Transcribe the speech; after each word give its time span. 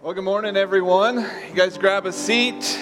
Well, 0.00 0.14
good 0.14 0.22
morning, 0.22 0.56
everyone. 0.56 1.16
You 1.16 1.54
guys 1.56 1.76
grab 1.76 2.06
a 2.06 2.12
seat. 2.12 2.78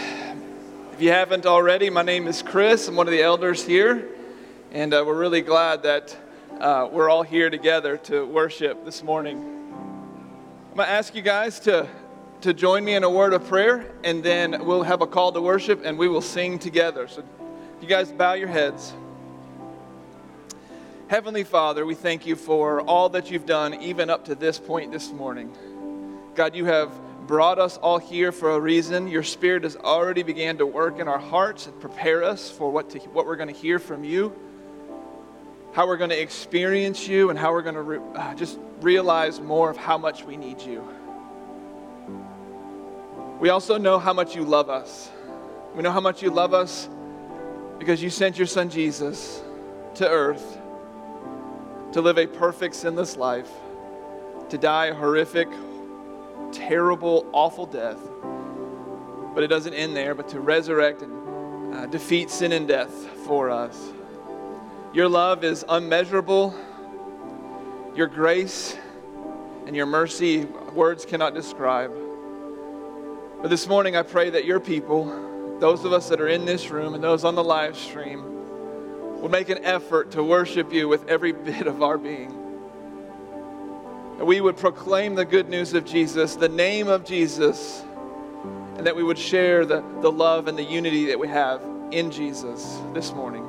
If 0.92 1.00
you 1.00 1.08
haven't 1.08 1.46
already, 1.46 1.88
my 1.88 2.02
name 2.02 2.26
is 2.26 2.42
Chris. 2.42 2.88
I'm 2.88 2.94
one 2.94 3.06
of 3.06 3.10
the 3.10 3.22
elders 3.22 3.64
here, 3.64 4.06
and 4.70 4.92
uh, 4.92 5.02
we're 5.06 5.18
really 5.18 5.40
glad 5.40 5.82
that 5.84 6.14
uh, 6.60 6.90
we're 6.92 7.08
all 7.08 7.22
here 7.22 7.48
together 7.48 7.96
to 7.96 8.26
worship 8.26 8.84
this 8.84 9.02
morning. 9.02 9.38
I'm 9.38 10.76
going 10.76 10.86
to 10.86 10.92
ask 10.92 11.14
you 11.14 11.22
guys 11.22 11.58
to, 11.60 11.88
to 12.42 12.52
join 12.52 12.84
me 12.84 12.94
in 12.94 13.02
a 13.02 13.08
word 13.08 13.32
of 13.32 13.48
prayer, 13.48 13.90
and 14.04 14.22
then 14.22 14.66
we'll 14.66 14.82
have 14.82 15.00
a 15.00 15.06
call 15.06 15.32
to 15.32 15.40
worship, 15.40 15.86
and 15.86 15.96
we 15.96 16.08
will 16.08 16.20
sing 16.20 16.58
together. 16.58 17.08
So, 17.08 17.24
you 17.80 17.88
guys 17.88 18.12
bow 18.12 18.34
your 18.34 18.48
heads. 18.48 18.92
Heavenly 21.08 21.44
Father, 21.44 21.86
we 21.86 21.94
thank 21.94 22.26
you 22.26 22.36
for 22.36 22.82
all 22.82 23.08
that 23.08 23.30
you've 23.30 23.46
done, 23.46 23.72
even 23.80 24.10
up 24.10 24.26
to 24.26 24.34
this 24.34 24.58
point 24.58 24.92
this 24.92 25.10
morning. 25.12 25.50
God, 26.34 26.54
you 26.54 26.66
have 26.66 26.92
brought 27.26 27.58
us 27.58 27.76
all 27.78 27.98
here 27.98 28.32
for 28.32 28.50
a 28.50 28.60
reason. 28.60 29.08
Your 29.08 29.22
Spirit 29.22 29.64
has 29.64 29.76
already 29.76 30.22
began 30.22 30.58
to 30.58 30.66
work 30.66 30.98
in 30.98 31.08
our 31.08 31.18
hearts 31.18 31.66
and 31.66 31.78
prepare 31.80 32.22
us 32.22 32.50
for 32.50 32.70
what, 32.70 32.90
to, 32.90 32.98
what 33.10 33.26
we're 33.26 33.36
going 33.36 33.52
to 33.52 33.60
hear 33.60 33.78
from 33.78 34.04
you, 34.04 34.32
how 35.72 35.86
we're 35.86 35.96
going 35.96 36.10
to 36.10 36.20
experience 36.20 37.08
you, 37.08 37.30
and 37.30 37.38
how 37.38 37.52
we're 37.52 37.62
going 37.62 37.74
to 37.74 37.82
re- 37.82 38.00
uh, 38.14 38.34
just 38.34 38.58
realize 38.80 39.40
more 39.40 39.70
of 39.70 39.76
how 39.76 39.98
much 39.98 40.24
we 40.24 40.36
need 40.36 40.60
you. 40.60 40.86
We 43.40 43.50
also 43.50 43.76
know 43.76 43.98
how 43.98 44.12
much 44.12 44.34
you 44.34 44.44
love 44.44 44.70
us. 44.70 45.10
We 45.74 45.82
know 45.82 45.92
how 45.92 46.00
much 46.00 46.22
you 46.22 46.30
love 46.30 46.54
us 46.54 46.88
because 47.78 48.02
you 48.02 48.08
sent 48.08 48.38
your 48.38 48.46
son 48.46 48.70
Jesus 48.70 49.42
to 49.96 50.08
earth 50.08 50.58
to 51.92 52.02
live 52.02 52.18
a 52.18 52.26
perfect, 52.26 52.74
sinless 52.74 53.16
life, 53.16 53.50
to 54.50 54.58
die 54.58 54.86
a 54.86 54.94
horrific, 54.94 55.48
terrible, 56.52 57.26
awful 57.32 57.66
death. 57.66 57.98
But 59.34 59.42
it 59.42 59.48
doesn't 59.48 59.74
end 59.74 59.96
there, 59.96 60.14
but 60.14 60.28
to 60.28 60.40
resurrect 60.40 61.02
and 61.02 61.74
uh, 61.74 61.86
defeat 61.86 62.30
sin 62.30 62.52
and 62.52 62.66
death 62.66 62.90
for 63.26 63.50
us. 63.50 63.92
Your 64.92 65.08
love 65.08 65.44
is 65.44 65.64
unmeasurable. 65.68 66.54
Your 67.94 68.06
grace 68.06 68.76
and 69.66 69.76
your 69.76 69.86
mercy, 69.86 70.44
words 70.74 71.04
cannot 71.04 71.34
describe. 71.34 71.92
But 73.42 73.48
this 73.48 73.66
morning, 73.66 73.96
I 73.96 74.02
pray 74.02 74.30
that 74.30 74.44
your 74.44 74.60
people, 74.60 75.58
those 75.60 75.84
of 75.84 75.92
us 75.92 76.08
that 76.08 76.20
are 76.20 76.28
in 76.28 76.44
this 76.44 76.70
room 76.70 76.94
and 76.94 77.04
those 77.04 77.24
on 77.24 77.34
the 77.34 77.44
live 77.44 77.76
stream, 77.76 78.22
will 79.20 79.28
make 79.28 79.48
an 79.48 79.64
effort 79.64 80.12
to 80.12 80.22
worship 80.22 80.72
you 80.72 80.88
with 80.88 81.06
every 81.08 81.32
bit 81.50 81.66
of 81.66 81.82
our 81.82 81.98
being 81.98 82.45
that 84.18 84.24
we 84.24 84.40
would 84.40 84.56
proclaim 84.56 85.14
the 85.14 85.24
good 85.24 85.48
news 85.48 85.74
of 85.74 85.84
Jesus, 85.84 86.36
the 86.36 86.48
name 86.48 86.88
of 86.88 87.04
Jesus, 87.04 87.84
and 88.76 88.86
that 88.86 88.96
we 88.96 89.02
would 89.02 89.18
share 89.18 89.66
the, 89.66 89.84
the 90.00 90.10
love 90.10 90.48
and 90.48 90.56
the 90.56 90.64
unity 90.64 91.06
that 91.06 91.18
we 91.18 91.28
have 91.28 91.62
in 91.90 92.10
Jesus 92.10 92.80
this 92.94 93.12
morning. 93.12 93.46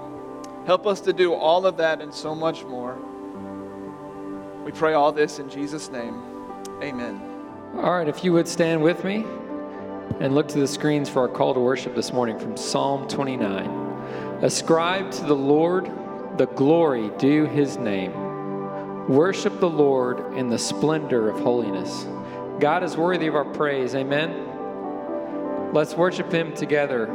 Help 0.66 0.86
us 0.86 1.00
to 1.02 1.14
do 1.14 1.34
all 1.34 1.66
of 1.66 1.78
that 1.78 2.02
and 2.02 2.14
so 2.14 2.36
much 2.36 2.64
more. 2.66 2.98
We 4.66 4.72
pray 4.74 4.94
all 4.94 5.14
this 5.14 5.40
in 5.40 5.50
Jesus' 5.50 5.90
name. 5.90 6.22
Amen. 6.82 7.22
All 7.78 7.94
right, 7.94 8.08
if 8.08 8.24
you 8.24 8.34
would 8.34 8.48
stand 8.48 8.84
with 8.84 9.04
me 9.06 9.26
and 10.20 10.36
look 10.36 10.48
to 10.50 10.60
the 10.60 10.68
screens 10.68 11.08
for 11.08 11.22
our 11.22 11.28
call 11.30 11.54
to 11.54 11.60
worship 11.60 11.96
this 11.96 12.12
morning 12.12 12.38
from 12.38 12.58
Psalm 12.58 13.08
29. 13.08 13.70
Ascribe 14.42 15.12
to 15.12 15.26
the 15.26 15.36
Lord 15.36 15.90
the 16.38 16.48
glory 16.48 17.10
due 17.18 17.46
his 17.46 17.78
name. 17.78 18.27
Worship 19.08 19.62
the 19.62 19.70
Lord 19.70 20.38
in 20.38 20.50
the 20.50 20.58
splendor 20.58 21.30
of 21.30 21.40
holiness. 21.40 22.06
God 22.60 22.84
is 22.84 22.98
worthy 22.98 23.28
of 23.28 23.36
our 23.36 23.46
praise. 23.46 23.96
Amen. 23.96 25.72
Let's 25.72 25.94
worship 25.94 26.30
Him 26.30 26.54
together. 26.54 27.06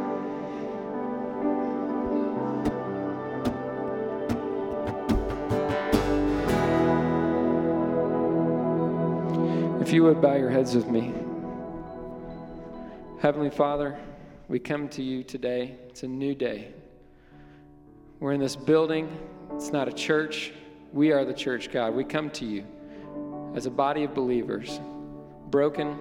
If 9.82 9.92
you 9.92 10.04
would 10.04 10.22
bow 10.22 10.36
your 10.36 10.48
heads 10.48 10.74
with 10.74 10.88
me. 10.88 11.12
Heavenly 13.20 13.50
Father, 13.50 13.98
we 14.48 14.58
come 14.58 14.88
to 14.88 15.02
you 15.02 15.22
today. 15.22 15.76
It's 15.90 16.04
a 16.04 16.08
new 16.08 16.34
day. 16.34 16.72
We're 18.18 18.32
in 18.32 18.40
this 18.40 18.56
building, 18.56 19.14
it's 19.52 19.72
not 19.72 19.88
a 19.88 19.92
church, 19.92 20.54
we 20.92 21.10
are 21.12 21.24
the 21.24 21.34
church, 21.34 21.70
God. 21.70 21.94
We 21.94 22.04
come 22.04 22.30
to 22.30 22.44
you 22.44 22.64
as 23.54 23.66
a 23.66 23.70
body 23.70 24.04
of 24.04 24.14
believers, 24.14 24.80
broken, 25.48 25.98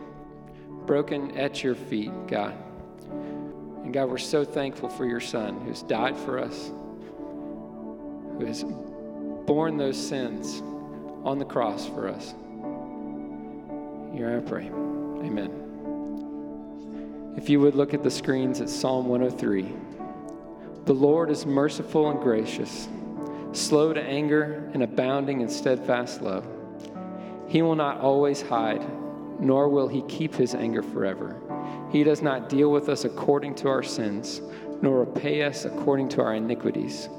broken 0.86 1.38
at 1.38 1.64
your 1.64 1.76
feet, 1.76 2.12
God. 2.28 2.54
And 3.84 3.94
God, 3.94 4.10
we're 4.10 4.18
so 4.18 4.44
thankful 4.44 4.90
for 4.90 5.06
your 5.06 5.20
Son 5.22 5.62
who's 5.62 5.82
died 5.84 6.18
for 6.18 6.40
us, 6.40 6.72
who 8.38 8.46
has 8.46 8.64
borne 9.46 9.78
those 9.78 9.98
sins 9.98 10.62
on 11.24 11.40
the 11.40 11.46
cross 11.46 11.88
for 11.88 12.10
us. 12.10 12.34
Here 14.14 14.38
I 14.38 14.42
pray. 14.42 14.66
Amen. 14.66 15.58
If 17.38 17.50
you 17.50 17.62
would 17.62 17.76
look 17.76 17.94
at 17.94 18.04
the 18.04 18.12
screens 18.12 18.60
at 18.60 18.70
Psalm 18.70 19.08
103. 19.08 19.74
The 20.84 20.94
Lord 20.94 21.30
is 21.30 21.46
merciful 21.46 22.10
and 22.10 22.20
gracious 22.20 22.90
slow 23.54 23.94
to 23.94 24.02
anger, 24.02 24.70
and 24.74 24.84
abounding 24.84 25.42
in 25.42 25.50
steadfast 25.50 26.22
love. 26.22 26.48
He 27.48 27.62
will 27.62 27.76
not 27.76 28.00
always 28.00 28.42
hide, 28.42 28.86
nor 29.40 29.68
will 29.70 29.88
he 29.88 30.04
keep 30.04 30.36
his 30.36 30.56
anger 30.56 30.82
forever. 30.82 31.36
He 31.92 32.04
does 32.04 32.22
not 32.22 32.48
deal 32.48 32.72
with 32.72 32.88
us 32.88 33.04
according 33.04 33.56
to 33.56 33.68
our 33.68 33.84
sins, 33.84 34.42
nor 34.82 35.00
repay 35.04 35.44
us 35.44 35.66
according 35.66 36.10
to 36.10 36.22
our 36.22 36.36
iniquities. 36.36 37.10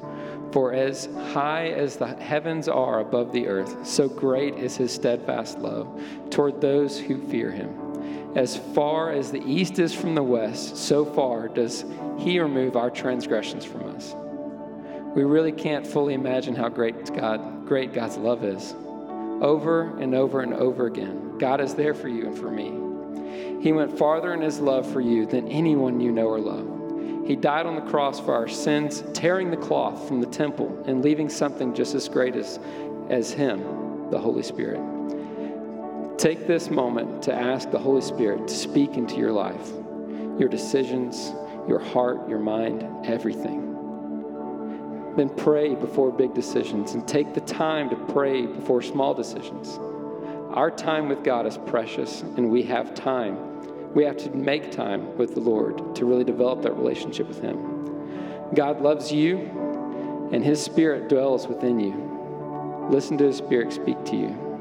For 0.53 0.73
as 0.73 1.09
high 1.33 1.69
as 1.69 1.97
the 1.97 2.07
heavens 2.07 2.69
are 2.69 3.01
above 3.01 3.33
the 3.33 3.47
earth, 3.49 3.87
so 3.87 4.09
great 4.09 4.55
is 4.55 4.77
his 4.77 4.93
steadfast 4.93 5.59
love 5.59 6.01
toward 6.31 6.61
those 6.61 6.99
who 6.99 7.27
fear 7.29 7.51
him. 7.51 8.33
As 8.35 8.57
far 8.57 9.13
as 9.13 9.31
the 9.31 9.43
east 9.45 9.79
is 9.79 9.95
from 9.95 10.15
the 10.15 10.23
west, 10.23 10.77
so 10.77 11.05
far 11.05 11.49
does 11.49 11.85
he 12.19 12.41
remove 12.41 12.77
our 12.77 12.91
transgressions 12.91 13.65
from 13.65 13.95
us. 13.95 14.15
We 15.15 15.25
really 15.25 15.53
can't 15.53 15.87
fully 15.87 16.15
imagine 16.15 16.55
how 16.55 16.71
great 16.71 17.13
God, 17.15 17.67
great 17.67 17.93
God's 17.93 18.17
love 18.17 18.45
is. 18.45 18.75
Over 19.43 19.99
and 19.99 20.15
over 20.15 20.41
and 20.41 20.55
over 20.55 20.87
again, 20.87 21.37
God 21.37 21.61
is 21.61 21.75
there 21.75 21.93
for 21.93 22.09
you 22.09 22.29
and 22.29 22.39
for 22.39 22.51
me. 22.51 23.63
He 23.63 23.73
went 23.73 23.99
farther 23.99 24.33
in 24.33 24.41
his 24.41 24.59
love 24.59 24.91
for 24.91 25.01
you 25.01 25.27
than 25.27 25.49
anyone 25.49 26.01
you 26.01 26.13
know 26.13 26.29
or 26.29 26.41
love. 26.41 27.27
He 27.27 27.37
died 27.37 27.67
on 27.67 27.75
the 27.75 27.91
cross 27.91 28.21
for 28.21 28.35
our 28.35 28.49
sins, 28.49 29.05
tearing 29.13 29.51
the 29.51 29.57
cloth 29.57 30.09
from 30.09 30.21
the 30.21 30.27
temple 30.27 30.83
and 30.87 31.05
leaving 31.05 31.29
something 31.29 31.75
just 31.75 31.95
as 31.95 32.09
great 32.09 32.35
as, 32.35 32.59
as 33.11 33.33
him, 33.33 34.11
the 34.11 34.19
Holy 34.19 34.43
Spirit. 34.43 34.81
Take 36.19 36.47
this 36.47 36.71
moment 36.71 37.23
to 37.25 37.35
ask 37.35 37.71
the 37.71 37.79
Holy 37.79 38.01
Spirit 38.01 38.49
to 38.49 38.55
speak 38.55 38.97
into 38.97 39.17
your 39.17 39.33
life, 39.33 39.71
your 40.39 40.49
decisions, 40.49 41.33
your 41.69 41.81
heart, 41.81 42.29
your 42.29 42.39
mind, 42.39 43.07
everything. 43.07 43.72
Then 45.17 45.29
pray 45.29 45.75
before 45.75 46.11
big 46.11 46.33
decisions 46.33 46.95
and 46.95 47.07
take 47.07 47.35
the 47.35 47.41
time 47.43 47.91
to 47.91 47.97
pray 47.97 48.47
before 48.47 48.81
small 48.81 49.13
decisions. 49.13 49.79
Our 50.55 50.71
time 50.71 51.09
with 51.09 51.23
God 51.23 51.47
is 51.47 51.59
precious, 51.59 52.23
and 52.23 52.51
we 52.51 52.63
have 52.65 52.95
time. 52.95 53.93
We 53.95 54.05
have 54.05 54.17
to 54.19 54.31
make 54.31 54.71
time 54.71 55.17
with 55.19 55.35
the 55.35 55.41
Lord 55.41 55.95
to 55.97 56.07
really 56.07 56.25
develop 56.25 56.63
that 56.63 56.73
relationship 56.73 57.29
with 57.29 57.41
Him. 57.41 58.51
God 58.55 58.81
loves 58.81 59.13
you, 59.13 59.39
and 60.33 60.43
His 60.43 60.63
Spirit 60.63 61.09
dwells 61.09 61.47
within 61.47 61.79
you. 61.79 62.89
Listen 62.91 63.19
to 63.19 63.25
His 63.25 63.37
Spirit 63.37 63.73
speak 63.73 64.03
to 64.07 64.17
you. 64.17 64.53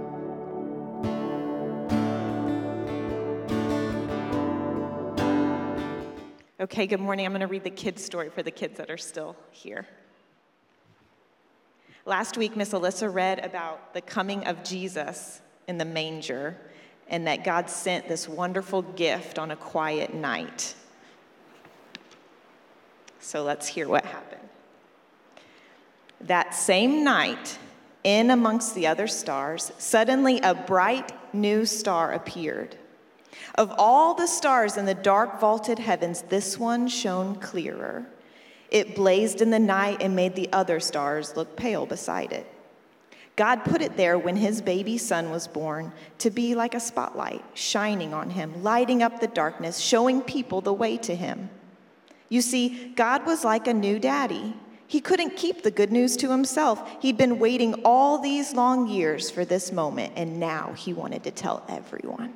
Okay, 6.60 6.88
good 6.88 7.00
morning. 7.00 7.26
I'm 7.26 7.32
going 7.32 7.42
to 7.42 7.48
read 7.48 7.64
the 7.64 7.70
kids' 7.70 8.04
story 8.04 8.30
for 8.30 8.44
the 8.44 8.52
kids 8.52 8.78
that 8.78 8.90
are 8.90 8.98
still 8.98 9.36
here. 9.50 9.88
Last 12.06 12.36
week, 12.36 12.56
Miss 12.56 12.72
Alyssa 12.72 13.14
read 13.14 13.46
about 13.46 13.94
the 13.94 14.02
coming 14.02 14.48
of 14.48 14.64
Jesus 14.64 15.42
in 15.68 15.78
the 15.78 15.86
manger 15.86 16.58
and 17.08 17.28
that 17.28 17.44
God 17.44 17.70
sent 17.70 18.08
this 18.08 18.28
wonderful 18.28 18.82
gift 18.82 19.38
on 19.38 19.52
a 19.52 19.56
quiet 19.56 20.14
night. 20.14 20.74
So 23.20 23.44
let's 23.44 23.68
hear 23.68 23.88
what 23.88 24.04
happened. 24.04 24.42
That 26.22 26.56
same 26.56 27.04
night, 27.04 27.60
in 28.04 28.32
amongst 28.32 28.74
the 28.74 28.88
other 28.88 29.08
stars, 29.08 29.72
suddenly 29.78 30.40
a 30.40 30.56
bright 30.56 31.12
new 31.36 31.66
star 31.66 32.14
appeared. 32.14 32.78
Of 33.56 33.72
all 33.78 34.16
the 34.16 34.28
stars 34.28 34.76
in 34.76 34.86
the 34.86 34.96
dark 34.96 35.40
vaulted 35.40 35.78
heavens, 35.78 36.24
this 36.24 36.58
one 36.58 36.88
shone 36.88 37.36
clearer 37.36 38.08
it 38.72 38.96
blazed 38.96 39.42
in 39.42 39.52
the 39.52 39.60
night 39.60 40.02
and 40.02 40.16
made 40.16 40.36
the 40.36 40.50
other 40.52 40.80
stars 40.80 41.36
look 41.36 41.56
pale 41.56 41.86
beside 41.86 42.32
it. 42.32 42.48
God 43.36 43.64
put 43.64 43.82
it 43.82 43.98
there 43.98 44.18
when 44.18 44.36
his 44.36 44.62
baby 44.62 44.98
son 44.98 45.30
was 45.30 45.48
born 45.48 45.92
to 46.20 46.30
be 46.30 46.56
like 46.56 46.74
a 46.74 46.80
spotlight, 46.80 47.44
shining 47.54 48.14
on 48.14 48.30
him, 48.30 48.64
lighting 48.64 49.04
up 49.04 49.20
the 49.20 49.28
darkness, 49.28 49.80
showing 49.80 50.22
people 50.22 50.62
the 50.62 50.74
way 50.74 50.98
to 50.98 51.16
him. 51.16 51.50
You 52.30 52.42
see, 52.42 52.94
God 52.96 53.26
was 53.26 53.44
like 53.44 53.68
a 53.68 53.74
new 53.74 54.00
daddy. 54.00 54.54
He 54.88 55.02
couldn't 55.02 55.38
keep 55.38 55.64
the 55.64 55.72
good 55.72 55.92
news 55.92 56.18
to 56.18 56.30
himself. 56.30 57.02
He'd 57.02 57.18
been 57.18 57.40
waiting 57.40 57.74
all 57.86 58.20
these 58.20 58.54
long 58.54 58.88
years 58.88 59.30
for 59.30 59.46
this 59.46 59.72
moment, 59.72 60.14
and 60.16 60.40
now 60.40 60.74
he 60.74 60.94
wanted 60.94 61.24
to 61.24 61.32
tell 61.32 61.64
everyone. 61.68 62.34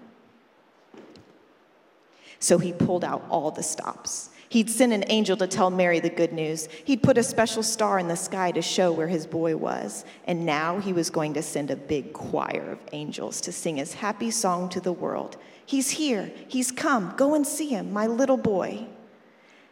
So 2.39 2.57
he 2.57 2.73
pulled 2.73 3.03
out 3.03 3.25
all 3.29 3.51
the 3.51 3.63
stops. 3.63 4.29
He'd 4.55 4.69
send 4.69 4.93
an 4.93 5.03
angel 5.07 5.35
to 5.35 5.47
tell 5.47 5.69
Mary 5.69 5.99
the 5.99 6.09
good 6.09 6.31
news. 6.31 6.69
He'd 6.85 7.03
put 7.03 7.17
a 7.17 7.23
special 7.23 7.61
star 7.61 7.99
in 7.99 8.07
the 8.07 8.15
sky 8.15 8.51
to 8.51 8.61
show 8.61 8.89
where 8.89 9.09
his 9.09 9.27
boy 9.27 9.57
was. 9.57 10.05
And 10.27 10.45
now 10.45 10.79
he 10.79 10.93
was 10.93 11.09
going 11.09 11.33
to 11.33 11.41
send 11.41 11.71
a 11.71 11.75
big 11.75 12.13
choir 12.13 12.71
of 12.71 12.79
angels 12.93 13.41
to 13.41 13.51
sing 13.51 13.75
his 13.75 13.95
happy 13.95 14.31
song 14.31 14.69
to 14.69 14.79
the 14.79 14.93
world. 14.93 15.35
He's 15.65 15.89
here. 15.89 16.31
He's 16.47 16.71
come. 16.71 17.13
Go 17.17 17.35
and 17.35 17.45
see 17.45 17.67
him, 17.67 17.91
my 17.91 18.07
little 18.07 18.37
boy. 18.37 18.85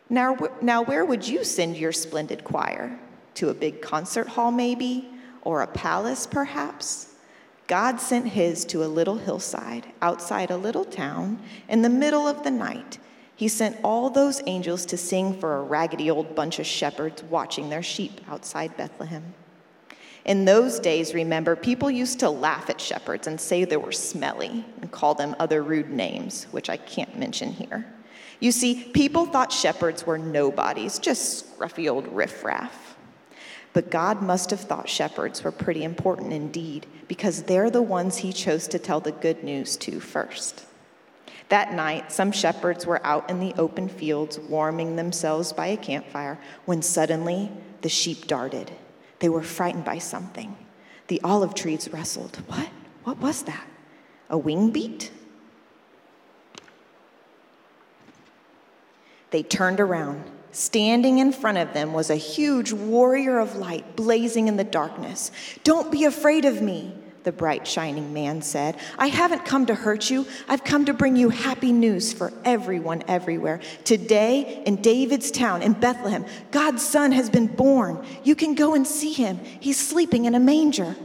Now, 0.09 0.35
now 0.61 0.81
where 0.83 1.05
would 1.05 1.25
you 1.25 1.45
send 1.45 1.77
your 1.77 1.93
splendid 1.93 2.43
choir? 2.43 2.99
To 3.35 3.47
a 3.47 3.53
big 3.53 3.81
concert 3.81 4.27
hall, 4.27 4.51
maybe? 4.51 5.07
Or 5.43 5.61
a 5.61 5.67
palace, 5.67 6.27
perhaps? 6.27 7.07
God 7.67 8.01
sent 8.01 8.27
his 8.27 8.65
to 8.65 8.83
a 8.83 8.91
little 8.91 9.15
hillside 9.15 9.85
outside 10.01 10.51
a 10.51 10.57
little 10.57 10.83
town 10.83 11.39
in 11.69 11.83
the 11.83 11.89
middle 11.89 12.27
of 12.27 12.43
the 12.43 12.51
night 12.51 12.99
he 13.35 13.47
sent 13.47 13.77
all 13.83 14.09
those 14.09 14.41
angels 14.45 14.85
to 14.85 14.97
sing 14.97 15.37
for 15.39 15.57
a 15.57 15.63
raggedy 15.63 16.09
old 16.09 16.35
bunch 16.35 16.59
of 16.59 16.65
shepherds 16.65 17.23
watching 17.23 17.69
their 17.69 17.83
sheep 17.83 18.21
outside 18.27 18.77
Bethlehem. 18.77 19.33
In 20.25 20.45
those 20.45 20.79
days, 20.79 21.13
remember, 21.13 21.55
people 21.55 21.91
used 21.91 22.19
to 22.21 22.29
laugh 22.29 22.69
at 22.69 22.79
shepherds 22.79 23.27
and 23.27 23.39
say 23.39 23.65
they 23.65 23.75
were 23.75 23.91
smelly 23.91 24.63
and 24.81 24.91
call 24.91 25.15
them 25.15 25.35
other 25.39 25.61
rude 25.61 25.89
names, 25.89 26.45
which 26.51 26.69
I 26.69 26.77
can't 26.77 27.17
mention 27.17 27.51
here. 27.51 27.85
You 28.39 28.51
see, 28.51 28.83
people 28.93 29.25
thought 29.25 29.51
shepherds 29.51 30.05
were 30.05 30.17
nobodies, 30.17 30.99
just 30.99 31.57
scruffy 31.57 31.89
old 31.91 32.07
riffraff. 32.07 32.95
But 33.73 33.89
God 33.89 34.21
must 34.21 34.51
have 34.51 34.61
thought 34.61 34.87
shepherds 34.87 35.43
were 35.43 35.51
pretty 35.51 35.83
important 35.83 36.31
indeed, 36.31 36.85
because 37.07 37.43
they're 37.43 37.71
the 37.71 37.81
ones 37.81 38.17
he 38.17 38.31
chose 38.31 38.67
to 38.69 38.79
tell 38.79 38.99
the 38.99 39.11
good 39.11 39.43
news 39.43 39.75
to 39.77 39.99
first. 39.99 40.65
That 41.49 41.73
night, 41.73 42.11
some 42.11 42.31
shepherds 42.31 42.85
were 42.85 43.05
out 43.05 43.29
in 43.29 43.39
the 43.39 43.53
open 43.57 43.87
fields 43.87 44.39
warming 44.39 44.95
themselves 44.95 45.53
by 45.53 45.67
a 45.67 45.77
campfire 45.77 46.39
when 46.65 46.81
suddenly 46.81 47.51
the 47.81 47.89
sheep 47.89 48.27
darted. 48.27 48.71
They 49.19 49.29
were 49.29 49.43
frightened 49.43 49.85
by 49.85 49.99
something. 49.99 50.55
The 51.07 51.21
olive 51.23 51.53
trees 51.53 51.89
rustled. 51.91 52.37
What? 52.47 52.69
What 53.03 53.17
was 53.19 53.43
that? 53.43 53.67
A 54.29 54.37
wing 54.37 54.71
beat? 54.71 55.11
They 59.31 59.43
turned 59.43 59.79
around. 59.79 60.23
Standing 60.51 61.17
in 61.17 61.31
front 61.31 61.57
of 61.57 61.73
them 61.73 61.93
was 61.93 62.09
a 62.09 62.15
huge 62.15 62.71
warrior 62.71 63.39
of 63.39 63.55
light 63.55 63.95
blazing 63.95 64.47
in 64.47 64.55
the 64.55 64.63
darkness. 64.63 65.31
Don't 65.63 65.91
be 65.91 66.05
afraid 66.05 66.45
of 66.45 66.61
me, 66.61 66.93
the 67.23 67.31
bright, 67.31 67.67
shining 67.67 68.13
man 68.13 68.41
said. 68.41 68.77
I 68.97 69.07
haven't 69.07 69.45
come 69.45 69.65
to 69.67 69.75
hurt 69.75 70.09
you. 70.09 70.25
I've 70.47 70.63
come 70.63 70.85
to 70.85 70.93
bring 70.93 71.15
you 71.15 71.29
happy 71.29 71.71
news 71.71 72.13
for 72.13 72.31
everyone 72.45 73.03
everywhere. 73.07 73.59
Today, 73.83 74.63
in 74.65 74.77
David's 74.77 75.31
town, 75.31 75.61
in 75.61 75.73
Bethlehem, 75.73 76.25
God's 76.51 76.83
son 76.85 77.11
has 77.11 77.29
been 77.29 77.47
born. 77.47 78.05
You 78.23 78.35
can 78.35 78.55
go 78.55 78.73
and 78.73 78.85
see 78.87 79.13
him. 79.13 79.39
He's 79.59 79.79
sleeping 79.79 80.25
in 80.25 80.35
a 80.35 80.39
manger. 80.39 80.95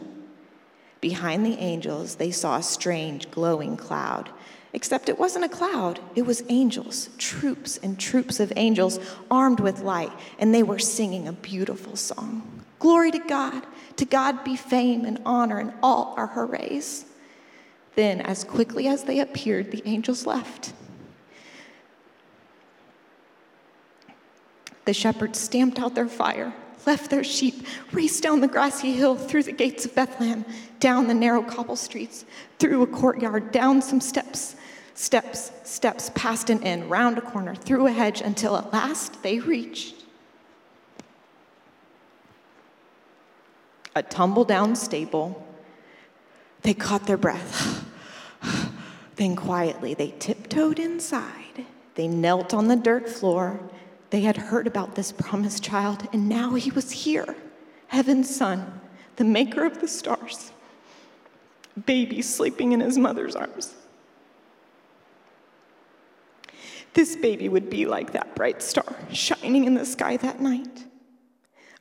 Behind 1.00 1.46
the 1.46 1.58
angels, 1.58 2.16
they 2.16 2.30
saw 2.30 2.56
a 2.56 2.62
strange, 2.62 3.30
glowing 3.30 3.76
cloud. 3.76 4.30
Except 4.72 5.08
it 5.08 5.18
wasn't 5.18 5.46
a 5.46 5.48
cloud, 5.48 5.98
it 6.14 6.22
was 6.22 6.42
angels, 6.48 7.08
troops 7.16 7.78
and 7.82 7.98
troops 7.98 8.38
of 8.38 8.52
angels 8.56 8.98
armed 9.30 9.60
with 9.60 9.80
light, 9.80 10.12
and 10.38 10.54
they 10.54 10.62
were 10.62 10.78
singing 10.78 11.26
a 11.26 11.32
beautiful 11.32 11.96
song. 11.96 12.64
Glory 12.78 13.10
to 13.10 13.18
God. 13.18 13.64
To 13.98 14.04
God 14.04 14.44
be 14.44 14.56
fame 14.56 15.04
and 15.04 15.20
honor 15.26 15.58
and 15.58 15.72
all 15.82 16.14
our 16.16 16.28
hoorays. 16.28 17.04
Then, 17.96 18.20
as 18.20 18.44
quickly 18.44 18.86
as 18.86 19.02
they 19.02 19.18
appeared, 19.18 19.72
the 19.72 19.82
angels 19.86 20.24
left. 20.24 20.72
The 24.84 24.94
shepherds 24.94 25.40
stamped 25.40 25.80
out 25.80 25.96
their 25.96 26.06
fire, 26.06 26.54
left 26.86 27.10
their 27.10 27.24
sheep, 27.24 27.66
raced 27.90 28.22
down 28.22 28.40
the 28.40 28.46
grassy 28.46 28.92
hill, 28.92 29.16
through 29.16 29.42
the 29.42 29.52
gates 29.52 29.84
of 29.84 29.96
Bethlehem, 29.96 30.44
down 30.78 31.08
the 31.08 31.14
narrow 31.14 31.42
cobble 31.42 31.76
streets, 31.76 32.24
through 32.60 32.82
a 32.82 32.86
courtyard, 32.86 33.50
down 33.50 33.82
some 33.82 34.00
steps, 34.00 34.54
steps, 34.94 35.50
steps, 35.64 36.12
past 36.14 36.50
an 36.50 36.62
inn, 36.62 36.88
round 36.88 37.18
a 37.18 37.20
corner, 37.20 37.56
through 37.56 37.88
a 37.88 37.92
hedge, 37.92 38.20
until 38.20 38.56
at 38.56 38.72
last 38.72 39.24
they 39.24 39.40
reached 39.40 39.97
a 43.98 44.02
tumble 44.02 44.44
down 44.44 44.76
stable. 44.76 45.44
They 46.62 46.72
caught 46.72 47.06
their 47.06 47.16
breath. 47.16 47.84
then 49.16 49.36
quietly 49.36 49.94
they 49.94 50.14
tiptoed 50.18 50.78
inside. 50.78 51.66
They 51.96 52.06
knelt 52.06 52.54
on 52.54 52.68
the 52.68 52.76
dirt 52.76 53.08
floor. 53.08 53.60
They 54.10 54.20
had 54.20 54.36
heard 54.36 54.66
about 54.66 54.94
this 54.94 55.12
promised 55.12 55.62
child, 55.62 56.08
and 56.12 56.28
now 56.28 56.54
he 56.54 56.70
was 56.70 56.90
here, 56.90 57.36
heaven's 57.88 58.34
son, 58.34 58.80
the 59.16 59.24
maker 59.24 59.66
of 59.66 59.80
the 59.80 59.88
stars, 59.88 60.52
baby 61.84 62.22
sleeping 62.22 62.72
in 62.72 62.80
his 62.80 62.96
mother's 62.96 63.36
arms. 63.36 63.74
This 66.94 67.16
baby 67.16 67.48
would 67.50 67.68
be 67.68 67.84
like 67.84 68.12
that 68.12 68.34
bright 68.34 68.62
star 68.62 68.96
shining 69.12 69.64
in 69.64 69.74
the 69.74 69.84
sky 69.84 70.16
that 70.16 70.40
night, 70.40 70.86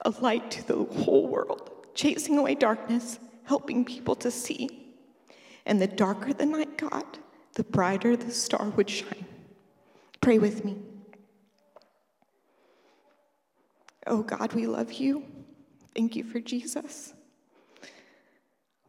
a 0.01 0.09
light 0.09 0.51
to 0.51 0.67
the 0.67 0.83
whole 0.83 1.27
world 1.27 1.76
chasing 1.97 2.38
away 2.38 2.53
darkness, 2.53 3.19
helping 3.44 3.83
people 3.83 4.15
to 4.15 4.31
see. 4.31 4.94
And 5.65 5.81
the 5.81 5.88
darker 5.88 6.31
the 6.31 6.45
night 6.45 6.77
got, 6.77 7.17
the 7.55 7.63
brighter 7.63 8.15
the 8.15 8.31
star 8.31 8.69
would 8.69 8.89
shine. 8.89 9.25
Pray 10.21 10.38
with 10.38 10.63
me. 10.63 10.77
Oh 14.05 14.21
God, 14.21 14.53
we 14.53 14.67
love 14.67 14.94
you. 14.94 15.25
Thank 15.95 16.15
you 16.15 16.23
for 16.23 16.39
Jesus. 16.39 17.13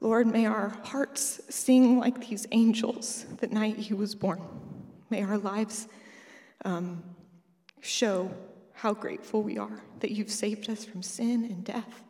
Lord, 0.01 0.27
may 0.29 0.47
our 0.47 0.69
hearts 0.85 1.41
sing 1.49 1.99
like 1.99 2.29
these 2.29 2.47
angels 2.53 3.25
the 3.39 3.49
night 3.49 3.77
he 3.79 3.95
was 3.95 4.15
born. 4.15 4.41
May 5.11 5.25
our 5.25 5.39
lives 5.39 5.89
um, 6.65 7.03
show 7.81 8.31
how 8.75 8.93
grateful 8.93 9.43
we 9.43 9.59
are 9.59 9.83
that 10.01 10.13
you've 10.13 10.31
saved 10.31 10.69
us 10.71 10.85
from 10.85 11.03
sin 11.03 11.45
and 11.45 11.65
death. 11.65 12.05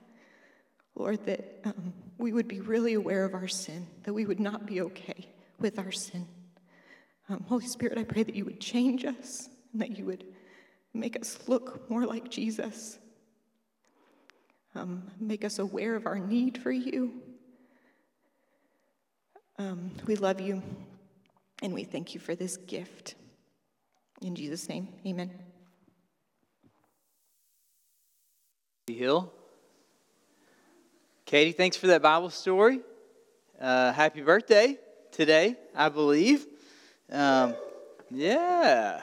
Lord, 0.99 1.25
that 1.26 1.61
um, 1.64 1.93
we 2.19 2.33
would 2.33 2.49
be 2.49 2.61
really 2.61 2.95
aware 2.95 3.25
of 3.25 3.35
our 3.35 3.49
sin, 3.49 3.87
that 4.02 4.12
we 4.12 4.26
would 4.26 4.40
not 4.40 4.67
be 4.67 4.81
okay 4.83 5.28
with 5.61 5.78
our 5.78 5.93
sin. 5.93 6.26
Um, 7.28 7.45
Holy 7.49 7.67
Spirit, 7.67 7.99
I 7.99 8.05
pray 8.05 8.23
that 8.23 8.35
you 8.35 8.45
would 8.45 8.61
change 8.61 9.05
us 9.05 9.49
and 9.73 9.81
that 9.83 9.97
you 9.97 10.05
would 10.07 10.25
make 10.93 11.19
us 11.19 11.38
look 11.47 11.88
more 11.90 12.05
like 12.07 12.31
Jesus. 12.31 12.99
Um, 14.75 15.11
make 15.21 15.45
us 15.45 15.59
aware 15.59 15.95
of 15.95 16.07
our 16.07 16.19
need 16.19 16.59
for 16.59 16.73
you. 16.73 17.23
Um, 19.59 19.93
we 20.07 20.17
love 20.17 20.40
you 20.40 20.62
and 21.62 21.75
we 21.75 21.85
thank 21.85 22.14
you 22.14 22.21
for 22.21 22.35
this 22.35 22.57
gift. 22.57 23.14
In 24.23 24.35
Jesus' 24.35 24.69
name, 24.69 24.88
amen. 25.07 25.31
Hill. 28.87 29.33
Katie, 31.28 31.52
thanks 31.52 31.76
for 31.76 31.88
that 31.88 32.00
Bible 32.00 32.30
story. 32.30 32.80
Uh, 33.61 33.92
happy 33.92 34.23
birthday 34.23 34.78
today, 35.12 35.56
I 35.76 35.90
believe. 35.90 36.47
Um, 37.12 37.54
yeah, 38.11 39.02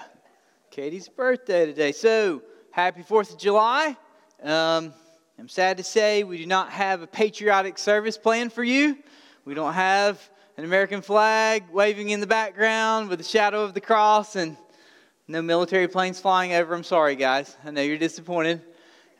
Katie's 0.72 1.08
birthday 1.08 1.68
today. 1.68 1.92
So, 1.92 2.42
happy 2.72 3.04
4th 3.04 3.34
of 3.34 3.38
July. 3.38 3.96
Um, 4.42 4.92
I'm 5.38 5.48
sad 5.48 5.78
to 5.78 5.84
say 5.84 6.24
we 6.24 6.40
do 6.40 6.48
not 6.48 6.72
have 6.72 7.04
a 7.04 7.06
patriotic 7.06 7.78
service 7.78 8.18
planned 8.18 8.52
for 8.52 8.64
you. 8.64 8.98
We 9.46 9.54
don't 9.54 9.74
have 9.74 10.20
an 10.58 10.66
American 10.66 11.04
flag 11.04 11.66
waving 11.72 12.10
in 12.10 12.22
the 12.22 12.28
background 12.28 13.08
with 13.08 13.20
the 13.20 13.24
shadow 13.24 13.62
of 13.62 13.76
the 13.76 13.82
cross 13.82 14.36
and 14.36 14.58
no 15.28 15.44
military 15.44 15.88
planes 15.88 16.20
flying 16.20 16.54
over. 16.54 16.74
I'm 16.74 16.84
sorry, 16.84 17.18
guys. 17.18 17.56
I 17.64 17.70
know 17.70 17.84
you're 17.84 18.00
disappointed. 18.00 18.64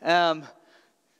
Um, 0.02 0.42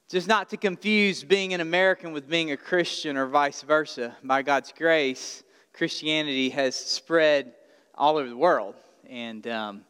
just 0.09 0.29
not 0.29 0.49
to 0.51 0.57
confuse 0.57 1.25
being 1.25 1.53
an 1.53 1.61
American 1.61 2.13
with 2.13 2.29
being 2.29 2.53
a 2.53 2.57
Christian 2.57 3.17
or 3.17 3.27
vice 3.27 3.63
versa. 3.63 4.17
By 4.23 4.43
God's 4.43 4.73
grace, 4.73 5.43
Christianity 5.73 6.51
has 6.51 6.77
spread 6.77 7.53
all 7.93 8.17
over 8.17 8.29
the 8.29 8.37
world. 8.37 8.77
And 9.09 9.45
um, 9.49 9.85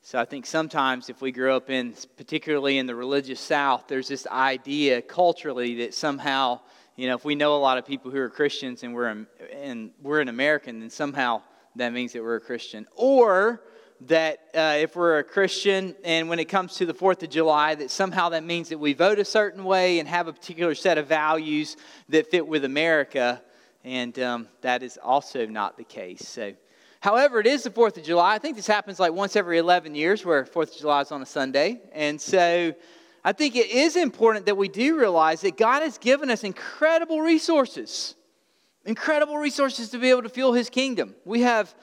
so 0.00 0.18
I 0.18 0.24
think 0.24 0.46
sometimes 0.46 1.10
if 1.10 1.20
we 1.20 1.30
grow 1.30 1.56
up 1.56 1.68
in, 1.68 1.94
particularly 2.16 2.78
in 2.78 2.86
the 2.86 2.94
religious 2.94 3.38
South, 3.38 3.84
there's 3.86 4.08
this 4.08 4.26
idea 4.28 5.02
culturally 5.02 5.74
that 5.76 5.92
somehow 5.92 6.60
you 6.96 7.08
know, 7.08 7.16
if 7.16 7.24
we 7.24 7.34
know 7.34 7.56
a 7.56 7.58
lot 7.58 7.76
of 7.76 7.84
people 7.84 8.10
who 8.12 8.18
are 8.18 8.30
Christians 8.30 8.82
and 8.84 8.94
we're, 8.94 9.26
and 9.52 9.90
we're 10.00 10.20
an 10.20 10.28
American, 10.28 10.78
then 10.78 10.90
somehow 10.90 11.42
that 11.74 11.92
means 11.92 12.12
that 12.12 12.22
we're 12.22 12.36
a 12.36 12.40
Christian. 12.40 12.86
Or 12.94 13.62
that 14.02 14.48
uh, 14.54 14.76
if 14.78 14.96
we're 14.96 15.18
a 15.18 15.24
Christian 15.24 15.94
and 16.04 16.28
when 16.28 16.38
it 16.38 16.46
comes 16.46 16.74
to 16.76 16.86
the 16.86 16.94
4th 16.94 17.22
of 17.22 17.30
July, 17.30 17.74
that 17.74 17.90
somehow 17.90 18.28
that 18.30 18.44
means 18.44 18.68
that 18.68 18.78
we 18.78 18.92
vote 18.92 19.18
a 19.18 19.24
certain 19.24 19.64
way 19.64 19.98
and 19.98 20.08
have 20.08 20.28
a 20.28 20.32
particular 20.32 20.74
set 20.74 20.98
of 20.98 21.06
values 21.06 21.76
that 22.08 22.30
fit 22.30 22.46
with 22.46 22.64
America. 22.64 23.40
And 23.84 24.18
um, 24.18 24.48
that 24.62 24.82
is 24.82 24.98
also 25.02 25.46
not 25.46 25.76
the 25.76 25.84
case. 25.84 26.26
So, 26.26 26.54
however, 27.00 27.40
it 27.40 27.46
is 27.46 27.62
the 27.62 27.70
4th 27.70 27.96
of 27.96 28.04
July. 28.04 28.34
I 28.34 28.38
think 28.38 28.56
this 28.56 28.66
happens 28.66 28.98
like 28.98 29.12
once 29.12 29.36
every 29.36 29.58
11 29.58 29.94
years 29.94 30.24
where 30.24 30.44
4th 30.44 30.74
of 30.74 30.78
July 30.78 31.00
is 31.00 31.12
on 31.12 31.22
a 31.22 31.26
Sunday. 31.26 31.80
And 31.92 32.20
so 32.20 32.74
I 33.24 33.32
think 33.32 33.56
it 33.56 33.70
is 33.70 33.96
important 33.96 34.46
that 34.46 34.56
we 34.56 34.68
do 34.68 34.98
realize 34.98 35.40
that 35.42 35.56
God 35.56 35.82
has 35.82 35.96
given 35.96 36.30
us 36.30 36.44
incredible 36.44 37.20
resources, 37.22 38.14
incredible 38.84 39.38
resources 39.38 39.88
to 39.90 39.98
be 39.98 40.10
able 40.10 40.22
to 40.22 40.28
fuel 40.28 40.52
His 40.52 40.68
kingdom. 40.68 41.14
We 41.24 41.40
have 41.40 41.74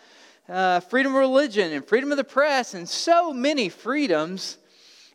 uh, 0.51 0.81
freedom 0.81 1.13
of 1.13 1.20
religion 1.20 1.72
and 1.72 1.88
freedom 1.88 2.12
of 2.12 2.17
the 2.17 2.24
press 2.24 2.74
and 2.74 2.88
so 2.88 3.31
many 3.34 3.70
freedoms. 3.70 4.58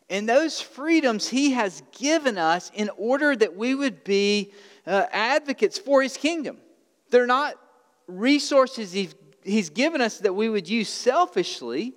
And 0.09 0.27
those 0.27 0.59
freedoms 0.59 1.27
He 1.27 1.51
has 1.51 1.83
given 1.97 2.37
us 2.37 2.71
in 2.73 2.89
order 2.97 3.35
that 3.35 3.55
we 3.55 3.75
would 3.75 4.03
be 4.03 4.51
uh, 4.85 5.05
advocates 5.11 5.77
for 5.77 6.01
His 6.01 6.17
kingdom. 6.17 6.57
They're 7.11 7.27
not 7.27 7.55
resources 8.07 8.91
he's, 8.93 9.13
he's 9.43 9.69
given 9.69 10.01
us 10.01 10.19
that 10.19 10.33
we 10.33 10.49
would 10.49 10.67
use 10.67 10.89
selfishly 10.89 11.93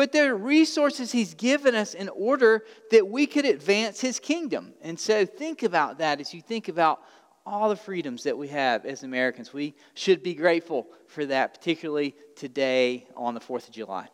but 0.00 0.12
they're 0.12 0.34
resources 0.34 1.12
He's 1.12 1.34
given 1.34 1.74
us 1.74 1.92
in 1.92 2.08
order 2.08 2.64
that 2.90 3.06
we 3.06 3.26
could 3.26 3.44
advance 3.44 4.00
His 4.00 4.18
kingdom. 4.18 4.72
And 4.80 4.98
so 4.98 5.26
think 5.26 5.62
about 5.62 5.98
that 5.98 6.20
as 6.20 6.32
you 6.32 6.40
think 6.40 6.68
about 6.68 7.02
all 7.46 7.68
the 7.68 7.76
freedoms 7.76 8.24
that 8.24 8.36
we 8.36 8.48
have 8.48 8.86
as 8.86 9.02
Americans. 9.02 9.52
We 9.52 9.74
should 9.94 10.22
be 10.22 10.34
grateful 10.34 10.86
for 11.06 11.26
that, 11.26 11.54
particularly 11.54 12.14
today 12.36 13.06
on 13.16 13.34
the 13.34 13.40
4th 13.40 13.68
of 13.68 13.74
July. 13.74 14.08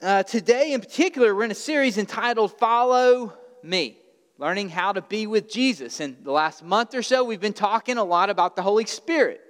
Uh, 0.00 0.22
today, 0.22 0.72
in 0.72 0.80
particular, 0.80 1.34
we're 1.34 1.44
in 1.44 1.50
a 1.50 1.54
series 1.54 1.98
entitled 1.98 2.58
Follow 2.58 3.32
Me 3.62 3.98
learning 4.38 4.68
how 4.68 4.92
to 4.92 5.02
be 5.02 5.26
with 5.26 5.50
Jesus. 5.50 5.98
And 6.00 6.16
the 6.22 6.30
last 6.30 6.62
month 6.62 6.94
or 6.94 7.02
so, 7.02 7.24
we've 7.24 7.40
been 7.40 7.52
talking 7.52 7.98
a 7.98 8.04
lot 8.04 8.30
about 8.30 8.54
the 8.54 8.62
Holy 8.62 8.86
Spirit. 8.86 9.40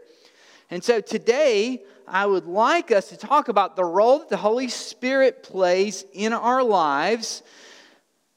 And 0.71 0.83
so 0.83 1.01
today, 1.01 1.85
I 2.07 2.25
would 2.25 2.47
like 2.47 2.91
us 2.91 3.11
to 3.11 3.17
talk 3.17 3.49
about 3.49 3.77
the 3.77 3.85
role 3.85 4.21
that 4.21 4.31
the 4.31 4.39
Holy 4.39 4.69
Spirit 4.69 5.43
plays 5.43 6.05
in 6.15 6.33
our 6.33 6.63
lives, 6.63 7.43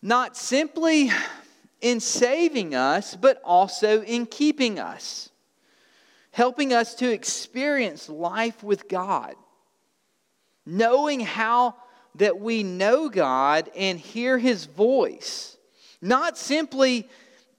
not 0.02 0.36
simply 0.36 1.10
in 1.82 2.00
saving 2.00 2.76
us, 2.76 3.16
but 3.16 3.42
also 3.44 4.02
in 4.04 4.26
keeping 4.26 4.80
us, 4.80 5.30
helping 6.32 6.74
us 6.74 6.96
to 6.96 7.12
experience 7.12 8.08
life 8.08 8.64
with 8.64 8.88
God, 8.88 9.36
knowing 10.66 11.20
how 11.20 11.76
that 12.16 12.40
we 12.40 12.64
know 12.64 13.10
God 13.10 13.70
and 13.76 14.00
hear 14.00 14.38
His 14.38 14.66
voice, 14.66 15.58
not 16.02 16.38
simply 16.38 17.10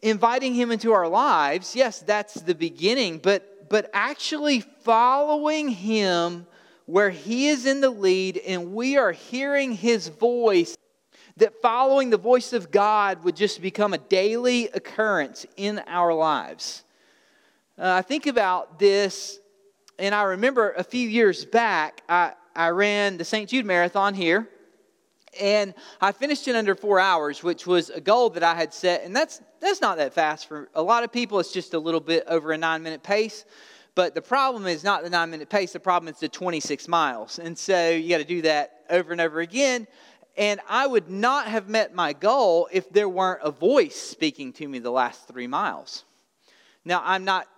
inviting 0.01 0.55
Him 0.55 0.71
into 0.71 0.93
our 0.93 1.09
lives. 1.09 1.75
Yes, 1.75 2.01
that's 2.01 2.35
the 2.35 2.55
beginning, 2.55 3.19
but 3.19 3.49
but 3.73 3.89
actually 3.95 4.61
following 4.61 5.67
Him 5.67 6.47
where 6.85 7.09
He 7.09 7.49
is 7.49 7.65
in 7.65 7.81
the 7.81 7.89
lead 7.89 8.37
and 8.37 8.75
we 8.75 8.99
are 8.99 9.13
hearing 9.13 9.73
His 9.73 10.09
voice, 10.09 10.77
that 11.37 11.61
following 11.63 12.11
the 12.11 12.17
voice 12.17 12.53
of 12.53 12.71
God 12.71 13.25
would 13.25 13.37
just 13.37 13.63
become 13.63 13.95
a 13.95 13.99
daily 13.99 14.69
occurrence 14.75 15.47
in 15.57 15.81
our 15.87 16.13
lives. 16.13 16.85
Uh, 17.79 17.91
I 17.91 18.03
think 18.03 18.27
about 18.27 18.79
this, 18.79 19.39
and 19.99 20.15
I 20.15 20.23
remember 20.23 20.73
a 20.73 20.85
few 20.85 21.09
years 21.09 21.45
back, 21.45 22.03
I, 22.09 22.33
I 22.55 22.69
ran 22.69 23.17
the 23.17 23.25
St. 23.25 23.49
Jude 23.49 23.65
Marathon 23.65 24.15
here. 24.15 24.49
And 25.41 25.73
I 26.01 26.13
finished 26.13 26.47
in 26.47 26.57
under 26.57 26.75
four 26.75 27.01
hours, 27.01 27.43
which 27.43 27.67
was 27.67 27.89
a 27.89 28.03
goal 28.03 28.29
that 28.31 28.43
I 28.43 28.55
had 28.55 28.75
set. 28.75 29.05
And 29.05 29.17
that's, 29.17 29.41
that's 29.61 29.81
not 29.81 29.97
that 29.97 30.13
fast 30.13 30.47
for 30.47 30.69
a 30.75 30.83
lot 30.83 31.05
of 31.05 31.13
people. 31.13 31.41
It's 31.41 31.53
just 31.53 31.73
a 31.73 31.79
little 31.79 32.01
bit 32.01 32.25
over 32.27 32.53
a 32.53 32.59
nine 32.59 32.83
minute 32.83 33.03
pace. 33.03 33.47
But 33.95 34.15
the 34.15 34.23
problem 34.23 34.67
is 34.67 34.85
not 34.85 35.03
the 35.03 35.11
nine 35.11 35.31
minute 35.31 35.49
pace, 35.49 35.73
the 35.73 35.81
problem 35.81 36.13
is 36.13 36.21
the 36.21 36.29
26 36.29 36.89
miles. 36.89 37.39
And 37.39 37.57
so 37.57 37.91
you 37.91 38.09
got 38.09 38.19
to 38.19 38.25
do 38.25 38.43
that 38.43 38.81
over 38.91 39.13
and 39.13 39.21
over 39.21 39.41
again. 39.41 39.87
And 40.37 40.61
I 40.69 40.87
would 40.87 41.11
not 41.11 41.47
have 41.47 41.69
met 41.69 41.95
my 41.95 42.13
goal 42.13 42.69
if 42.73 42.89
there 42.91 43.09
weren't 43.09 43.41
a 43.43 43.51
voice 43.51 43.97
speaking 43.97 44.53
to 44.55 44.67
me 44.67 44.79
the 44.79 44.91
last 44.91 45.29
three 45.29 45.47
miles. 45.47 46.05
Now, 46.85 47.03
I'm 47.05 47.25
not, 47.25 47.49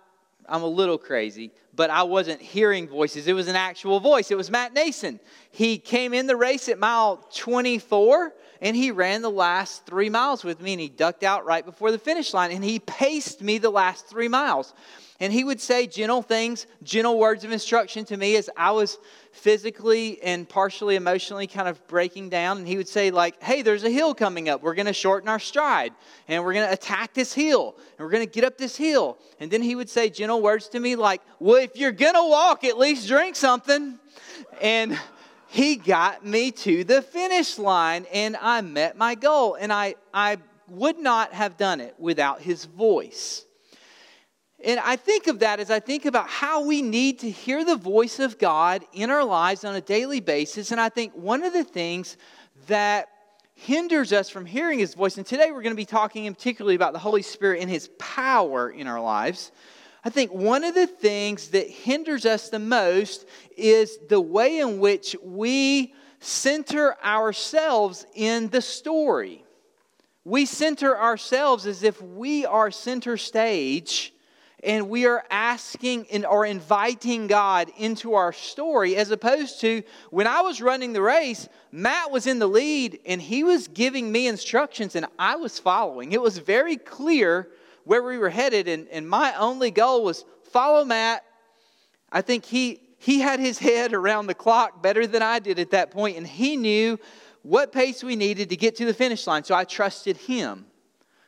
I'm 0.47 0.61
a 0.61 0.67
little 0.67 0.97
crazy, 0.97 1.51
but 1.73 1.89
I 1.89 2.03
wasn't 2.03 2.41
hearing 2.41 2.87
voices. 2.87 3.27
It 3.27 3.33
was 3.33 3.47
an 3.47 3.55
actual 3.55 3.99
voice. 3.99 4.29
It 4.29 4.37
was 4.37 4.51
Matt 4.51 4.73
Nason. 4.73 5.19
He 5.51 5.77
came 5.77 6.13
in 6.13 6.27
the 6.27 6.35
race 6.35 6.67
at 6.69 6.77
mile 6.77 7.25
24 7.33 8.33
and 8.61 8.75
he 8.75 8.91
ran 8.91 9.21
the 9.21 9.31
last 9.31 9.85
three 9.85 10.09
miles 10.09 10.43
with 10.43 10.61
me 10.61 10.73
and 10.73 10.81
he 10.81 10.89
ducked 10.89 11.23
out 11.23 11.45
right 11.45 11.65
before 11.65 11.91
the 11.91 11.97
finish 11.97 12.33
line 12.33 12.51
and 12.51 12.63
he 12.63 12.79
paced 12.79 13.41
me 13.41 13.57
the 13.57 13.69
last 13.69 14.07
three 14.07 14.27
miles. 14.27 14.73
And 15.21 15.31
he 15.31 15.45
would 15.45 15.61
say 15.61 15.87
gentle 15.87 16.21
things, 16.21 16.67
gentle 16.83 17.17
words 17.17 17.45
of 17.45 17.51
instruction 17.53 18.03
to 18.05 18.17
me 18.17 18.35
as 18.35 18.49
I 18.57 18.71
was 18.71 18.97
physically 19.31 20.21
and 20.21 20.47
partially 20.47 20.97
emotionally 20.97 21.47
kind 21.47 21.69
of 21.69 21.85
breaking 21.87 22.29
down. 22.29 22.57
And 22.57 22.67
he 22.67 22.75
would 22.75 22.87
say, 22.89 23.11
like, 23.11 23.41
hey, 23.41 23.61
there's 23.61 23.85
a 23.85 23.89
hill 23.89 24.13
coming 24.13 24.49
up. 24.49 24.61
We're 24.61 24.75
going 24.75 24.87
to 24.87 24.93
shorten 24.93 25.29
our 25.29 25.39
stride 25.39 25.93
and 26.27 26.43
we're 26.43 26.53
going 26.53 26.67
to 26.67 26.73
attack 26.73 27.13
this 27.13 27.33
hill 27.33 27.77
and 27.97 28.05
we're 28.05 28.11
going 28.11 28.27
to 28.27 28.31
get 28.31 28.43
up 28.43 28.57
this 28.57 28.75
hill. 28.75 29.17
And 29.39 29.49
then 29.49 29.61
he 29.61 29.75
would 29.75 29.89
say 29.89 30.09
gentle 30.09 30.41
words 30.41 30.67
to 30.69 30.81
me 30.81 30.97
like, 30.97 31.21
well, 31.39 31.63
if 31.63 31.77
you're 31.77 31.93
going 31.93 32.15
to 32.15 32.29
walk, 32.29 32.65
at 32.65 32.77
least 32.77 33.07
drink 33.07 33.37
something. 33.37 33.97
And 34.61 34.99
he 35.47 35.77
got 35.77 36.25
me 36.25 36.51
to 36.51 36.83
the 36.83 37.01
finish 37.01 37.57
line 37.57 38.05
and 38.11 38.35
I 38.41 38.59
met 38.59 38.97
my 38.97 39.15
goal. 39.15 39.55
And 39.55 39.71
I, 39.71 39.95
I 40.13 40.39
would 40.67 40.99
not 40.99 41.31
have 41.31 41.55
done 41.55 41.79
it 41.79 41.95
without 41.97 42.41
his 42.41 42.65
voice. 42.65 43.44
And 44.63 44.79
I 44.79 44.95
think 44.95 45.27
of 45.27 45.39
that 45.39 45.59
as 45.59 45.69
I 45.69 45.79
think 45.79 46.05
about 46.05 46.29
how 46.29 46.65
we 46.65 46.81
need 46.81 47.19
to 47.19 47.29
hear 47.29 47.65
the 47.65 47.75
voice 47.75 48.19
of 48.19 48.39
God 48.39 48.83
in 48.93 49.09
our 49.09 49.23
lives 49.23 49.65
on 49.65 49.75
a 49.75 49.81
daily 49.81 50.21
basis. 50.21 50.71
And 50.71 50.79
I 50.79 50.89
think 50.89 51.13
one 51.13 51.43
of 51.43 51.53
the 51.53 51.63
things 51.63 52.17
that 52.67 53.09
hinders 53.53 54.13
us 54.13 54.29
from 54.29 54.45
hearing 54.45 54.79
his 54.79 54.93
voice, 54.93 55.17
and 55.17 55.25
today 55.25 55.51
we're 55.51 55.61
going 55.61 55.73
to 55.73 55.75
be 55.75 55.85
talking 55.85 56.25
in 56.25 56.33
particularly 56.33 56.75
about 56.75 56.93
the 56.93 56.99
Holy 56.99 57.21
Spirit 57.21 57.61
and 57.61 57.69
his 57.69 57.89
power 57.99 58.69
in 58.69 58.87
our 58.87 58.99
lives. 58.99 59.51
I 60.03 60.09
think 60.09 60.31
one 60.31 60.63
of 60.63 60.75
the 60.75 60.87
things 60.87 61.49
that 61.49 61.69
hinders 61.69 62.25
us 62.25 62.49
the 62.49 62.59
most 62.59 63.25
is 63.57 63.97
the 64.07 64.21
way 64.21 64.59
in 64.59 64.79
which 64.79 65.15
we 65.23 65.93
center 66.19 66.95
ourselves 67.03 68.05
in 68.13 68.49
the 68.49 68.61
story. 68.61 69.43
We 70.23 70.45
center 70.45 70.97
ourselves 70.97 71.65
as 71.67 71.83
if 71.83 72.01
we 72.01 72.45
are 72.45 72.71
center 72.71 73.17
stage 73.17 74.13
and 74.65 74.89
we 74.89 75.05
are 75.05 75.23
asking 75.29 76.07
and 76.11 76.25
or 76.25 76.45
inviting 76.45 77.27
God 77.27 77.71
into 77.77 78.15
our 78.15 78.33
story 78.33 78.95
as 78.95 79.11
opposed 79.11 79.61
to 79.61 79.83
when 80.09 80.25
I 80.25 80.41
was 80.41 80.59
running 80.59 80.91
the 80.91 81.03
race, 81.03 81.47
Matt 81.71 82.09
was 82.11 82.25
in 82.25 82.39
the 82.39 82.47
lead 82.47 82.99
and 83.05 83.21
he 83.21 83.43
was 83.43 83.67
giving 83.67 84.11
me 84.11 84.27
instructions 84.27 84.95
and 84.95 85.05
I 85.19 85.35
was 85.35 85.59
following. 85.59 86.11
It 86.11 86.21
was 86.21 86.39
very 86.39 86.77
clear 86.77 87.47
where 87.83 88.01
we 88.01 88.17
were 88.17 88.29
headed 88.29 88.67
and, 88.67 88.87
and 88.89 89.07
my 89.07 89.35
only 89.35 89.69
goal 89.69 90.03
was 90.03 90.25
follow 90.51 90.83
Matt. 90.83 91.23
I 92.11 92.21
think 92.21 92.43
he 92.43 92.81
he 92.97 93.19
had 93.19 93.39
his 93.39 93.59
head 93.59 93.93
around 93.93 94.25
the 94.25 94.33
clock 94.33 94.81
better 94.81 95.05
than 95.05 95.21
I 95.21 95.37
did 95.37 95.59
at 95.59 95.71
that 95.71 95.91
point 95.91 96.17
and 96.17 96.25
he 96.25 96.57
knew 96.57 96.99
what 97.43 97.71
pace 97.71 98.03
we 98.03 98.15
needed 98.15 98.49
to 98.49 98.55
get 98.55 98.75
to 98.77 98.85
the 98.85 98.93
finish 98.95 99.27
line. 99.27 99.43
So 99.43 99.53
I 99.53 99.63
trusted 99.63 100.17
him. 100.17 100.65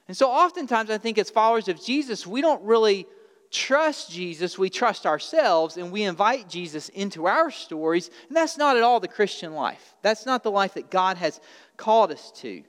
And 0.08 0.18
so 0.18 0.32
oftentimes 0.32 0.90
I 0.90 0.98
think 0.98 1.20
as 1.20 1.30
followers 1.30 1.68
of 1.68 1.84
Jesus, 1.84 2.26
we 2.26 2.42
don't 2.42 2.64
really 2.64 3.06
trust 3.52 4.12
Jesus, 4.12 4.58
we 4.58 4.70
trust 4.70 5.06
ourselves, 5.06 5.78
and 5.78 5.92
we 5.92 6.04
invite 6.04 6.50
Jesus 6.50 6.90
into 6.90 7.28
our 7.28 7.52
stories. 7.52 8.10
And 8.28 8.36
that's 8.36 8.58
not 8.58 8.78
at 8.78 8.84
all 8.84 9.00
the 9.00 9.08
Christian 9.08 9.54
life. 9.54 9.96
That's 10.02 10.26
not 10.26 10.44
the 10.44 10.52
life 10.52 10.74
that 10.76 10.92
God 10.92 11.18
has 11.18 11.40
called 11.78 12.12
us 12.12 12.32
to. 12.38 12.64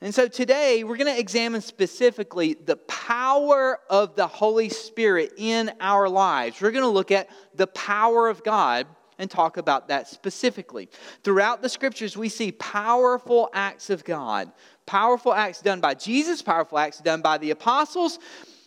And 0.00 0.14
so 0.14 0.28
today 0.28 0.84
we're 0.84 0.98
going 0.98 1.12
to 1.12 1.18
examine 1.18 1.62
specifically 1.62 2.54
the 2.54 2.76
power 2.76 3.78
of 3.88 4.14
the 4.14 4.26
Holy 4.26 4.68
Spirit 4.68 5.32
in 5.38 5.72
our 5.80 6.08
lives. 6.08 6.60
We're 6.60 6.70
going 6.70 6.84
to 6.84 6.88
look 6.88 7.10
at 7.10 7.28
the 7.54 7.66
power 7.68 8.28
of 8.28 8.44
God 8.44 8.86
and 9.18 9.30
talk 9.30 9.56
about 9.56 9.88
that 9.88 10.08
specifically. 10.08 10.90
Throughout 11.24 11.62
the 11.62 11.70
scriptures, 11.70 12.16
we 12.16 12.28
see 12.28 12.52
powerful 12.52 13.48
acts 13.54 13.88
of 13.88 14.04
God, 14.04 14.52
powerful 14.84 15.32
acts 15.32 15.62
done 15.62 15.80
by 15.80 15.94
Jesus, 15.94 16.42
powerful 16.42 16.78
acts 16.78 16.98
done 16.98 17.22
by 17.22 17.38
the 17.38 17.50
apostles, 17.50 18.18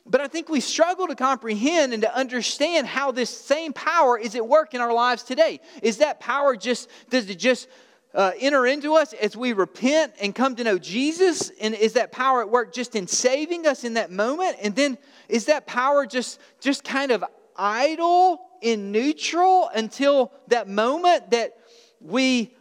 but 0.06 0.22
I 0.22 0.28
think 0.28 0.50
we 0.50 0.60
struggle 0.60 1.08
to 1.08 1.16
comprehend 1.16 1.94
and 1.94 2.02
to 2.04 2.16
understand 2.16 2.88
how 2.88 3.12
this 3.12 3.30
same 3.30 3.74
power 3.74 4.18
is 4.18 4.36
at 4.36 4.48
work 4.48 4.74
in 4.74 4.82
our 4.82 4.94
lives 4.94 5.24
today. 5.24 5.60
Is 5.82 5.98
that 5.98 6.20
power 6.20 6.56
just, 6.56 6.90
does 7.10 7.30
it 7.30 7.38
just 7.38 7.68
uh, 8.14 8.32
enter 8.40 8.66
into 8.66 8.96
us 8.96 9.14
as 9.14 9.38
we 9.38 9.54
repent 9.54 10.14
and 10.20 10.34
come 10.34 10.56
to 10.56 10.64
know 10.64 10.78
Jesus? 10.78 11.52
And 11.62 11.76
is 11.76 11.94
that 11.94 12.12
power 12.12 12.42
at 12.42 12.50
work 12.50 12.74
just 12.74 12.96
in 12.96 13.08
saving 13.08 13.68
us 13.68 13.84
in 13.84 13.94
that 13.96 14.12
moment? 14.12 14.58
And 14.62 14.76
then 14.76 14.98
is 15.28 15.46
that 15.46 15.68
power 15.68 16.06
just, 16.06 16.40
just 16.60 16.84
kind 16.84 17.12
of 17.12 17.24
idle 17.56 18.42
in 18.62 18.92
neutral 18.92 19.70
until 19.74 20.32
that 20.48 20.68
moment 20.68 21.32
that 21.32 21.58
we 22.02 22.56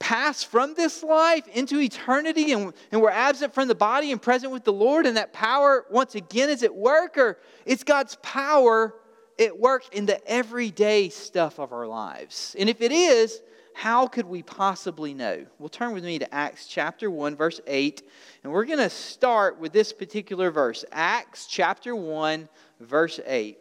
pass 0.00 0.42
from 0.42 0.74
this 0.74 1.04
life 1.04 1.46
into 1.48 1.78
eternity 1.78 2.50
and, 2.52 2.72
and 2.90 3.00
we're 3.00 3.10
absent 3.10 3.54
from 3.54 3.68
the 3.68 3.74
body 3.74 4.10
and 4.10 4.20
present 4.20 4.52
with 4.52 4.64
the 4.64 4.72
Lord, 4.72 5.06
and 5.06 5.16
that 5.16 5.32
power 5.32 5.84
once 5.90 6.16
again 6.16 6.48
is 6.48 6.64
at 6.64 6.74
work, 6.74 7.16
or 7.16 7.38
it's 7.64 7.84
God's 7.84 8.16
power 8.22 8.94
at 9.38 9.56
work 9.56 9.94
in 9.94 10.06
the 10.06 10.26
everyday 10.28 11.10
stuff 11.10 11.60
of 11.60 11.72
our 11.72 11.86
lives? 11.86 12.56
And 12.58 12.68
if 12.68 12.80
it 12.80 12.90
is, 12.90 13.40
how 13.74 14.06
could 14.06 14.26
we 14.26 14.42
possibly 14.42 15.14
know? 15.14 15.46
Well, 15.58 15.68
turn 15.68 15.92
with 15.92 16.04
me 16.04 16.18
to 16.18 16.34
Acts 16.34 16.66
chapter 16.66 17.10
1, 17.10 17.36
verse 17.36 17.60
8, 17.66 18.02
and 18.42 18.52
we're 18.52 18.64
going 18.64 18.78
to 18.78 18.90
start 18.90 19.60
with 19.60 19.72
this 19.72 19.92
particular 19.92 20.50
verse 20.50 20.84
Acts 20.90 21.46
chapter 21.46 21.94
1, 21.94 22.48
verse 22.80 23.20
8. 23.24 23.58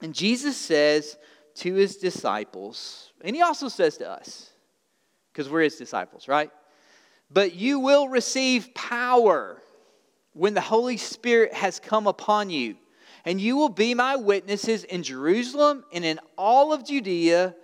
And 0.00 0.14
Jesus 0.14 0.56
says 0.56 1.16
to 1.56 1.74
his 1.74 1.96
disciples, 1.98 3.12
and 3.20 3.36
he 3.36 3.42
also 3.42 3.68
says 3.68 3.98
to 3.98 4.10
us, 4.10 4.51
because 5.32 5.48
we're 5.48 5.62
his 5.62 5.76
disciples, 5.76 6.28
right? 6.28 6.50
But 7.30 7.54
you 7.54 7.80
will 7.80 8.08
receive 8.08 8.74
power 8.74 9.60
when 10.34 10.54
the 10.54 10.60
Holy 10.60 10.96
Spirit 10.96 11.54
has 11.54 11.78
come 11.80 12.06
upon 12.06 12.50
you, 12.50 12.76
and 13.24 13.40
you 13.40 13.56
will 13.56 13.68
be 13.68 13.94
my 13.94 14.16
witnesses 14.16 14.84
in 14.84 15.02
Jerusalem 15.02 15.84
and 15.92 16.04
in 16.04 16.20
all 16.36 16.72
of 16.72 16.84
Judea 16.84 17.54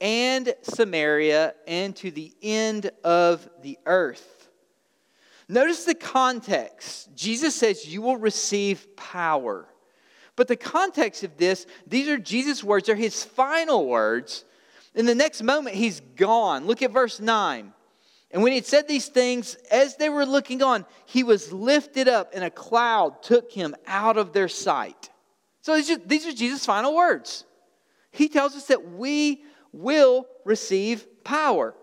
and 0.00 0.54
Samaria 0.62 1.54
and 1.66 1.94
to 1.96 2.10
the 2.10 2.32
end 2.42 2.90
of 3.04 3.48
the 3.62 3.78
earth. 3.84 4.48
Notice 5.48 5.84
the 5.84 5.94
context. 5.94 7.14
Jesus 7.14 7.54
says, 7.54 7.86
You 7.86 8.02
will 8.02 8.18
receive 8.18 8.96
power. 8.96 9.66
But 10.36 10.46
the 10.46 10.56
context 10.56 11.24
of 11.24 11.36
this, 11.36 11.66
these 11.86 12.08
are 12.08 12.18
Jesus' 12.18 12.62
words, 12.62 12.86
they're 12.86 12.94
his 12.94 13.24
final 13.24 13.86
words. 13.86 14.44
In 14.98 15.06
the 15.06 15.14
next 15.14 15.44
moment, 15.44 15.76
he's 15.76 16.00
gone. 16.16 16.66
Look 16.66 16.82
at 16.82 16.90
verse 16.90 17.20
9. 17.20 17.72
And 18.32 18.42
when 18.42 18.52
he 18.52 18.60
said 18.60 18.88
these 18.88 19.06
things, 19.06 19.54
as 19.70 19.96
they 19.96 20.08
were 20.08 20.26
looking 20.26 20.60
on, 20.60 20.84
he 21.06 21.22
was 21.22 21.52
lifted 21.52 22.08
up, 22.08 22.32
and 22.34 22.42
a 22.42 22.50
cloud 22.50 23.22
took 23.22 23.52
him 23.52 23.76
out 23.86 24.18
of 24.18 24.32
their 24.32 24.48
sight. 24.48 25.08
So 25.62 25.76
these 25.76 25.90
are, 25.92 25.98
these 25.98 26.26
are 26.26 26.32
Jesus' 26.32 26.66
final 26.66 26.96
words. 26.96 27.44
He 28.10 28.28
tells 28.28 28.56
us 28.56 28.66
that 28.66 28.90
we 28.90 29.44
will 29.72 30.26
receive 30.44 31.06
power. 31.22 31.76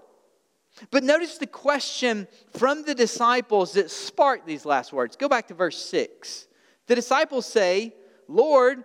But 0.92 1.06
notice 1.06 1.38
the 1.38 1.48
question 1.48 2.28
from 2.58 2.84
the 2.84 2.94
disciples 2.94 3.72
that 3.74 3.90
sparked 3.90 4.46
these 4.46 4.66
last 4.66 4.92
words. 4.92 5.16
Go 5.16 5.30
back 5.30 5.48
to 5.48 5.54
verse 5.54 5.78
6. 5.86 6.48
The 6.88 6.96
disciples 6.96 7.46
say, 7.46 7.96
Lord, 8.28 8.84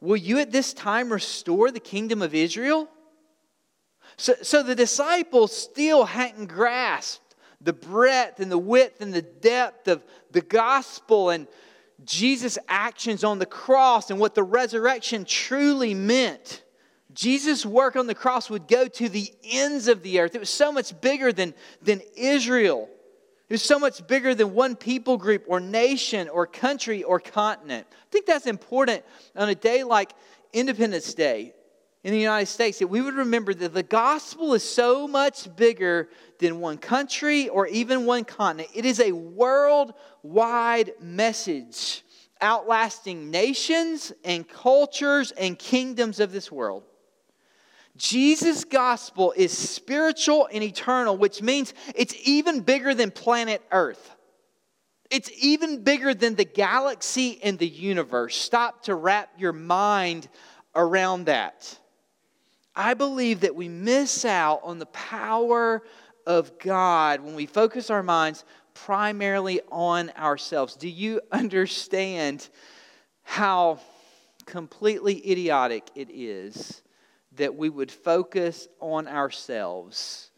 will 0.00 0.16
you 0.16 0.38
at 0.38 0.50
this 0.50 0.72
time 0.72 1.12
restore 1.12 1.70
the 1.70 1.78
kingdom 1.78 2.22
of 2.22 2.34
Israel? 2.34 2.88
So, 4.16 4.34
so 4.42 4.62
the 4.62 4.74
disciples 4.74 5.54
still 5.54 6.04
hadn't 6.04 6.46
grasped 6.46 7.34
the 7.60 7.72
breadth 7.72 8.40
and 8.40 8.50
the 8.50 8.58
width 8.58 9.00
and 9.00 9.12
the 9.12 9.22
depth 9.22 9.88
of 9.88 10.04
the 10.30 10.40
gospel 10.40 11.30
and 11.30 11.46
Jesus' 12.04 12.58
actions 12.68 13.24
on 13.24 13.38
the 13.38 13.46
cross 13.46 14.10
and 14.10 14.20
what 14.20 14.34
the 14.34 14.42
resurrection 14.42 15.24
truly 15.24 15.94
meant. 15.94 16.62
Jesus' 17.12 17.64
work 17.64 17.96
on 17.96 18.06
the 18.06 18.14
cross 18.14 18.50
would 18.50 18.68
go 18.68 18.86
to 18.86 19.08
the 19.08 19.32
ends 19.42 19.88
of 19.88 20.02
the 20.02 20.20
earth. 20.20 20.34
It 20.34 20.38
was 20.38 20.50
so 20.50 20.70
much 20.70 20.98
bigger 21.00 21.32
than, 21.32 21.54
than 21.80 22.02
Israel. 22.14 22.88
It 23.48 23.54
was 23.54 23.62
so 23.62 23.78
much 23.78 24.06
bigger 24.06 24.34
than 24.34 24.52
one 24.52 24.76
people 24.76 25.16
group 25.16 25.44
or 25.46 25.58
nation 25.58 26.28
or 26.28 26.46
country 26.46 27.02
or 27.02 27.18
continent. 27.18 27.86
I 27.90 28.10
think 28.10 28.26
that's 28.26 28.46
important 28.46 29.02
on 29.34 29.48
a 29.48 29.54
day 29.54 29.82
like 29.82 30.12
Independence 30.52 31.14
Day 31.14 31.54
in 32.06 32.12
the 32.12 32.20
United 32.20 32.46
States 32.46 32.78
that 32.78 32.86
we 32.86 33.00
would 33.00 33.14
remember 33.14 33.52
that 33.52 33.74
the 33.74 33.82
gospel 33.82 34.54
is 34.54 34.62
so 34.62 35.08
much 35.08 35.48
bigger 35.56 36.08
than 36.38 36.60
one 36.60 36.78
country 36.78 37.48
or 37.48 37.66
even 37.66 38.06
one 38.06 38.22
continent. 38.22 38.68
It 38.72 38.84
is 38.84 39.00
a 39.00 39.10
worldwide 39.10 40.92
message 41.00 42.04
outlasting 42.40 43.28
nations 43.32 44.12
and 44.24 44.48
cultures 44.48 45.32
and 45.32 45.58
kingdoms 45.58 46.20
of 46.20 46.30
this 46.30 46.52
world. 46.52 46.84
Jesus' 47.96 48.62
gospel 48.62 49.34
is 49.36 49.50
spiritual 49.50 50.48
and 50.52 50.62
eternal, 50.62 51.16
which 51.16 51.42
means 51.42 51.74
it's 51.96 52.14
even 52.22 52.60
bigger 52.60 52.94
than 52.94 53.10
planet 53.10 53.60
Earth. 53.72 54.12
It's 55.10 55.30
even 55.40 55.82
bigger 55.82 56.14
than 56.14 56.36
the 56.36 56.44
galaxy 56.44 57.40
and 57.42 57.58
the 57.58 57.66
universe. 57.66 58.36
Stop 58.36 58.84
to 58.84 58.94
wrap 58.94 59.30
your 59.38 59.52
mind 59.52 60.28
around 60.76 61.24
that. 61.24 61.76
I 62.76 62.94
believe 62.94 63.40
that 63.40 63.56
we 63.56 63.68
miss 63.68 64.24
out 64.26 64.60
on 64.62 64.78
the 64.78 64.86
power 64.86 65.82
of 66.26 66.58
God 66.58 67.20
when 67.20 67.34
we 67.34 67.46
focus 67.46 67.88
our 67.88 68.02
minds 68.02 68.44
primarily 68.74 69.62
on 69.72 70.10
ourselves. 70.10 70.76
Do 70.76 70.88
you 70.88 71.22
understand 71.32 72.48
how 73.22 73.80
completely 74.44 75.28
idiotic 75.30 75.90
it 75.94 76.10
is 76.10 76.82
that 77.32 77.56
we 77.56 77.68
would 77.68 77.90
focus 77.90 78.68
on 78.80 79.08
ourselves 79.08 80.30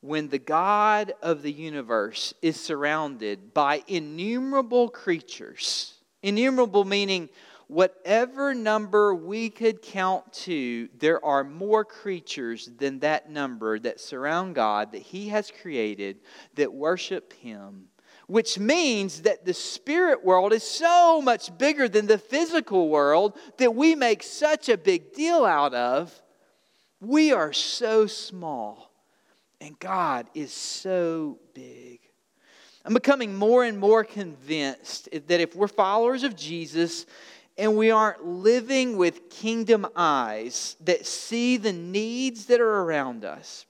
when 0.00 0.28
the 0.28 0.38
God 0.38 1.12
of 1.22 1.42
the 1.42 1.52
universe 1.52 2.34
is 2.42 2.60
surrounded 2.60 3.54
by 3.54 3.82
innumerable 3.86 4.88
creatures. 4.88 5.94
Innumerable 6.22 6.84
meaning 6.84 7.28
whatever 7.72 8.54
number 8.54 9.14
we 9.14 9.48
could 9.48 9.80
count 9.80 10.32
to, 10.32 10.88
there 10.98 11.24
are 11.24 11.42
more 11.42 11.84
creatures 11.84 12.70
than 12.78 12.98
that 13.00 13.30
number 13.30 13.78
that 13.78 14.00
surround 14.00 14.54
God 14.54 14.92
that 14.92 15.02
He 15.02 15.28
has 15.30 15.50
created 15.50 16.20
that 16.54 16.72
worship 16.72 17.32
Him. 17.32 17.88
Which 18.28 18.58
means 18.58 19.22
that 19.22 19.44
the 19.44 19.52
spirit 19.52 20.24
world 20.24 20.52
is 20.52 20.62
so 20.62 21.20
much 21.20 21.56
bigger 21.58 21.88
than 21.88 22.06
the 22.06 22.18
physical 22.18 22.88
world 22.88 23.36
that 23.58 23.74
we 23.74 23.94
make 23.94 24.22
such 24.22 24.68
a 24.68 24.78
big 24.78 25.12
deal 25.12 25.44
out 25.44 25.74
of 25.74 26.22
we 27.00 27.32
are 27.32 27.52
so 27.52 28.06
small, 28.06 28.92
and 29.60 29.76
God 29.80 30.28
is 30.34 30.52
so 30.52 31.40
big. 31.52 31.98
I'm 32.84 32.94
becoming 32.94 33.34
more 33.34 33.64
and 33.64 33.76
more 33.76 34.04
convinced 34.04 35.08
that 35.10 35.40
if 35.40 35.56
we're 35.56 35.66
followers 35.66 36.22
of 36.22 36.36
Jesus 36.36 37.06
and 37.58 37.76
we 37.76 37.90
aren't 37.90 38.24
living 38.24 38.96
with 38.96 39.30
kingdom 39.30 39.86
eyes 39.94 40.76
that 40.80 41.06
see 41.06 41.56
the 41.56 41.72
needs 41.72 42.46
that 42.46 42.60
are 42.60 42.82
around 42.82 43.24
us, 43.24 43.66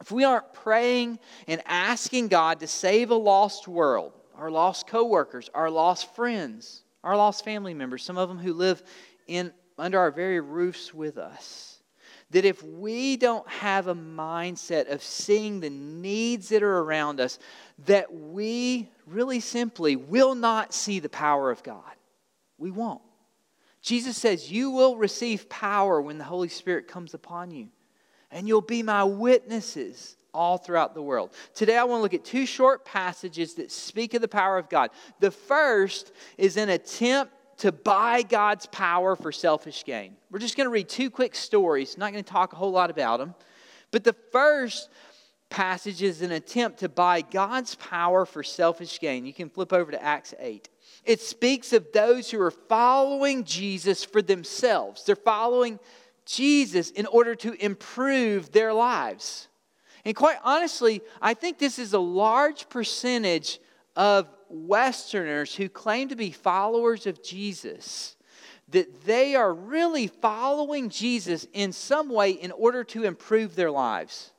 if 0.00 0.10
we 0.10 0.24
aren't 0.24 0.52
praying 0.52 1.18
and 1.46 1.62
asking 1.66 2.28
God 2.28 2.60
to 2.60 2.66
save 2.66 3.10
a 3.10 3.14
lost 3.14 3.66
world, 3.66 4.12
our 4.36 4.50
lost 4.50 4.86
coworkers, 4.86 5.48
our 5.54 5.70
lost 5.70 6.14
friends, 6.14 6.84
our 7.02 7.16
lost 7.16 7.44
family 7.44 7.72
members, 7.72 8.02
some 8.02 8.18
of 8.18 8.28
them 8.28 8.38
who 8.38 8.52
live 8.52 8.82
in 9.26 9.52
under 9.78 9.98
our 9.98 10.10
very 10.10 10.40
roofs 10.40 10.94
with 10.94 11.18
us, 11.18 11.82
that 12.30 12.44
if 12.44 12.62
we 12.62 13.16
don't 13.16 13.48
have 13.48 13.88
a 13.88 13.94
mindset 13.94 14.90
of 14.90 15.02
seeing 15.02 15.60
the 15.60 15.70
needs 15.70 16.48
that 16.48 16.62
are 16.62 16.78
around 16.78 17.20
us, 17.20 17.38
that 17.84 18.12
we 18.12 18.88
really 19.06 19.40
simply 19.40 19.96
will 19.96 20.34
not 20.34 20.72
see 20.72 20.98
the 20.98 21.08
power 21.08 21.50
of 21.50 21.62
God. 21.62 21.82
We 22.58 22.70
won't. 22.70 23.02
Jesus 23.82 24.16
says, 24.16 24.50
You 24.50 24.70
will 24.70 24.96
receive 24.96 25.48
power 25.48 26.00
when 26.00 26.18
the 26.18 26.24
Holy 26.24 26.48
Spirit 26.48 26.88
comes 26.88 27.14
upon 27.14 27.50
you, 27.50 27.68
and 28.30 28.48
you'll 28.48 28.60
be 28.60 28.82
my 28.82 29.04
witnesses 29.04 30.16
all 30.34 30.58
throughout 30.58 30.94
the 30.94 31.02
world. 31.02 31.32
Today, 31.54 31.78
I 31.78 31.84
want 31.84 32.00
to 32.00 32.02
look 32.02 32.14
at 32.14 32.24
two 32.24 32.46
short 32.46 32.84
passages 32.84 33.54
that 33.54 33.72
speak 33.72 34.14
of 34.14 34.20
the 34.20 34.28
power 34.28 34.58
of 34.58 34.68
God. 34.68 34.90
The 35.20 35.30
first 35.30 36.12
is 36.36 36.56
an 36.56 36.68
attempt 36.68 37.32
to 37.58 37.72
buy 37.72 38.22
God's 38.22 38.66
power 38.66 39.16
for 39.16 39.32
selfish 39.32 39.84
gain. 39.84 40.16
We're 40.30 40.40
just 40.40 40.56
going 40.56 40.66
to 40.66 40.70
read 40.70 40.88
two 40.88 41.08
quick 41.08 41.34
stories, 41.34 41.96
not 41.96 42.12
going 42.12 42.22
to 42.22 42.30
talk 42.30 42.52
a 42.52 42.56
whole 42.56 42.70
lot 42.70 42.90
about 42.90 43.18
them. 43.18 43.34
But 43.90 44.04
the 44.04 44.14
first 44.30 44.90
passage 45.48 46.02
is 46.02 46.22
an 46.22 46.32
attempt 46.32 46.80
to 46.80 46.88
buy 46.88 47.22
God's 47.22 47.74
power 47.76 48.26
for 48.26 48.42
selfish 48.42 49.00
gain. 49.00 49.24
You 49.24 49.32
can 49.32 49.48
flip 49.48 49.72
over 49.72 49.90
to 49.90 50.02
Acts 50.02 50.34
8. 50.38 50.68
It 51.06 51.20
speaks 51.20 51.72
of 51.72 51.92
those 51.92 52.30
who 52.30 52.40
are 52.40 52.50
following 52.50 53.44
Jesus 53.44 54.04
for 54.04 54.20
themselves. 54.20 55.04
They're 55.04 55.16
following 55.16 55.78
Jesus 56.26 56.90
in 56.90 57.06
order 57.06 57.34
to 57.36 57.52
improve 57.64 58.52
their 58.52 58.74
lives. 58.74 59.48
And 60.04 60.14
quite 60.14 60.38
honestly, 60.44 61.00
I 61.22 61.34
think 61.34 61.58
this 61.58 61.78
is 61.78 61.94
a 61.94 61.98
large 61.98 62.68
percentage 62.68 63.60
of 63.94 64.28
Westerners 64.48 65.54
who 65.54 65.68
claim 65.68 66.08
to 66.08 66.16
be 66.16 66.30
followers 66.30 67.06
of 67.06 67.22
Jesus 67.22 68.16
that 68.68 69.04
they 69.04 69.34
are 69.34 69.54
really 69.54 70.08
following 70.08 70.88
Jesus 70.88 71.46
in 71.52 71.72
some 71.72 72.10
way 72.10 72.32
in 72.32 72.50
order 72.52 72.82
to 72.82 73.04
improve 73.04 73.54
their 73.54 73.70
lives. 73.70 74.32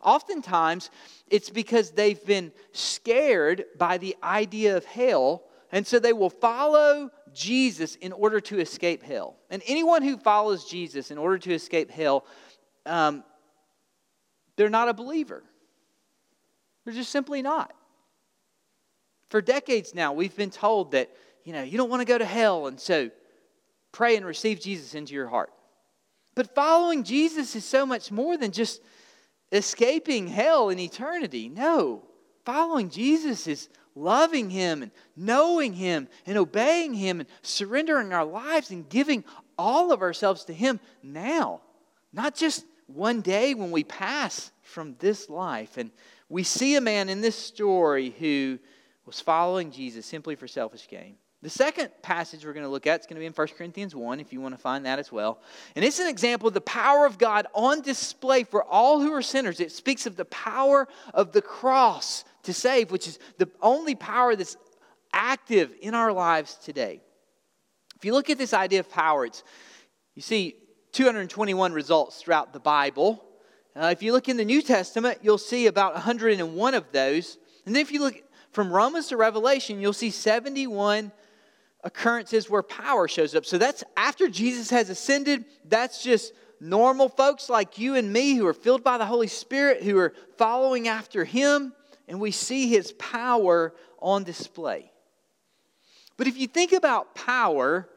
Oftentimes, 0.00 0.90
it's 1.28 1.50
because 1.50 1.90
they've 1.90 2.24
been 2.24 2.52
scared 2.72 3.64
by 3.76 3.98
the 3.98 4.16
idea 4.22 4.76
of 4.76 4.84
hell, 4.84 5.44
and 5.70 5.86
so 5.86 5.98
they 5.98 6.12
will 6.12 6.30
follow 6.30 7.10
Jesus 7.34 7.94
in 7.96 8.12
order 8.12 8.40
to 8.40 8.58
escape 8.58 9.02
hell. 9.02 9.36
And 9.50 9.62
anyone 9.66 10.02
who 10.02 10.16
follows 10.16 10.64
Jesus 10.64 11.10
in 11.10 11.18
order 11.18 11.38
to 11.38 11.52
escape 11.52 11.90
hell, 11.90 12.24
um, 12.86 13.22
they're 14.56 14.70
not 14.70 14.88
a 14.88 14.94
believer. 14.94 15.42
They're 16.84 16.94
just 16.94 17.10
simply 17.10 17.42
not. 17.42 17.74
For 19.28 19.42
decades 19.42 19.94
now, 19.94 20.14
we've 20.14 20.34
been 20.34 20.50
told 20.50 20.92
that, 20.92 21.10
you 21.44 21.52
know, 21.52 21.62
you 21.62 21.76
don't 21.76 21.90
want 21.90 22.00
to 22.00 22.06
go 22.06 22.16
to 22.16 22.24
hell, 22.24 22.66
and 22.66 22.80
so 22.80 23.10
pray 23.92 24.16
and 24.16 24.24
receive 24.24 24.60
Jesus 24.60 24.94
into 24.94 25.12
your 25.12 25.28
heart. 25.28 25.52
But 26.34 26.54
following 26.54 27.04
Jesus 27.04 27.54
is 27.54 27.64
so 27.64 27.84
much 27.84 28.10
more 28.10 28.36
than 28.38 28.52
just 28.52 28.80
escaping 29.52 30.28
hell 30.28 30.70
in 30.70 30.78
eternity. 30.78 31.48
No. 31.48 32.04
Following 32.44 32.90
Jesus 32.90 33.46
is 33.46 33.68
loving 33.98 34.50
Him 34.50 34.82
and 34.82 34.92
knowing 35.16 35.72
Him 35.72 36.08
and 36.26 36.38
obeying 36.38 36.94
Him 36.94 37.20
and 37.20 37.28
surrendering 37.42 38.12
our 38.12 38.24
lives 38.24 38.70
and 38.70 38.88
giving 38.88 39.24
all 39.58 39.92
of 39.92 40.02
ourselves 40.02 40.44
to 40.44 40.52
Him 40.52 40.80
now. 41.02 41.60
Not 42.12 42.34
just 42.34 42.64
one 42.86 43.20
day 43.20 43.54
when 43.54 43.70
we 43.70 43.84
pass 43.84 44.50
from 44.62 44.96
this 44.98 45.28
life. 45.28 45.76
And 45.76 45.90
we 46.28 46.42
see 46.42 46.76
a 46.76 46.80
man 46.80 47.08
in 47.08 47.20
this 47.20 47.36
story 47.36 48.14
who 48.18 48.58
was 49.06 49.20
following 49.20 49.70
Jesus 49.70 50.06
simply 50.06 50.34
for 50.34 50.48
selfish 50.48 50.88
gain. 50.88 51.16
The 51.40 51.50
second 51.50 51.90
passage 52.02 52.44
we're 52.44 52.52
going 52.52 52.64
to 52.64 52.70
look 52.70 52.88
at 52.88 53.00
is 53.00 53.06
going 53.06 53.14
to 53.14 53.20
be 53.20 53.26
in 53.26 53.32
1 53.32 53.46
Corinthians 53.56 53.94
1, 53.94 54.18
if 54.18 54.32
you 54.32 54.40
want 54.40 54.56
to 54.56 54.60
find 54.60 54.84
that 54.86 54.98
as 54.98 55.12
well. 55.12 55.40
And 55.76 55.84
it's 55.84 56.00
an 56.00 56.08
example 56.08 56.48
of 56.48 56.54
the 56.54 56.60
power 56.60 57.06
of 57.06 57.16
God 57.16 57.46
on 57.54 57.80
display 57.80 58.42
for 58.42 58.64
all 58.64 59.00
who 59.00 59.12
are 59.12 59.22
sinners. 59.22 59.60
It 59.60 59.70
speaks 59.70 60.04
of 60.04 60.16
the 60.16 60.24
power 60.24 60.88
of 61.14 61.30
the 61.30 61.42
cross 61.42 62.24
to 62.48 62.54
save, 62.54 62.90
which 62.90 63.06
is 63.06 63.18
the 63.36 63.48
only 63.60 63.94
power 63.94 64.34
that's 64.34 64.56
active 65.12 65.70
in 65.82 65.94
our 65.94 66.12
lives 66.12 66.54
today. 66.56 67.02
If 67.96 68.06
you 68.06 68.12
look 68.12 68.30
at 68.30 68.38
this 68.38 68.54
idea 68.54 68.80
of 68.80 68.90
power, 68.90 69.26
it's, 69.26 69.44
you 70.14 70.22
see 70.22 70.56
221 70.92 71.74
results 71.74 72.22
throughout 72.22 72.54
the 72.54 72.60
Bible. 72.60 73.22
Uh, 73.76 73.90
if 73.92 74.02
you 74.02 74.12
look 74.12 74.30
in 74.30 74.38
the 74.38 74.46
New 74.46 74.62
Testament, 74.62 75.18
you'll 75.20 75.36
see 75.36 75.66
about 75.66 75.92
101 75.92 76.74
of 76.74 76.90
those. 76.90 77.36
And 77.66 77.74
then 77.74 77.82
if 77.82 77.92
you 77.92 78.00
look 78.00 78.16
from 78.50 78.72
Romans 78.72 79.08
to 79.08 79.18
Revelation, 79.18 79.80
you'll 79.80 79.92
see 79.92 80.10
71 80.10 81.12
occurrences 81.84 82.48
where 82.48 82.62
power 82.62 83.08
shows 83.08 83.34
up. 83.34 83.44
So 83.44 83.58
that's 83.58 83.84
after 83.94 84.28
Jesus 84.28 84.70
has 84.70 84.88
ascended, 84.88 85.44
that's 85.66 86.02
just 86.02 86.32
normal 86.60 87.10
folks 87.10 87.50
like 87.50 87.78
you 87.78 87.94
and 87.94 88.10
me 88.10 88.36
who 88.36 88.46
are 88.46 88.54
filled 88.54 88.82
by 88.82 88.96
the 88.96 89.04
Holy 89.04 89.28
Spirit, 89.28 89.82
who 89.82 89.98
are 89.98 90.14
following 90.38 90.88
after 90.88 91.24
Him, 91.24 91.74
and 92.08 92.20
we 92.20 92.30
see 92.30 92.68
His 92.68 92.92
power 92.92 93.74
on 94.00 94.24
display. 94.24 94.90
But 96.16 96.26
if 96.26 96.36
you 96.36 96.46
think 96.46 96.72
about 96.72 97.14
power 97.14 97.88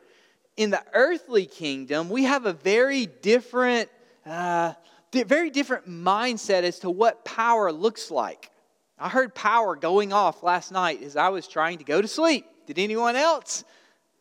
in 0.58 0.70
the 0.70 0.84
earthly 0.94 1.46
kingdom, 1.46 2.10
we 2.10 2.26
have 2.26 2.46
a 2.46 2.54
very 2.54 3.08
different, 3.08 3.90
uh, 4.26 4.74
very 5.12 5.50
different 5.50 5.90
mindset 5.90 6.64
as 6.64 6.80
to 6.80 6.90
what 6.90 7.26
power 7.26 7.72
looks 7.72 8.12
like. 8.12 8.52
I 9.00 9.10
heard 9.10 9.34
power 9.34 9.76
going 9.76 10.14
off 10.14 10.44
last 10.44 10.72
night 10.72 11.02
as 11.02 11.16
I 11.16 11.30
was 11.30 11.48
trying 11.48 11.80
to 11.80 11.84
go 11.84 12.02
to 12.02 12.08
sleep. 12.08 12.46
Did 12.68 12.78
anyone 12.78 13.16
else? 13.16 13.64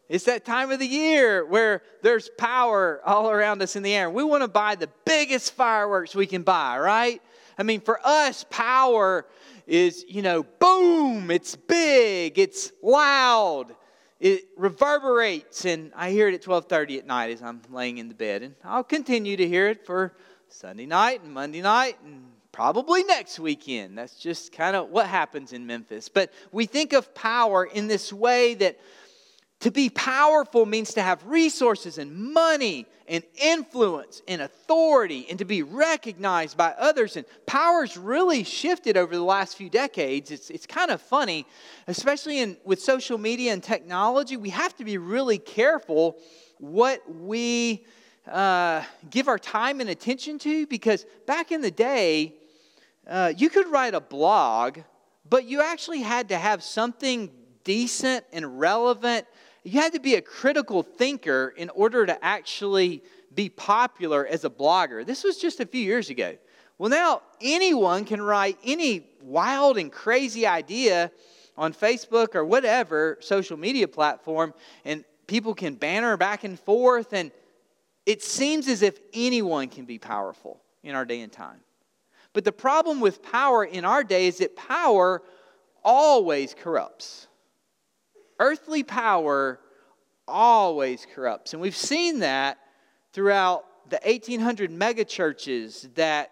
It's 0.09 0.24
that 0.24 0.44
time 0.44 0.70
of 0.70 0.79
the 0.79 0.87
year 0.87 1.44
where 1.44 1.83
there's 2.03 2.31
power 2.37 3.00
all 3.05 3.31
around 3.31 3.62
us 3.62 3.76
in 3.76 3.83
the 3.83 3.94
air. 3.94 4.11
We 4.11 4.24
want 4.24 4.42
to 4.42 4.48
buy 4.48 4.74
the 4.74 4.88
biggest 5.05 5.53
fireworks 5.53 6.14
we 6.14 6.26
can 6.26 6.42
buy, 6.42 6.79
right? 6.79 7.22
I 7.59 7.62
mean, 7.62 7.81
for 7.83 8.00
us, 8.03 8.44
power 8.48 9.26
is, 9.71 10.05
you 10.09 10.21
know, 10.21 10.43
boom, 10.43 11.31
it's 11.31 11.55
big, 11.55 12.41
it's 12.41 12.73
loud, 12.83 13.67
it 14.19 14.49
reverberates, 14.57 15.65
and 15.65 15.93
I 15.95 16.11
hear 16.11 16.27
it 16.27 16.35
at 16.35 16.43
12:30 16.43 16.99
at 16.99 17.07
night 17.07 17.31
as 17.31 17.41
I'm 17.41 17.63
laying 17.71 17.99
in 17.99 18.09
the 18.09 18.15
bed, 18.15 18.43
and 18.43 18.57
I'll 18.65 18.83
continue 18.83 19.37
to 19.37 19.47
hear 19.47 19.69
it 19.69 19.87
for 19.87 20.17
Sunday 20.49 20.87
night 20.87 21.23
and 21.23 21.33
Monday 21.33 21.63
night 21.63 21.99
and 22.05 22.25
probably 22.51 23.05
next 23.05 23.39
weekend. 23.39 23.97
That's 23.97 24.17
just 24.17 24.51
kind 24.51 24.75
of 24.75 24.91
what 24.91 25.07
happens 25.07 25.53
in 25.53 25.65
Memphis. 25.67 26.09
But 26.09 26.33
we 26.51 26.67
think 26.67 26.93
of 26.93 27.15
power 27.15 27.65
in 27.65 27.87
this 27.87 28.13
way 28.13 28.55
that 28.55 28.81
to 29.61 29.70
be 29.70 29.90
powerful 29.90 30.64
means 30.64 30.94
to 30.94 31.03
have 31.03 31.25
resources 31.27 31.99
and 31.99 32.14
money 32.14 32.87
and 33.07 33.23
influence 33.42 34.23
and 34.27 34.40
authority 34.40 35.27
and 35.29 35.38
to 35.38 35.44
be 35.44 35.62
recognized 35.62 36.57
by 36.57 36.75
others. 36.79 37.16
And 37.16 37.27
power's 37.44 37.96
really 37.96 38.42
shifted 38.44 38.96
over 38.96 39.14
the 39.14 39.23
last 39.23 39.57
few 39.57 39.68
decades. 39.68 40.31
It's, 40.31 40.49
it's 40.49 40.66
kind 40.66 40.90
of 40.90 41.03
funny, 41.03 41.44
especially 41.88 42.38
in, 42.38 42.57
with 42.64 42.81
social 42.81 43.18
media 43.18 43.53
and 43.53 43.62
technology. 43.62 44.37
We 44.37 44.51
have 44.51 44.75
to 44.77 44.85
be 44.85 44.96
really 44.96 45.38
careful 45.38 46.16
what 46.59 47.03
we 47.12 47.85
uh, 48.27 48.83
give 49.11 49.29
our 49.29 49.38
time 49.38 49.81
and 49.81 49.90
attention 49.90 50.38
to 50.38 50.66
because 50.68 51.05
back 51.27 51.53
in 51.53 51.61
the 51.61 51.70
day, 51.70 52.35
uh, 53.07 53.33
you 53.37 53.51
could 53.51 53.66
write 53.68 53.94
a 53.94 54.01
blog, 54.01 54.79
but 55.29 55.44
you 55.44 55.61
actually 55.61 56.01
had 56.01 56.29
to 56.29 56.38
have 56.38 56.62
something 56.62 57.31
decent 57.64 58.25
and 58.33 58.61
relevant. 58.61 59.27
You 59.62 59.81
had 59.81 59.92
to 59.92 60.01
be 60.01 60.14
a 60.14 60.23
critical 60.23 60.83
thinker 60.83 61.55
in 61.57 61.68
order 61.70 62.07
to 62.07 62.25
actually 62.25 63.03
be 63.35 63.49
popular 63.49 64.27
as 64.27 64.44
a 64.44 64.51
blogger. 64.51 65.05
This 65.05 65.23
was 65.23 65.38
just 65.38 65.61
a 65.61 65.66
few 65.66 65.83
years 65.83 66.11
ago. 66.11 66.37
Well, 66.79 66.90
now 66.90 67.23
anyone 67.40 68.05
can 68.05 68.23
write 68.23 68.59
any 68.64 69.07
wild 69.23 69.77
and 69.77 69.92
crazy 69.92 70.46
idea 70.46 71.12
on 71.57 71.75
Facebook 71.75 72.35
or 72.35 72.44
whatever 72.44 73.18
social 73.20 73.59
media 73.59 73.87
platform, 73.87 74.55
and 74.85 75.05
people 75.27 75.55
can 75.55 75.75
banner 75.75 76.16
back 76.16 76.44
and 76.44 76.59
forth, 76.59 77.12
and 77.12 77.31
it 78.07 78.23
seems 78.23 78.66
as 78.66 78.81
if 78.81 78.99
anyone 79.12 79.68
can 79.68 79.85
be 79.85 79.99
powerful 79.99 80.62
in 80.83 80.94
our 80.94 81.05
day 81.05 81.20
and 81.20 81.31
time. 81.31 81.61
But 82.33 82.44
the 82.44 82.53
problem 82.53 82.99
with 82.99 83.23
power 83.23 83.64
in 83.64 83.85
our 83.85 84.03
day 84.03 84.27
is 84.27 84.38
that 84.38 84.57
power 84.57 85.23
always 85.85 86.55
corrupts. 86.55 87.27
Earthly 88.40 88.83
power 88.83 89.61
always 90.26 91.07
corrupts. 91.14 91.53
And 91.53 91.61
we've 91.61 91.76
seen 91.76 92.20
that 92.20 92.59
throughout 93.12 93.64
the 93.90 94.00
1800 94.05 94.70
megachurches 94.70 95.94
that 95.94 96.31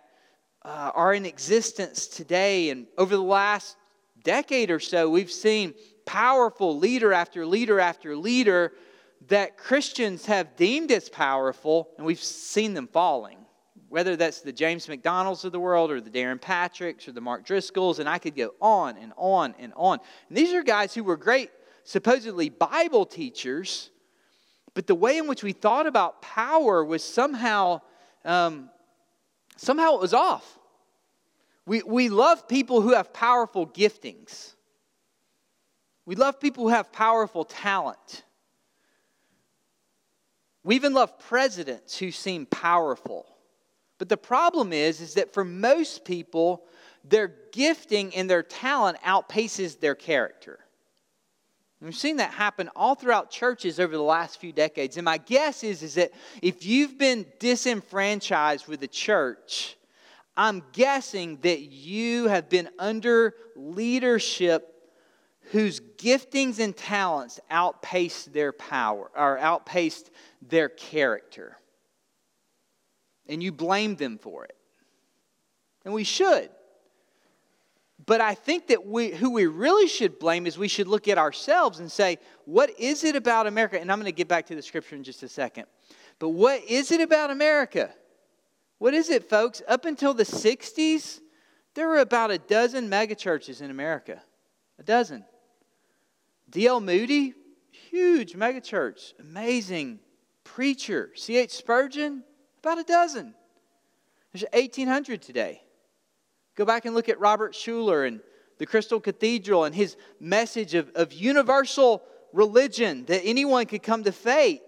uh, 0.65 0.91
are 0.95 1.13
in 1.13 1.27
existence 1.27 2.07
today. 2.07 2.71
And 2.71 2.87
over 2.97 3.15
the 3.15 3.23
last 3.23 3.77
decade 4.25 4.71
or 4.71 4.81
so, 4.81 5.11
we've 5.11 5.31
seen 5.31 5.75
powerful 6.07 6.79
leader 6.79 7.13
after 7.13 7.45
leader 7.45 7.79
after 7.79 8.17
leader 8.17 8.73
that 9.29 9.59
Christians 9.59 10.25
have 10.27 10.57
deemed 10.57 10.91
as 10.91 11.09
powerful, 11.09 11.91
and 11.99 12.07
we've 12.07 12.23
seen 12.23 12.73
them 12.73 12.89
falling 12.89 13.39
whether 13.89 14.17
that's 14.17 14.43
the 14.43 14.53
James 14.53 14.89
MacDonalds 14.89 15.45
of 15.45 15.53
the 15.53 15.61
world 15.61 15.91
or 15.91 16.01
the 16.01 16.11
Darrin 16.11 16.39
Patricks 16.39 17.09
or 17.09 17.13
the 17.13 17.21
Mark 17.21 17.47
Driscolls, 17.47 17.99
and 17.99 18.09
I 18.09 18.19
could 18.19 18.37
go 18.37 18.55
on 18.61 18.97
and 18.99 19.13
on 19.17 19.55
and 19.59 19.73
on. 19.77 19.99
And 20.29 20.37
these 20.37 20.53
are 20.53 20.63
guys 20.63 20.95
who 20.95 21.05
were 21.05 21.17
great, 21.17 21.51
supposedly 21.89 22.51
Bible 22.51 23.07
teachers, 23.07 23.89
but 24.75 24.87
the 24.87 24.95
way 24.95 25.17
in 25.17 25.27
which 25.27 25.43
we 25.43 25.53
thought 25.53 25.87
about 25.87 26.21
power 26.21 26.85
was 26.85 27.03
somehow, 27.03 27.81
um, 28.27 28.69
somehow 29.57 29.95
it 29.95 30.01
was 30.03 30.13
off. 30.13 30.59
We, 31.65 31.83
we 31.83 32.11
love 32.11 32.47
people 32.47 32.83
who 32.83 32.93
have 32.93 33.15
powerful 33.15 33.67
giftings. 33.67 34.53
We 36.05 36.15
love 36.15 36.39
people 36.39 36.65
who 36.65 36.69
have 36.69 36.93
powerful 36.93 37.47
talent. 37.47 38.23
We 40.65 40.75
even 40.75 40.93
love 40.93 41.19
presidents 41.19 41.97
who 41.97 42.11
seem 42.11 42.45
powerful. 42.45 43.25
But 43.97 44.11
the 44.11 44.19
problem 44.19 44.75
is, 44.75 45.01
is 45.01 45.15
that 45.15 45.33
for 45.33 45.43
most 45.43 46.05
people, 46.05 46.67
their 47.03 47.33
gifting 47.51 48.15
and 48.15 48.29
their 48.29 48.43
talent 48.43 48.99
outpaces 49.01 49.81
their 49.81 49.95
character. 49.95 50.59
We've 51.81 51.95
seen 51.95 52.17
that 52.17 52.33
happen 52.33 52.69
all 52.75 52.95
throughout 52.95 53.31
churches 53.31 53.79
over 53.79 53.97
the 53.97 54.03
last 54.03 54.41
few 54.41 54.53
decades. 54.53 54.97
And 54.97 55.05
my 55.05 55.19
guess 55.19 55.63
is, 55.63 55.83
is 55.83 55.95
that 55.95 56.11
if 56.43 56.67
you've 56.67 56.99
been 56.99 57.25
disenfranchised 57.39 58.67
with 58.67 58.81
the 58.81 58.89
church, 58.89 59.77
I'm 60.37 60.63
guessing 60.73 61.39
that 61.43 61.61
you 61.61 62.27
have 62.27 62.49
been 62.49 62.69
under 62.79 63.35
leadership 63.55 64.75
whose 65.53 65.81
giftings 65.97 66.59
and 66.59 66.77
talents 66.77 67.39
outpaced 67.49 68.33
their 68.33 68.53
power 68.53 69.11
or 69.17 69.39
outpaced 69.39 70.11
their 70.43 70.69
character 70.69 71.57
and 73.29 73.43
you 73.43 73.53
blame 73.53 73.97
them 73.97 74.19
for 74.19 74.45
it. 74.45 74.57
And 75.85 75.95
we 75.95 76.05
should. 76.05 76.51
But 78.09 78.23
I 78.23 78.33
think 78.33 78.69
that 78.69 78.87
we, 78.87 79.11
who 79.11 79.29
we 79.29 79.45
really 79.45 79.87
should 79.87 80.19
blame 80.19 80.47
is 80.47 80.57
we 80.57 80.67
should 80.67 80.89
look 80.89 81.09
at 81.09 81.19
ourselves 81.19 81.79
and 81.79 81.93
say, 81.93 82.17
what 82.47 82.71
is 82.81 83.05
it 83.05 83.15
about 83.15 83.47
America? 83.47 83.79
And 83.79 83.93
I'm 83.93 83.99
going 83.99 84.07
to 84.07 84.17
get 84.17 84.29
back 84.29 84.47
to 84.47 84.55
the 84.55 84.63
scripture 84.63 84.97
in 84.97 85.05
just 85.05 85.23
a 85.23 85.29
second. 85.29 85.67
But 86.19 86.31
what 86.31 86.65
is 86.65 86.91
it 86.91 87.03
about 87.03 87.31
America? 87.31 87.91
What 88.79 88.95
is 88.95 89.11
it, 89.11 89.29
folks? 89.29 89.61
Up 89.69 89.85
until 89.85 90.15
the 90.15 90.23
60s, 90.23 91.21
there 91.75 91.87
were 91.87 91.99
about 91.99 92.31
a 92.31 92.39
dozen 92.39 92.89
megachurches 92.89 93.61
in 93.61 93.71
America. 93.71 94.23
A 94.79 94.83
dozen. 94.83 95.23
D.L. 96.49 96.81
Moody, 96.81 97.35
huge 97.91 98.33
megachurch, 98.33 99.13
amazing 99.21 100.01
preacher. 100.45 101.11
C.H. 101.15 101.51
Spurgeon, 101.51 102.25
about 102.61 102.79
a 102.79 102.85
dozen. 102.85 103.35
There's 104.33 104.47
1,800 104.55 105.21
today. 105.21 105.61
Go 106.59 106.65
back 106.65 106.87
and 106.87 106.95
look 106.95 107.09
at 107.09 107.21
Robert 107.21 107.53
Schuller 107.53 108.05
and 108.09 108.19
the 108.59 108.67
Crystal 108.67 108.99
Cathedral 108.99 109.63
and 109.63 109.73
his 109.73 109.97
message 110.19 110.75
of, 110.75 110.91
of 110.97 111.13
universal 111.13 112.03
religion 112.33 113.05
that 113.05 113.23
anyone 113.23 113.67
could 113.67 113.85
come 113.85 114.03
to 114.03 114.11
faith. 114.11 114.61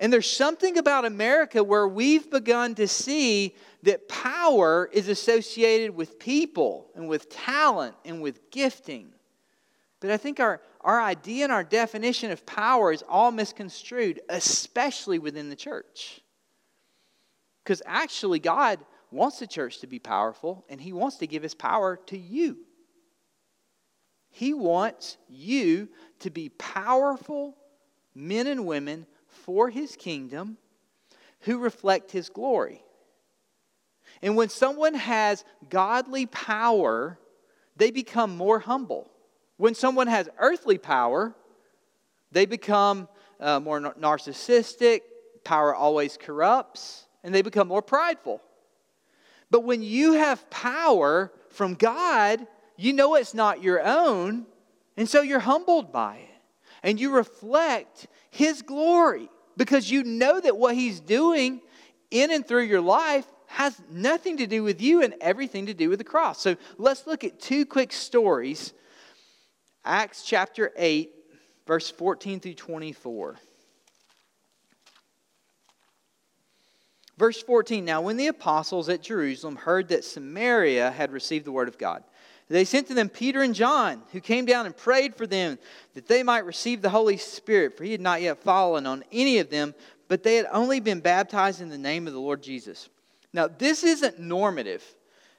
And 0.00 0.12
there's 0.12 0.28
something 0.28 0.76
about 0.76 1.04
America 1.04 1.62
where 1.62 1.86
we've 1.86 2.28
begun 2.28 2.74
to 2.74 2.88
see 2.88 3.54
that 3.84 4.08
power 4.08 4.90
is 4.92 5.06
associated 5.06 5.94
with 5.94 6.18
people 6.18 6.88
and 6.96 7.08
with 7.08 7.30
talent 7.30 7.94
and 8.04 8.20
with 8.20 8.50
gifting. 8.50 9.12
But 10.00 10.10
I 10.10 10.16
think 10.16 10.40
our, 10.40 10.60
our 10.80 11.00
idea 11.00 11.44
and 11.44 11.52
our 11.52 11.62
definition 11.62 12.32
of 12.32 12.44
power 12.44 12.90
is 12.92 13.04
all 13.08 13.30
misconstrued, 13.30 14.22
especially 14.28 15.20
within 15.20 15.50
the 15.50 15.56
church. 15.56 16.20
Because 17.62 17.80
actually, 17.86 18.40
God 18.40 18.80
wants 19.10 19.38
the 19.38 19.46
church 19.46 19.80
to 19.80 19.86
be 19.86 19.98
powerful, 19.98 20.64
and 20.68 20.80
He 20.80 20.92
wants 20.92 21.16
to 21.16 21.26
give 21.26 21.42
His 21.42 21.54
power 21.54 21.98
to 22.06 22.18
you. 22.18 22.58
He 24.30 24.52
wants 24.54 25.16
you 25.28 25.88
to 26.20 26.30
be 26.30 26.50
powerful 26.50 27.56
men 28.14 28.46
and 28.46 28.66
women 28.66 29.06
for 29.26 29.70
His 29.70 29.96
kingdom 29.96 30.58
who 31.40 31.58
reflect 31.58 32.10
His 32.10 32.28
glory. 32.28 32.82
And 34.22 34.36
when 34.36 34.48
someone 34.48 34.94
has 34.94 35.44
godly 35.70 36.26
power, 36.26 37.18
they 37.76 37.90
become 37.90 38.36
more 38.36 38.58
humble. 38.58 39.10
When 39.56 39.74
someone 39.74 40.06
has 40.06 40.28
earthly 40.38 40.78
power, 40.78 41.34
they 42.32 42.46
become 42.46 43.08
uh, 43.40 43.60
more 43.60 43.80
narcissistic, 43.80 45.00
power 45.44 45.74
always 45.74 46.16
corrupts, 46.16 47.06
and 47.22 47.34
they 47.34 47.42
become 47.42 47.68
more 47.68 47.82
prideful. 47.82 48.40
But 49.50 49.64
when 49.64 49.82
you 49.82 50.12
have 50.14 50.48
power 50.50 51.32
from 51.50 51.74
God, 51.74 52.46
you 52.76 52.92
know 52.92 53.14
it's 53.14 53.34
not 53.34 53.62
your 53.62 53.82
own, 53.82 54.46
and 54.96 55.08
so 55.08 55.22
you're 55.22 55.40
humbled 55.40 55.92
by 55.92 56.16
it. 56.16 56.24
And 56.82 57.00
you 57.00 57.10
reflect 57.10 58.06
His 58.30 58.62
glory 58.62 59.28
because 59.56 59.90
you 59.90 60.04
know 60.04 60.40
that 60.40 60.56
what 60.56 60.74
He's 60.74 61.00
doing 61.00 61.60
in 62.10 62.30
and 62.30 62.46
through 62.46 62.64
your 62.64 62.80
life 62.80 63.26
has 63.46 63.80
nothing 63.90 64.36
to 64.36 64.46
do 64.46 64.62
with 64.62 64.80
you 64.80 65.02
and 65.02 65.14
everything 65.20 65.66
to 65.66 65.74
do 65.74 65.88
with 65.88 65.98
the 65.98 66.04
cross. 66.04 66.40
So 66.40 66.56
let's 66.76 67.06
look 67.06 67.24
at 67.24 67.40
two 67.40 67.66
quick 67.66 67.92
stories 67.92 68.72
Acts 69.84 70.22
chapter 70.22 70.70
8, 70.76 71.10
verse 71.66 71.90
14 71.90 72.40
through 72.40 72.54
24. 72.54 73.36
Verse 77.18 77.42
14 77.42 77.84
Now, 77.84 78.00
when 78.00 78.16
the 78.16 78.28
apostles 78.28 78.88
at 78.88 79.02
Jerusalem 79.02 79.56
heard 79.56 79.88
that 79.88 80.04
Samaria 80.04 80.92
had 80.92 81.10
received 81.10 81.44
the 81.44 81.52
word 81.52 81.68
of 81.68 81.76
God, 81.76 82.04
they 82.48 82.64
sent 82.64 82.86
to 82.86 82.94
them 82.94 83.10
Peter 83.10 83.42
and 83.42 83.54
John, 83.54 84.02
who 84.12 84.20
came 84.20 84.46
down 84.46 84.64
and 84.64 84.74
prayed 84.74 85.14
for 85.14 85.26
them 85.26 85.58
that 85.92 86.06
they 86.06 86.22
might 86.22 86.46
receive 86.46 86.80
the 86.80 86.88
Holy 86.88 87.18
Spirit, 87.18 87.76
for 87.76 87.84
he 87.84 87.92
had 87.92 88.00
not 88.00 88.22
yet 88.22 88.42
fallen 88.42 88.86
on 88.86 89.04
any 89.12 89.38
of 89.38 89.50
them, 89.50 89.74
but 90.06 90.22
they 90.22 90.36
had 90.36 90.46
only 90.50 90.80
been 90.80 91.00
baptized 91.00 91.60
in 91.60 91.68
the 91.68 91.76
name 91.76 92.06
of 92.06 92.14
the 92.14 92.20
Lord 92.20 92.42
Jesus. 92.42 92.88
Now, 93.34 93.48
this 93.48 93.84
isn't 93.84 94.18
normative. 94.18 94.82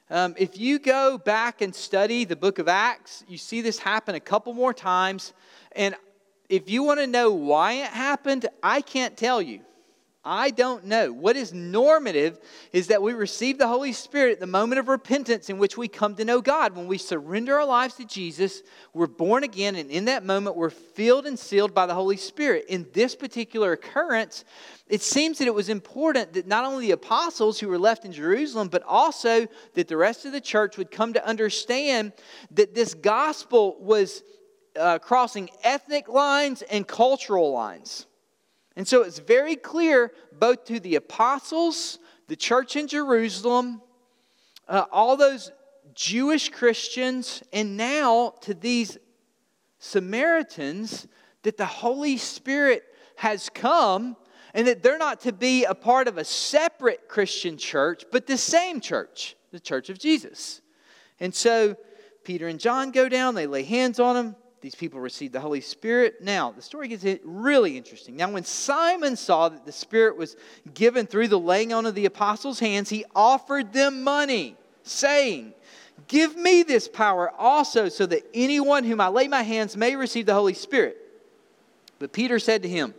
Um, 0.08 0.34
if 0.38 0.58
you 0.58 0.78
go 0.78 1.18
back 1.18 1.62
and 1.62 1.74
study 1.74 2.24
the 2.24 2.36
book 2.36 2.60
of 2.60 2.68
Acts, 2.68 3.24
you 3.26 3.38
see 3.38 3.60
this 3.60 3.78
happen 3.78 4.14
a 4.14 4.20
couple 4.20 4.52
more 4.52 4.74
times. 4.74 5.32
And 5.72 5.96
if 6.48 6.70
you 6.70 6.84
want 6.84 7.00
to 7.00 7.06
know 7.08 7.32
why 7.32 7.72
it 7.72 7.88
happened, 7.88 8.46
I 8.62 8.82
can't 8.82 9.16
tell 9.16 9.42
you. 9.42 9.62
I 10.22 10.50
don't 10.50 10.84
know. 10.84 11.14
What 11.14 11.36
is 11.36 11.54
normative 11.54 12.38
is 12.74 12.88
that 12.88 13.00
we 13.00 13.14
receive 13.14 13.56
the 13.56 13.68
Holy 13.68 13.94
Spirit 13.94 14.32
at 14.32 14.40
the 14.40 14.46
moment 14.46 14.78
of 14.78 14.88
repentance 14.88 15.48
in 15.48 15.56
which 15.56 15.78
we 15.78 15.88
come 15.88 16.14
to 16.16 16.26
know 16.26 16.42
God. 16.42 16.76
When 16.76 16.86
we 16.86 16.98
surrender 16.98 17.56
our 17.56 17.64
lives 17.64 17.94
to 17.94 18.04
Jesus, 18.04 18.62
we're 18.92 19.06
born 19.06 19.44
again, 19.44 19.76
and 19.76 19.90
in 19.90 20.04
that 20.04 20.22
moment, 20.22 20.56
we're 20.56 20.68
filled 20.68 21.24
and 21.24 21.38
sealed 21.38 21.72
by 21.72 21.86
the 21.86 21.94
Holy 21.94 22.18
Spirit. 22.18 22.66
In 22.68 22.86
this 22.92 23.16
particular 23.16 23.72
occurrence, 23.72 24.44
it 24.88 25.00
seems 25.00 25.38
that 25.38 25.48
it 25.48 25.54
was 25.54 25.70
important 25.70 26.34
that 26.34 26.46
not 26.46 26.66
only 26.66 26.88
the 26.88 26.92
apostles 26.92 27.58
who 27.58 27.68
were 27.68 27.78
left 27.78 28.04
in 28.04 28.12
Jerusalem, 28.12 28.68
but 28.68 28.82
also 28.82 29.46
that 29.72 29.88
the 29.88 29.96
rest 29.96 30.26
of 30.26 30.32
the 30.32 30.40
church 30.40 30.76
would 30.76 30.90
come 30.90 31.14
to 31.14 31.26
understand 31.26 32.12
that 32.50 32.74
this 32.74 32.92
gospel 32.92 33.78
was 33.80 34.22
uh, 34.78 34.98
crossing 34.98 35.48
ethnic 35.62 36.08
lines 36.08 36.60
and 36.60 36.86
cultural 36.86 37.52
lines. 37.52 38.06
And 38.76 38.86
so 38.86 39.02
it's 39.02 39.18
very 39.18 39.56
clear, 39.56 40.12
both 40.32 40.64
to 40.66 40.80
the 40.80 40.94
apostles, 40.94 41.98
the 42.28 42.36
church 42.36 42.76
in 42.76 42.86
Jerusalem, 42.86 43.82
uh, 44.68 44.84
all 44.92 45.16
those 45.16 45.50
Jewish 45.94 46.48
Christians, 46.48 47.42
and 47.52 47.76
now 47.76 48.34
to 48.42 48.54
these 48.54 48.96
Samaritans, 49.78 51.08
that 51.42 51.56
the 51.56 51.66
Holy 51.66 52.16
Spirit 52.16 52.84
has 53.16 53.48
come 53.48 54.16
and 54.54 54.66
that 54.66 54.82
they're 54.82 54.98
not 54.98 55.20
to 55.20 55.32
be 55.32 55.64
a 55.64 55.74
part 55.74 56.08
of 56.08 56.18
a 56.18 56.24
separate 56.24 57.08
Christian 57.08 57.56
church, 57.56 58.04
but 58.10 58.26
the 58.26 58.38
same 58.38 58.80
church, 58.80 59.36
the 59.52 59.60
church 59.60 59.90
of 59.90 59.98
Jesus. 59.98 60.60
And 61.18 61.34
so 61.34 61.76
Peter 62.24 62.48
and 62.48 62.58
John 62.58 62.90
go 62.90 63.08
down, 63.08 63.34
they 63.34 63.46
lay 63.46 63.62
hands 63.62 64.00
on 64.00 64.14
them, 64.14 64.36
these 64.60 64.74
people 64.74 65.00
received 65.00 65.32
the 65.32 65.40
Holy 65.40 65.62
Spirit. 65.62 66.20
Now, 66.20 66.50
the 66.50 66.60
story 66.60 66.88
gets 66.88 67.04
really 67.24 67.76
interesting. 67.76 68.16
Now, 68.16 68.30
when 68.30 68.44
Simon 68.44 69.16
saw 69.16 69.48
that 69.48 69.64
the 69.64 69.72
Spirit 69.72 70.16
was 70.16 70.36
given 70.74 71.06
through 71.06 71.28
the 71.28 71.38
laying 71.38 71.72
on 71.72 71.86
of 71.86 71.94
the 71.94 72.04
apostles' 72.04 72.60
hands, 72.60 72.90
he 72.90 73.04
offered 73.14 73.72
them 73.72 74.04
money, 74.04 74.56
saying, 74.82 75.54
Give 76.08 76.36
me 76.36 76.62
this 76.62 76.88
power 76.88 77.30
also, 77.38 77.88
so 77.88 78.04
that 78.06 78.26
anyone 78.34 78.84
whom 78.84 79.00
I 79.00 79.08
lay 79.08 79.28
my 79.28 79.42
hands 79.42 79.76
may 79.76 79.96
receive 79.96 80.26
the 80.26 80.34
Holy 80.34 80.54
Spirit. 80.54 80.98
But 81.98 82.12
Peter 82.12 82.38
said 82.38 82.62
to 82.62 82.68
him, 82.68 82.94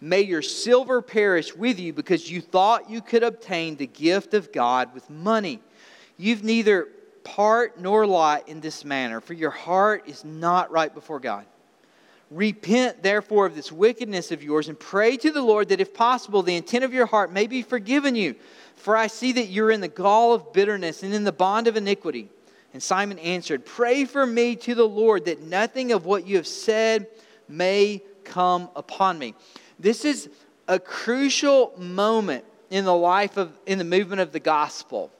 May 0.00 0.20
your 0.20 0.42
silver 0.42 1.00
perish 1.00 1.56
with 1.56 1.80
you 1.80 1.92
because 1.92 2.30
you 2.30 2.40
thought 2.40 2.90
you 2.90 3.00
could 3.00 3.22
obtain 3.22 3.76
the 3.76 3.86
gift 3.86 4.34
of 4.34 4.52
God 4.52 4.92
with 4.92 5.08
money. 5.08 5.60
You've 6.16 6.44
neither 6.44 6.88
part 7.24 7.80
nor 7.80 8.06
lot 8.06 8.48
in 8.48 8.60
this 8.60 8.84
manner, 8.84 9.20
for 9.20 9.32
your 9.34 9.50
heart 9.50 10.04
is 10.06 10.24
not 10.24 10.70
right 10.70 10.92
before 10.92 11.18
God. 11.18 11.46
Repent, 12.30 13.02
therefore, 13.02 13.46
of 13.46 13.54
this 13.54 13.70
wickedness 13.70 14.32
of 14.32 14.42
yours, 14.42 14.68
and 14.68 14.78
pray 14.78 15.16
to 15.16 15.30
the 15.30 15.42
Lord 15.42 15.68
that, 15.68 15.80
if 15.80 15.94
possible, 15.94 16.42
the 16.42 16.56
intent 16.56 16.84
of 16.84 16.92
your 16.92 17.06
heart 17.06 17.32
may 17.32 17.46
be 17.46 17.62
forgiven 17.62 18.16
you. 18.16 18.34
For 18.76 18.96
I 18.96 19.06
see 19.06 19.32
that 19.32 19.46
you're 19.46 19.70
in 19.70 19.80
the 19.80 19.88
gall 19.88 20.32
of 20.32 20.52
bitterness 20.52 21.02
and 21.02 21.14
in 21.14 21.24
the 21.24 21.32
bond 21.32 21.68
of 21.68 21.76
iniquity. 21.76 22.28
And 22.72 22.82
Simon 22.82 23.18
answered, 23.20 23.64
Pray 23.64 24.04
for 24.04 24.26
me 24.26 24.56
to 24.56 24.74
the 24.74 24.88
Lord 24.88 25.26
that 25.26 25.42
nothing 25.42 25.92
of 25.92 26.06
what 26.06 26.26
you 26.26 26.36
have 26.36 26.46
said 26.46 27.06
may 27.48 28.02
come 28.24 28.68
upon 28.74 29.18
me. 29.18 29.34
This 29.78 30.04
is 30.04 30.28
a 30.66 30.80
crucial 30.80 31.72
moment 31.78 32.44
in 32.70 32.84
the 32.84 32.94
life 32.94 33.36
of, 33.36 33.52
in 33.66 33.78
the 33.78 33.84
movement 33.84 34.20
of 34.20 34.32
the 34.32 34.40
gospel. 34.40 35.12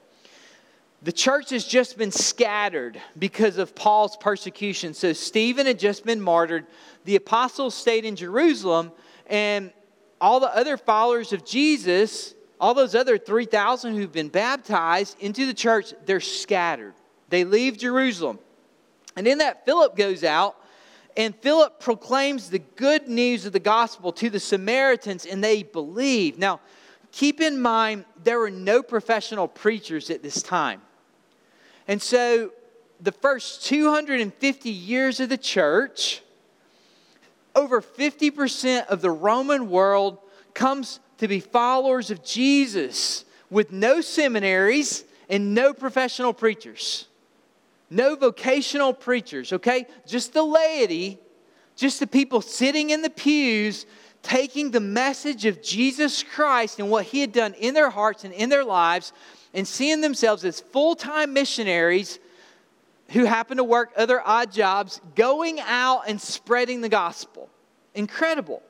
The 1.05 1.11
church 1.11 1.51
has 1.51 1.63
just 1.65 1.99
been 1.99 2.09
scattered 2.09 2.99
because 3.19 3.59
of 3.59 3.75
Paul's 3.75 4.17
persecution. 4.17 4.95
So 4.95 5.13
Stephen 5.13 5.67
had 5.67 5.77
just 5.77 6.03
been 6.03 6.19
martyred. 6.19 6.65
The 7.03 7.15
apostles 7.15 7.75
stayed 7.75 8.05
in 8.05 8.15
Jerusalem, 8.15 8.91
and 9.27 9.71
all 10.19 10.39
the 10.39 10.47
other 10.47 10.77
followers 10.77 11.31
of 11.31 11.45
Jesus, 11.45 12.33
all 12.59 12.73
those 12.73 12.95
other 12.95 13.19
3,000 13.19 13.93
who've 13.93 14.11
been 14.11 14.29
baptized 14.29 15.15
into 15.19 15.45
the 15.45 15.53
church, 15.53 15.93
they're 16.07 16.19
scattered. 16.19 16.95
They 17.29 17.43
leave 17.43 17.77
Jerusalem. 17.77 18.39
And 19.15 19.27
in 19.27 19.37
that, 19.37 19.63
Philip 19.63 19.95
goes 19.95 20.23
out, 20.23 20.55
and 21.15 21.35
Philip 21.35 21.79
proclaims 21.79 22.49
the 22.49 22.57
good 22.57 23.07
news 23.07 23.45
of 23.45 23.53
the 23.53 23.59
gospel 23.59 24.11
to 24.13 24.31
the 24.31 24.39
Samaritans, 24.39 25.27
and 25.27 25.43
they 25.43 25.61
believe. 25.61 26.39
Now, 26.39 26.61
keep 27.11 27.41
in 27.41 27.61
mind, 27.61 28.05
there 28.23 28.39
were 28.39 28.49
no 28.49 28.81
professional 28.81 29.47
preachers 29.47 30.09
at 30.09 30.23
this 30.23 30.41
time. 30.41 30.81
And 31.87 32.01
so, 32.01 32.51
the 32.99 33.11
first 33.11 33.65
250 33.65 34.69
years 34.69 35.19
of 35.19 35.29
the 35.29 35.37
church, 35.37 36.21
over 37.55 37.81
50% 37.81 38.87
of 38.87 39.01
the 39.01 39.11
Roman 39.11 39.69
world 39.69 40.17
comes 40.53 40.99
to 41.17 41.27
be 41.27 41.39
followers 41.39 42.11
of 42.11 42.23
Jesus 42.23 43.25
with 43.49 43.71
no 43.71 44.01
seminaries 44.01 45.03
and 45.29 45.53
no 45.53 45.73
professional 45.73 46.33
preachers. 46.33 47.07
No 47.89 48.15
vocational 48.15 48.93
preachers, 48.93 49.53
okay? 49.53 49.85
Just 50.07 50.33
the 50.33 50.43
laity, 50.43 51.19
just 51.75 51.99
the 51.99 52.07
people 52.07 52.41
sitting 52.41 52.89
in 52.89 53.01
the 53.01 53.09
pews 53.09 53.85
taking 54.25 54.71
the 54.71 54.79
message 54.79 55.45
of 55.45 55.61
Jesus 55.61 56.23
Christ 56.23 56.79
and 56.79 56.89
what 56.89 57.05
he 57.05 57.21
had 57.21 57.31
done 57.31 57.53
in 57.53 57.75
their 57.75 57.91
hearts 57.91 58.23
and 58.23 58.33
in 58.33 58.49
their 58.49 58.63
lives 58.63 59.13
and 59.55 59.65
seeing 59.65 60.01
themselves 60.01 60.45
as 60.45 60.59
full 60.59 60.95
time 60.95 61.33
missionaries 61.33 62.19
who 63.09 63.23
happen 63.25 63.57
to 63.57 63.63
work 63.63 63.91
other 63.95 64.21
odd 64.23 64.51
jobs, 64.51 64.99
going 65.15 65.59
out 65.61 66.03
and 66.07 66.19
spreading 66.19 66.81
the 66.81 66.89
gospel. 66.89 67.49
Incredible. 67.93 68.61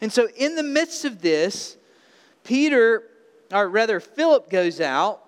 And 0.00 0.12
so, 0.12 0.28
in 0.36 0.56
the 0.56 0.62
midst 0.62 1.04
of 1.04 1.22
this, 1.22 1.76
Peter, 2.44 3.04
or 3.52 3.68
rather, 3.68 4.00
Philip 4.00 4.50
goes 4.50 4.80
out, 4.80 5.22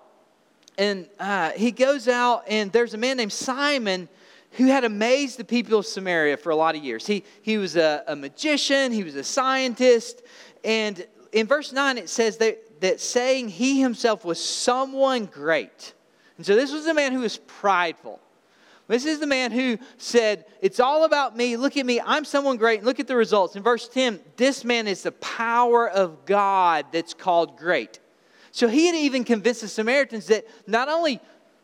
and 0.77 1.07
uh, 1.19 1.51
he 1.51 1.71
goes 1.71 2.07
out, 2.07 2.43
and 2.47 2.71
there's 2.71 2.93
a 2.93 2.97
man 2.97 3.17
named 3.17 3.33
Simon 3.33 4.09
who 4.53 4.65
had 4.65 4.83
amazed 4.83 5.37
the 5.37 5.45
people 5.45 5.79
of 5.79 5.85
Samaria 5.85 6.35
for 6.35 6.49
a 6.49 6.55
lot 6.55 6.75
of 6.75 6.83
years. 6.83 7.07
He, 7.07 7.23
he 7.41 7.57
was 7.57 7.77
a, 7.77 8.03
a 8.07 8.15
magician, 8.15 8.91
he 8.91 9.03
was 9.03 9.15
a 9.15 9.23
scientist, 9.23 10.23
and 10.63 11.05
in 11.31 11.47
verse 11.47 11.71
9 11.71 11.97
it 11.97 12.09
says 12.09 12.37
that, 12.37 12.61
that 12.81 12.99
saying 12.99 13.49
he 13.49 13.79
himself 13.79 14.25
was 14.25 14.43
someone 14.43 15.25
great. 15.25 15.93
And 16.37 16.45
so 16.45 16.55
this 16.55 16.71
was 16.71 16.85
a 16.87 16.93
man 16.93 17.13
who 17.13 17.19
was 17.19 17.37
prideful. 17.37 18.19
This 18.87 19.05
is 19.05 19.19
the 19.19 19.27
man 19.27 19.51
who 19.51 19.77
said, 19.97 20.45
It's 20.61 20.81
all 20.81 21.05
about 21.05 21.37
me. 21.37 21.55
Look 21.55 21.77
at 21.77 21.85
me. 21.85 22.01
I'm 22.01 22.25
someone 22.25 22.57
great. 22.57 22.79
And 22.79 22.85
look 22.85 22.99
at 22.99 23.07
the 23.07 23.15
results. 23.15 23.55
In 23.55 23.63
verse 23.63 23.87
10, 23.87 24.19
this 24.35 24.65
man 24.65 24.87
is 24.87 25.03
the 25.03 25.13
power 25.13 25.89
of 25.89 26.25
God 26.25 26.87
that's 26.91 27.13
called 27.13 27.57
great. 27.57 27.99
So 28.51 28.67
he 28.67 28.87
had 28.87 28.95
even 28.95 29.23
convinced 29.23 29.61
the 29.61 29.69
Samaritans 29.69 30.27
that 30.27 30.45
not 30.67 30.89
only 30.89 31.21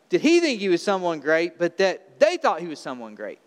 did 0.08 0.22
he 0.22 0.40
think 0.40 0.58
he 0.58 0.70
was 0.70 0.82
someone 0.82 1.20
great, 1.20 1.58
but 1.58 1.76
that 1.76 2.18
they 2.18 2.38
thought 2.38 2.60
he 2.60 2.66
was 2.66 2.78
someone 2.78 3.14
great. 3.14 3.40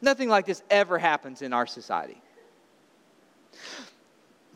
Nothing 0.00 0.28
like 0.28 0.46
this 0.46 0.62
ever 0.70 0.98
happens 0.98 1.40
in 1.40 1.52
our 1.52 1.66
society. 1.66 2.20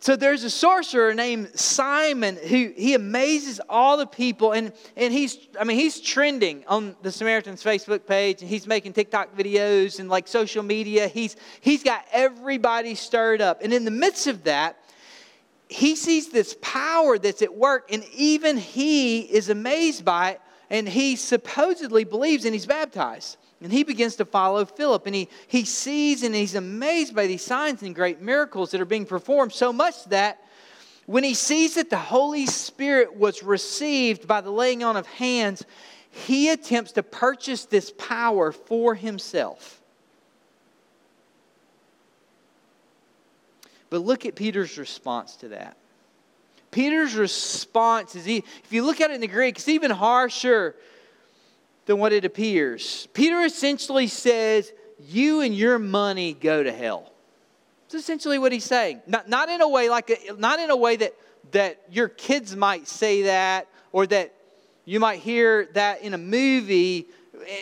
So 0.03 0.17
there's 0.17 0.45
a 0.45 0.51
sorcerer 0.51 1.13
named 1.13 1.59
Simon 1.59 2.37
who 2.37 2.73
he 2.75 2.95
amazes 2.95 3.61
all 3.69 3.99
the 3.99 4.07
people 4.07 4.53
and, 4.53 4.73
and 4.97 5.13
he's 5.13 5.39
I 5.61 5.65
mean 5.65 5.77
he's 5.77 6.01
trending 6.01 6.65
on 6.67 6.97
the 7.03 7.13
Samaritans 7.13 7.63
Facebook 7.63 8.07
page 8.07 8.41
and 8.41 8.49
he's 8.49 8.67
making 8.67 8.95
TikTok 8.95 9.37
videos 9.37 10.01
and 10.01 10.09
like 10.09 10.27
social 10.27 10.63
media. 10.63 11.07
He's 11.07 11.37
he's 11.61 11.83
got 11.83 12.07
everybody 12.13 12.95
stirred 12.95 13.43
up. 13.43 13.61
And 13.63 13.75
in 13.75 13.85
the 13.85 13.91
midst 13.91 14.27
of 14.27 14.45
that, 14.45 14.79
he 15.69 15.95
sees 15.95 16.31
this 16.31 16.57
power 16.61 17.17
that's 17.17 17.43
at 17.43 17.55
work, 17.55 17.91
and 17.93 18.05
even 18.15 18.57
he 18.57 19.21
is 19.21 19.51
amazed 19.51 20.05
by 20.05 20.31
it, 20.31 20.41
and 20.69 20.89
he 20.89 21.15
supposedly 21.15 22.03
believes 22.05 22.45
and 22.45 22.53
he's 22.53 22.67
baptized. 22.67 23.37
And 23.63 23.73
he 23.73 23.83
begins 23.83 24.17
to 24.17 24.25
follow 24.25 24.65
Philip, 24.65 25.07
and 25.07 25.15
he, 25.15 25.29
he 25.47 25.65
sees 25.65 26.23
and 26.23 26.35
he's 26.35 26.55
amazed 26.55 27.15
by 27.15 27.27
these 27.27 27.45
signs 27.45 27.83
and 27.83 27.95
great 27.95 28.21
miracles 28.21 28.71
that 28.71 28.81
are 28.81 28.87
being 28.87 29.05
performed, 29.05 29.53
so 29.53 29.73
much 29.73 30.05
that 30.07 30.43
when 31.05 31.25
he 31.25 31.35
sees 31.35 31.75
that 31.75 31.91
the 31.91 31.99
Holy 31.99 32.47
Spirit 32.47 33.17
was 33.17 33.43
received 33.43 34.27
by 34.27 34.41
the 34.41 34.51
laying 34.51 34.83
on 34.83 34.97
of 34.97 35.07
hands, 35.07 35.65
he 36.11 36.49
attempts 36.49 36.93
to 36.93 37.03
purchase 37.03 37.67
this 37.67 37.93
power 37.99 38.53
for 38.53 38.95
himself. 38.95 39.81
But 43.91 43.99
look 43.99 44.25
at 44.25 44.37
Peter's 44.37 44.79
response 44.79 45.37
to 45.37 45.49
that. 45.49 45.77
Peter's 46.71 47.15
response 47.15 48.15
is, 48.15 48.25
he, 48.25 48.39
if 48.39 48.73
you 48.73 48.85
look 48.85 49.01
at 49.01 49.11
it 49.11 49.15
in 49.15 49.21
the 49.21 49.27
Greek, 49.27 49.57
it's 49.57 49.69
even 49.69 49.91
harsher 49.91 50.77
than 51.87 51.99
what 51.99 52.13
it 52.13 52.25
appears. 52.25 53.09
Peter 53.13 53.41
essentially 53.41 54.07
says, 54.07 54.73
You 54.99 55.41
and 55.41 55.55
your 55.55 55.79
money 55.79 56.35
go 56.35 56.63
to 56.63 56.73
hell. 56.73 57.13
That's 57.83 58.05
essentially 58.05 58.39
what 58.39 58.53
he's 58.53 58.65
saying. 58.65 59.03
Not, 59.07 59.29
not 59.29 59.49
in 59.49 59.61
a 59.61 59.69
way 59.69 59.89
like 59.89 60.11
a, 60.11 60.35
not 60.35 60.61
in 60.61 60.71
a 60.71 60.77
way 60.77 60.97
that, 60.97 61.15
that 61.53 61.83
your 61.91 62.09
kids 62.09 62.55
might 62.55 62.87
say 62.87 63.23
that 63.23 63.67
or 63.93 64.07
that 64.07 64.33
you 64.85 65.01
might 65.01 65.21
hear 65.21 65.69
that 65.75 66.03
in 66.03 66.15
a 66.15 66.19
movie 66.19 67.07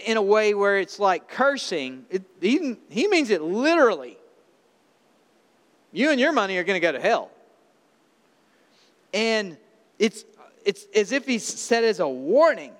in 0.04 0.16
a 0.16 0.22
way 0.22 0.54
where 0.54 0.78
it's 0.78 0.98
like 0.98 1.28
cursing. 1.28 2.04
It, 2.11 2.24
he, 2.40 2.76
he 2.90 3.09
means 3.09 3.31
it 3.31 3.40
literally 3.42 4.18
you 5.92 6.11
and 6.11 6.20
your 6.20 6.33
money 6.33 6.57
are 6.59 6.64
going 6.64 6.76
to 6.76 6.81
go 6.81 6.92
to 6.92 7.00
hell. 7.00 7.31
And 9.14 9.57
it's, 9.98 10.24
it's 10.64 10.87
as 10.94 11.12
if 11.12 11.26
he 11.26 11.38
said 11.38 11.85
as 11.85 12.00
a 12.00 12.09
warning. 12.09 12.72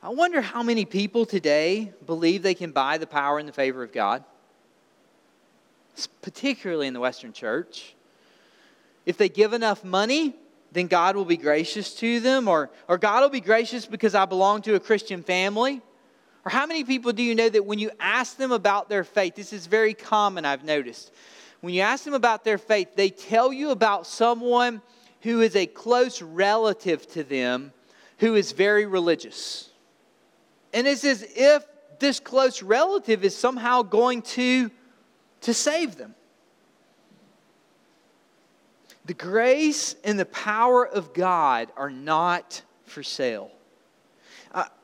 I 0.00 0.10
wonder 0.10 0.40
how 0.40 0.62
many 0.62 0.84
people 0.84 1.26
today 1.26 1.92
believe 2.06 2.42
they 2.42 2.54
can 2.54 2.70
buy 2.70 2.98
the 2.98 3.06
power 3.06 3.40
and 3.40 3.48
the 3.48 3.52
favor 3.52 3.82
of 3.82 3.92
God, 3.92 4.22
particularly 6.22 6.86
in 6.86 6.94
the 6.94 7.00
Western 7.00 7.32
church. 7.32 7.96
If 9.06 9.16
they 9.16 9.28
give 9.28 9.52
enough 9.52 9.82
money, 9.82 10.36
then 10.70 10.86
God 10.86 11.16
will 11.16 11.24
be 11.24 11.36
gracious 11.36 11.94
to 11.96 12.20
them, 12.20 12.46
or, 12.46 12.70
or 12.86 12.96
God 12.96 13.22
will 13.22 13.28
be 13.28 13.40
gracious 13.40 13.86
because 13.86 14.14
I 14.14 14.24
belong 14.24 14.62
to 14.62 14.76
a 14.76 14.80
Christian 14.80 15.24
family. 15.24 15.82
Or 16.44 16.50
how 16.50 16.66
many 16.66 16.84
people 16.84 17.12
do 17.12 17.24
you 17.24 17.34
know 17.34 17.48
that 17.48 17.66
when 17.66 17.80
you 17.80 17.90
ask 17.98 18.36
them 18.36 18.52
about 18.52 18.88
their 18.88 19.02
faith, 19.02 19.34
this 19.34 19.52
is 19.52 19.66
very 19.66 19.94
common, 19.94 20.44
I've 20.44 20.62
noticed. 20.62 21.10
When 21.60 21.74
you 21.74 21.80
ask 21.80 22.04
them 22.04 22.14
about 22.14 22.44
their 22.44 22.58
faith, 22.58 22.94
they 22.94 23.10
tell 23.10 23.52
you 23.52 23.70
about 23.70 24.06
someone 24.06 24.80
who 25.22 25.40
is 25.40 25.56
a 25.56 25.66
close 25.66 26.22
relative 26.22 27.10
to 27.14 27.24
them 27.24 27.72
who 28.18 28.36
is 28.36 28.52
very 28.52 28.86
religious. 28.86 29.67
And 30.78 30.86
it's 30.86 31.04
as 31.04 31.26
if 31.34 31.66
this 31.98 32.20
close 32.20 32.62
relative 32.62 33.24
is 33.24 33.34
somehow 33.34 33.82
going 33.82 34.22
to, 34.22 34.70
to 35.40 35.52
save 35.52 35.96
them. 35.96 36.14
The 39.04 39.14
grace 39.14 39.96
and 40.04 40.16
the 40.16 40.26
power 40.26 40.86
of 40.86 41.12
God 41.12 41.72
are 41.76 41.90
not 41.90 42.62
for 42.84 43.02
sale. 43.02 43.50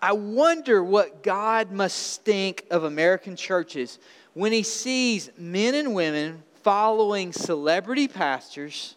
I 0.02 0.14
wonder 0.14 0.82
what 0.82 1.22
God 1.22 1.70
must 1.70 2.22
think 2.22 2.66
of 2.72 2.82
American 2.82 3.36
churches 3.36 4.00
when 4.32 4.50
he 4.50 4.64
sees 4.64 5.30
men 5.38 5.76
and 5.76 5.94
women 5.94 6.42
following 6.64 7.32
celebrity 7.32 8.08
pastors, 8.08 8.96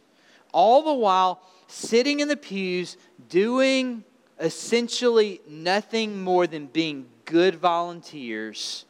all 0.51 0.81
the 0.81 0.95
while 0.95 1.43
sitting 1.67 2.21
in 2.21 2.27
the 2.27 2.35
pews 2.35 2.97
doing 3.29 4.03
essentially 4.39 5.41
nothing 5.47 6.21
more 6.21 6.47
than 6.47 6.67
being 6.67 7.07
good 7.25 7.55
volunteers 7.55 8.85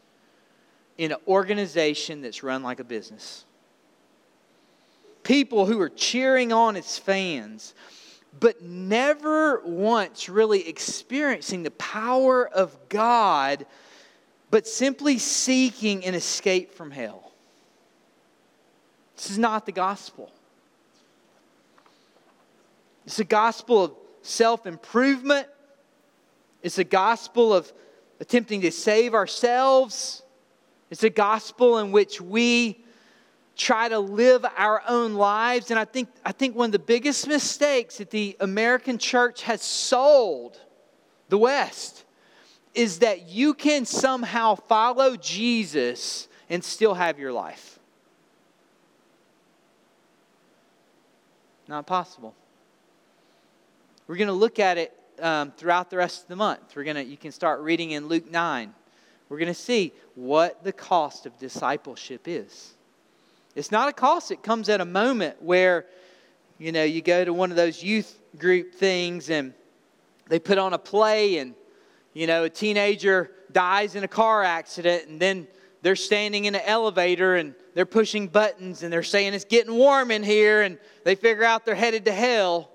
in 0.97 1.11
an 1.11 1.17
organization 1.27 2.21
that's 2.21 2.43
run 2.43 2.63
like 2.63 2.79
a 2.79 2.83
business. 2.83 3.45
People 5.23 5.65
who 5.65 5.79
are 5.79 5.89
cheering 5.89 6.51
on 6.51 6.75
its 6.75 6.97
fans, 6.97 7.73
but 8.39 8.61
never 8.61 9.61
once 9.65 10.29
really 10.29 10.67
experiencing 10.67 11.63
the 11.63 11.71
power 11.71 12.47
of 12.47 12.77
God, 12.89 13.65
but 14.49 14.67
simply 14.67 15.17
seeking 15.17 16.05
an 16.05 16.15
escape 16.15 16.73
from 16.73 16.91
hell. 16.91 17.31
This 19.15 19.31
is 19.31 19.37
not 19.37 19.65
the 19.65 19.71
gospel. 19.71 20.31
It's 23.05 23.19
a 23.19 23.23
gospel 23.23 23.83
of 23.85 23.91
self 24.27 24.65
improvement, 24.65 25.47
it's 26.61 26.77
a 26.77 26.83
gospel 26.83 27.53
of 27.53 27.71
attempting 28.19 28.61
to 28.61 28.71
save 28.71 29.13
ourselves, 29.13 30.23
it's 30.89 31.03
a 31.03 31.09
gospel 31.09 31.79
in 31.79 31.91
which 31.91 32.21
we 32.21 32.83
try 33.55 33.89
to 33.89 33.99
live 33.99 34.45
our 34.55 34.81
own 34.87 35.15
lives. 35.15 35.71
And 35.71 35.79
I 35.79 35.85
think, 35.85 36.09
I 36.23 36.31
think 36.31 36.55
one 36.55 36.67
of 36.67 36.71
the 36.71 36.79
biggest 36.79 37.27
mistakes 37.27 37.97
that 37.97 38.11
the 38.11 38.37
American 38.39 38.97
church 38.97 39.41
has 39.43 39.61
sold 39.61 40.59
the 41.29 41.37
West 41.37 42.05
is 42.73 42.99
that 42.99 43.27
you 43.27 43.53
can 43.53 43.85
somehow 43.85 44.55
follow 44.55 45.15
Jesus 45.15 46.27
and 46.49 46.63
still 46.63 46.93
have 46.93 47.19
your 47.19 47.33
life. 47.33 47.79
Not 51.67 51.85
possible. 51.85 52.33
We're 54.07 54.15
going 54.15 54.27
to 54.27 54.33
look 54.33 54.57
at 54.57 54.77
it 54.77 54.93
um, 55.21 55.51
throughout 55.51 55.89
the 55.89 55.97
rest 55.97 56.23
of 56.23 56.27
the 56.29 56.37
month. 56.37 56.75
We're 56.75 56.85
going 56.85 56.95
to, 56.95 57.03
you 57.03 57.17
can 57.17 57.33
start 57.33 57.59
reading 57.59 57.91
in 57.91 58.07
Luke 58.07 58.29
9. 58.31 58.73
We're 59.27 59.37
going 59.37 59.47
to 59.47 59.53
see 59.53 59.91
what 60.15 60.63
the 60.63 60.71
cost 60.71 61.25
of 61.25 61.37
discipleship 61.37 62.27
is. 62.27 62.73
It's 63.55 63.71
not 63.71 63.89
a 63.89 63.93
cost, 63.93 64.31
it 64.31 64.43
comes 64.43 64.69
at 64.69 64.79
a 64.79 64.85
moment 64.85 65.41
where, 65.41 65.87
you 66.57 66.71
know, 66.71 66.83
you 66.83 67.01
go 67.01 67.25
to 67.25 67.33
one 67.33 67.49
of 67.49 67.57
those 67.57 67.83
youth 67.83 68.17
group 68.37 68.75
things 68.75 69.29
and 69.29 69.53
they 70.29 70.39
put 70.39 70.57
on 70.57 70.73
a 70.73 70.77
play 70.77 71.39
and, 71.39 71.55
you 72.13 72.27
know, 72.27 72.45
a 72.45 72.49
teenager 72.49 73.31
dies 73.51 73.95
in 73.95 74.03
a 74.03 74.07
car 74.07 74.43
accident 74.43 75.07
and 75.07 75.19
then 75.19 75.47
they're 75.81 75.95
standing 75.95 76.45
in 76.45 76.55
an 76.55 76.61
elevator 76.65 77.35
and 77.35 77.55
they're 77.73 77.85
pushing 77.85 78.27
buttons 78.27 78.83
and 78.83 78.93
they're 78.93 79.03
saying 79.03 79.33
it's 79.33 79.45
getting 79.45 79.73
warm 79.73 80.11
in 80.11 80.23
here 80.23 80.61
and 80.61 80.77
they 81.03 81.15
figure 81.15 81.43
out 81.43 81.65
they're 81.65 81.75
headed 81.75 82.05
to 82.05 82.11
hell. 82.11 82.69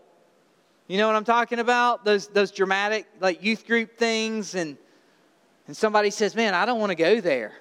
You 0.88 0.98
know 0.98 1.06
what 1.06 1.16
I'm 1.16 1.24
talking 1.24 1.58
about? 1.58 2.04
Those, 2.04 2.28
those 2.28 2.50
dramatic, 2.50 3.06
like 3.20 3.42
youth 3.42 3.66
group 3.66 3.96
things. 3.96 4.54
And, 4.54 4.76
and 5.66 5.76
somebody 5.76 6.10
says, 6.10 6.34
Man, 6.34 6.54
I 6.54 6.66
don't 6.66 6.80
want 6.80 6.90
to 6.90 6.96
go 6.96 7.20
there. 7.20 7.52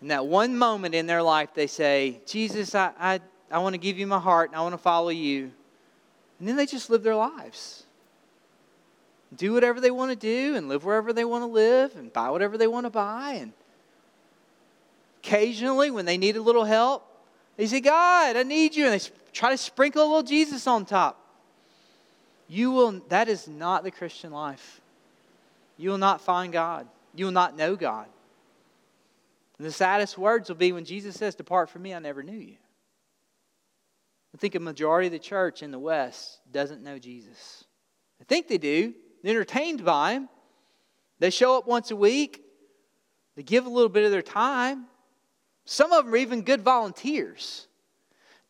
And 0.00 0.10
that 0.10 0.26
one 0.26 0.56
moment 0.56 0.94
in 0.94 1.06
their 1.06 1.22
life, 1.22 1.50
they 1.54 1.66
say, 1.66 2.20
Jesus, 2.26 2.74
I, 2.74 2.92
I, 2.98 3.20
I 3.50 3.58
want 3.58 3.74
to 3.74 3.78
give 3.78 3.98
you 3.98 4.06
my 4.06 4.18
heart 4.18 4.50
and 4.50 4.56
I 4.56 4.62
want 4.62 4.72
to 4.72 4.78
follow 4.78 5.10
you. 5.10 5.50
And 6.38 6.48
then 6.48 6.56
they 6.56 6.66
just 6.66 6.88
live 6.88 7.02
their 7.02 7.16
lives. 7.16 7.84
Do 9.36 9.52
whatever 9.52 9.80
they 9.80 9.90
want 9.90 10.10
to 10.10 10.16
do 10.16 10.56
and 10.56 10.68
live 10.68 10.84
wherever 10.84 11.12
they 11.12 11.24
want 11.24 11.42
to 11.42 11.46
live 11.46 11.94
and 11.96 12.12
buy 12.12 12.30
whatever 12.30 12.56
they 12.56 12.66
want 12.66 12.86
to 12.86 12.90
buy. 12.90 13.32
And 13.40 13.52
occasionally, 15.22 15.90
when 15.90 16.06
they 16.06 16.16
need 16.16 16.36
a 16.36 16.42
little 16.42 16.64
help, 16.64 17.06
they 17.56 17.66
say, 17.66 17.80
God, 17.80 18.36
I 18.36 18.42
need 18.42 18.74
you. 18.74 18.86
And 18.86 18.98
they 18.98 19.06
try 19.32 19.50
to 19.50 19.58
sprinkle 19.58 20.02
a 20.02 20.06
little 20.06 20.22
Jesus 20.22 20.66
on 20.66 20.86
top. 20.86 21.19
You 22.50 22.72
will, 22.72 23.00
that 23.10 23.28
is 23.28 23.46
not 23.46 23.84
the 23.84 23.92
Christian 23.92 24.32
life. 24.32 24.80
You 25.76 25.90
will 25.90 25.98
not 25.98 26.20
find 26.20 26.52
God. 26.52 26.88
You 27.14 27.26
will 27.26 27.32
not 27.32 27.56
know 27.56 27.76
God. 27.76 28.08
And 29.56 29.64
the 29.64 29.70
saddest 29.70 30.18
words 30.18 30.48
will 30.48 30.56
be 30.56 30.72
when 30.72 30.84
Jesus 30.84 31.14
says, 31.14 31.36
Depart 31.36 31.70
from 31.70 31.82
me, 31.82 31.94
I 31.94 32.00
never 32.00 32.24
knew 32.24 32.36
you. 32.36 32.56
I 34.34 34.38
think 34.38 34.56
a 34.56 34.60
majority 34.60 35.06
of 35.06 35.12
the 35.12 35.20
church 35.20 35.62
in 35.62 35.70
the 35.70 35.78
West 35.78 36.40
doesn't 36.50 36.82
know 36.82 36.98
Jesus. 36.98 37.64
I 38.20 38.24
think 38.24 38.48
they 38.48 38.58
do. 38.58 38.94
They're 39.22 39.30
entertained 39.30 39.84
by 39.84 40.14
him. 40.14 40.28
They 41.20 41.30
show 41.30 41.56
up 41.56 41.68
once 41.68 41.92
a 41.92 41.96
week. 41.96 42.42
They 43.36 43.44
give 43.44 43.64
a 43.64 43.70
little 43.70 43.88
bit 43.88 44.04
of 44.04 44.10
their 44.10 44.22
time. 44.22 44.86
Some 45.66 45.92
of 45.92 46.04
them 46.04 46.12
are 46.12 46.16
even 46.16 46.42
good 46.42 46.62
volunteers. 46.62 47.68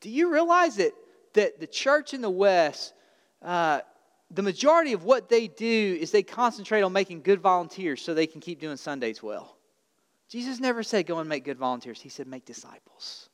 Do 0.00 0.08
you 0.08 0.32
realize 0.32 0.76
that, 0.76 0.92
that 1.34 1.60
the 1.60 1.66
church 1.66 2.14
in 2.14 2.22
the 2.22 2.30
West, 2.30 2.94
uh, 3.42 3.80
the 4.30 4.42
majority 4.42 4.92
of 4.92 5.04
what 5.04 5.28
they 5.28 5.48
do 5.48 5.98
is 6.00 6.10
they 6.10 6.22
concentrate 6.22 6.82
on 6.82 6.92
making 6.92 7.22
good 7.22 7.40
volunteers 7.40 8.00
so 8.00 8.14
they 8.14 8.26
can 8.26 8.40
keep 8.40 8.60
doing 8.60 8.76
Sundays 8.76 9.22
well? 9.22 9.56
Jesus 10.28 10.60
never 10.60 10.82
said, 10.82 11.06
Go 11.06 11.18
and 11.18 11.28
make 11.28 11.44
good 11.44 11.58
volunteers. 11.58 12.00
He 12.00 12.08
said, 12.08 12.28
Make 12.28 12.44
disciples. 12.44 13.28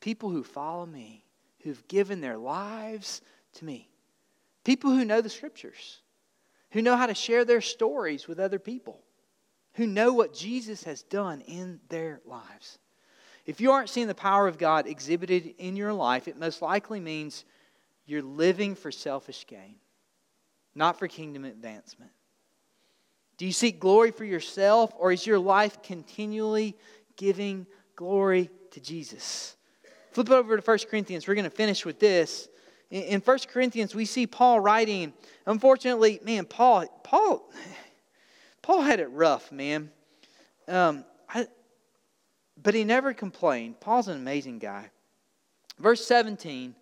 People 0.00 0.30
who 0.30 0.44
follow 0.44 0.86
me, 0.86 1.24
who've 1.62 1.86
given 1.88 2.20
their 2.20 2.36
lives 2.36 3.22
to 3.54 3.64
me. 3.64 3.88
People 4.64 4.90
who 4.90 5.04
know 5.04 5.20
the 5.20 5.28
scriptures, 5.28 6.00
who 6.70 6.82
know 6.82 6.96
how 6.96 7.06
to 7.06 7.14
share 7.14 7.44
their 7.44 7.60
stories 7.60 8.28
with 8.28 8.38
other 8.38 8.58
people, 8.58 9.00
who 9.74 9.86
know 9.86 10.12
what 10.12 10.32
Jesus 10.32 10.84
has 10.84 11.02
done 11.02 11.40
in 11.42 11.80
their 11.88 12.20
lives. 12.24 12.78
If 13.46 13.60
you 13.60 13.72
aren't 13.72 13.90
seeing 13.90 14.06
the 14.06 14.14
power 14.14 14.46
of 14.46 14.56
God 14.56 14.86
exhibited 14.86 15.54
in 15.58 15.76
your 15.76 15.92
life, 15.92 16.28
it 16.28 16.38
most 16.38 16.62
likely 16.62 17.00
means 17.00 17.44
you're 18.06 18.22
living 18.22 18.74
for 18.74 18.90
selfish 18.90 19.46
gain, 19.46 19.76
not 20.74 20.98
for 20.98 21.08
kingdom 21.08 21.44
advancement. 21.44 22.10
Do 23.36 23.46
you 23.46 23.52
seek 23.52 23.80
glory 23.80 24.10
for 24.10 24.24
yourself, 24.24 24.92
or 24.96 25.12
is 25.12 25.26
your 25.26 25.38
life 25.38 25.82
continually 25.82 26.76
giving 27.16 27.66
glory 27.96 28.50
to 28.70 28.80
Jesus? 28.80 29.56
Flip 30.12 30.30
over 30.30 30.56
to 30.56 30.62
1 30.62 30.78
Corinthians. 30.88 31.26
We're 31.26 31.34
going 31.34 31.44
to 31.44 31.50
finish 31.50 31.84
with 31.84 31.98
this. 31.98 32.48
In 32.90 33.20
1 33.20 33.38
Corinthians, 33.48 33.94
we 33.94 34.04
see 34.04 34.26
Paul 34.26 34.60
writing. 34.60 35.12
Unfortunately, 35.46 36.20
man, 36.22 36.44
Paul, 36.44 36.86
Paul, 37.02 37.50
Paul 38.62 38.82
had 38.82 39.00
it 39.00 39.10
rough, 39.10 39.50
man. 39.50 39.90
Um, 40.68 41.04
I, 41.28 41.48
but 42.62 42.74
he 42.74 42.84
never 42.84 43.12
complained. 43.12 43.80
Paul's 43.80 44.06
an 44.06 44.16
amazing 44.16 44.60
guy. 44.60 44.90
Verse 45.78 46.06
17, 46.06 46.76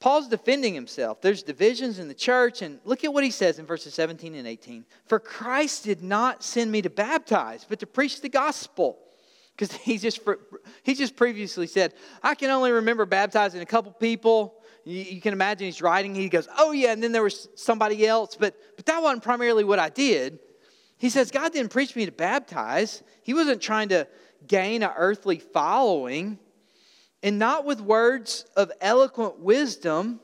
Paul's 0.00 0.28
defending 0.28 0.74
himself. 0.74 1.20
There's 1.20 1.42
divisions 1.42 1.98
in 1.98 2.06
the 2.06 2.14
church, 2.14 2.62
and 2.62 2.78
look 2.84 3.02
at 3.04 3.12
what 3.12 3.24
he 3.24 3.30
says 3.30 3.58
in 3.58 3.66
verses 3.66 3.94
17 3.94 4.34
and 4.34 4.46
18. 4.46 4.84
For 5.06 5.18
Christ 5.18 5.84
did 5.84 6.02
not 6.02 6.44
send 6.44 6.70
me 6.70 6.82
to 6.82 6.90
baptize, 6.90 7.66
but 7.68 7.80
to 7.80 7.86
preach 7.86 8.20
the 8.20 8.28
gospel 8.28 8.98
because 9.58 9.74
he 9.76 9.98
just 9.98 10.20
he 10.82 10.94
just 10.94 11.16
previously 11.16 11.66
said, 11.66 11.94
I 12.22 12.34
can 12.34 12.50
only 12.50 12.70
remember 12.70 13.06
baptizing 13.06 13.60
a 13.60 13.66
couple 13.66 13.92
people. 13.92 14.54
You, 14.84 15.00
you, 15.00 15.20
can 15.20 15.32
imagine 15.32 15.66
he's 15.66 15.82
writing. 15.82 16.14
He 16.14 16.28
goes, 16.28 16.48
Oh 16.56 16.72
yeah, 16.72 16.92
and 16.92 17.02
then 17.02 17.12
there 17.12 17.22
was 17.22 17.48
somebody 17.56 18.06
else, 18.06 18.36
but 18.36 18.54
but 18.76 18.86
that 18.86 19.02
wasn't 19.02 19.24
primarily 19.24 19.64
what 19.64 19.78
I 19.78 19.88
did. 19.88 20.38
He 20.96 21.10
says 21.10 21.30
God 21.30 21.52
didn't 21.52 21.72
preach 21.72 21.96
me 21.96 22.06
to 22.06 22.12
baptize. 22.12 23.02
He 23.22 23.34
wasn't 23.34 23.60
trying 23.60 23.88
to 23.90 24.06
gain 24.46 24.82
an 24.82 24.90
earthly 24.96 25.38
following, 25.40 26.38
and 27.22 27.38
not 27.38 27.64
with 27.64 27.80
words 27.80 28.44
of 28.56 28.70
eloquent 28.80 29.40
wisdom, 29.40 30.20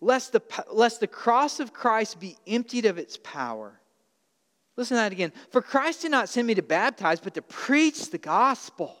lest 0.00 0.32
the 0.32 0.42
lest 0.72 1.00
the 1.00 1.06
cross 1.06 1.60
of 1.60 1.72
Christ 1.72 2.20
be 2.20 2.36
emptied 2.46 2.86
of 2.86 2.98
its 2.98 3.18
power. 3.22 3.80
Listen 4.76 4.96
to 4.96 5.02
that 5.02 5.12
again. 5.12 5.32
For 5.50 5.62
Christ 5.62 6.02
did 6.02 6.10
not 6.10 6.28
send 6.28 6.46
me 6.46 6.54
to 6.54 6.62
baptize, 6.62 7.20
but 7.20 7.34
to 7.34 7.42
preach 7.42 8.10
the 8.10 8.18
gospel. 8.18 8.96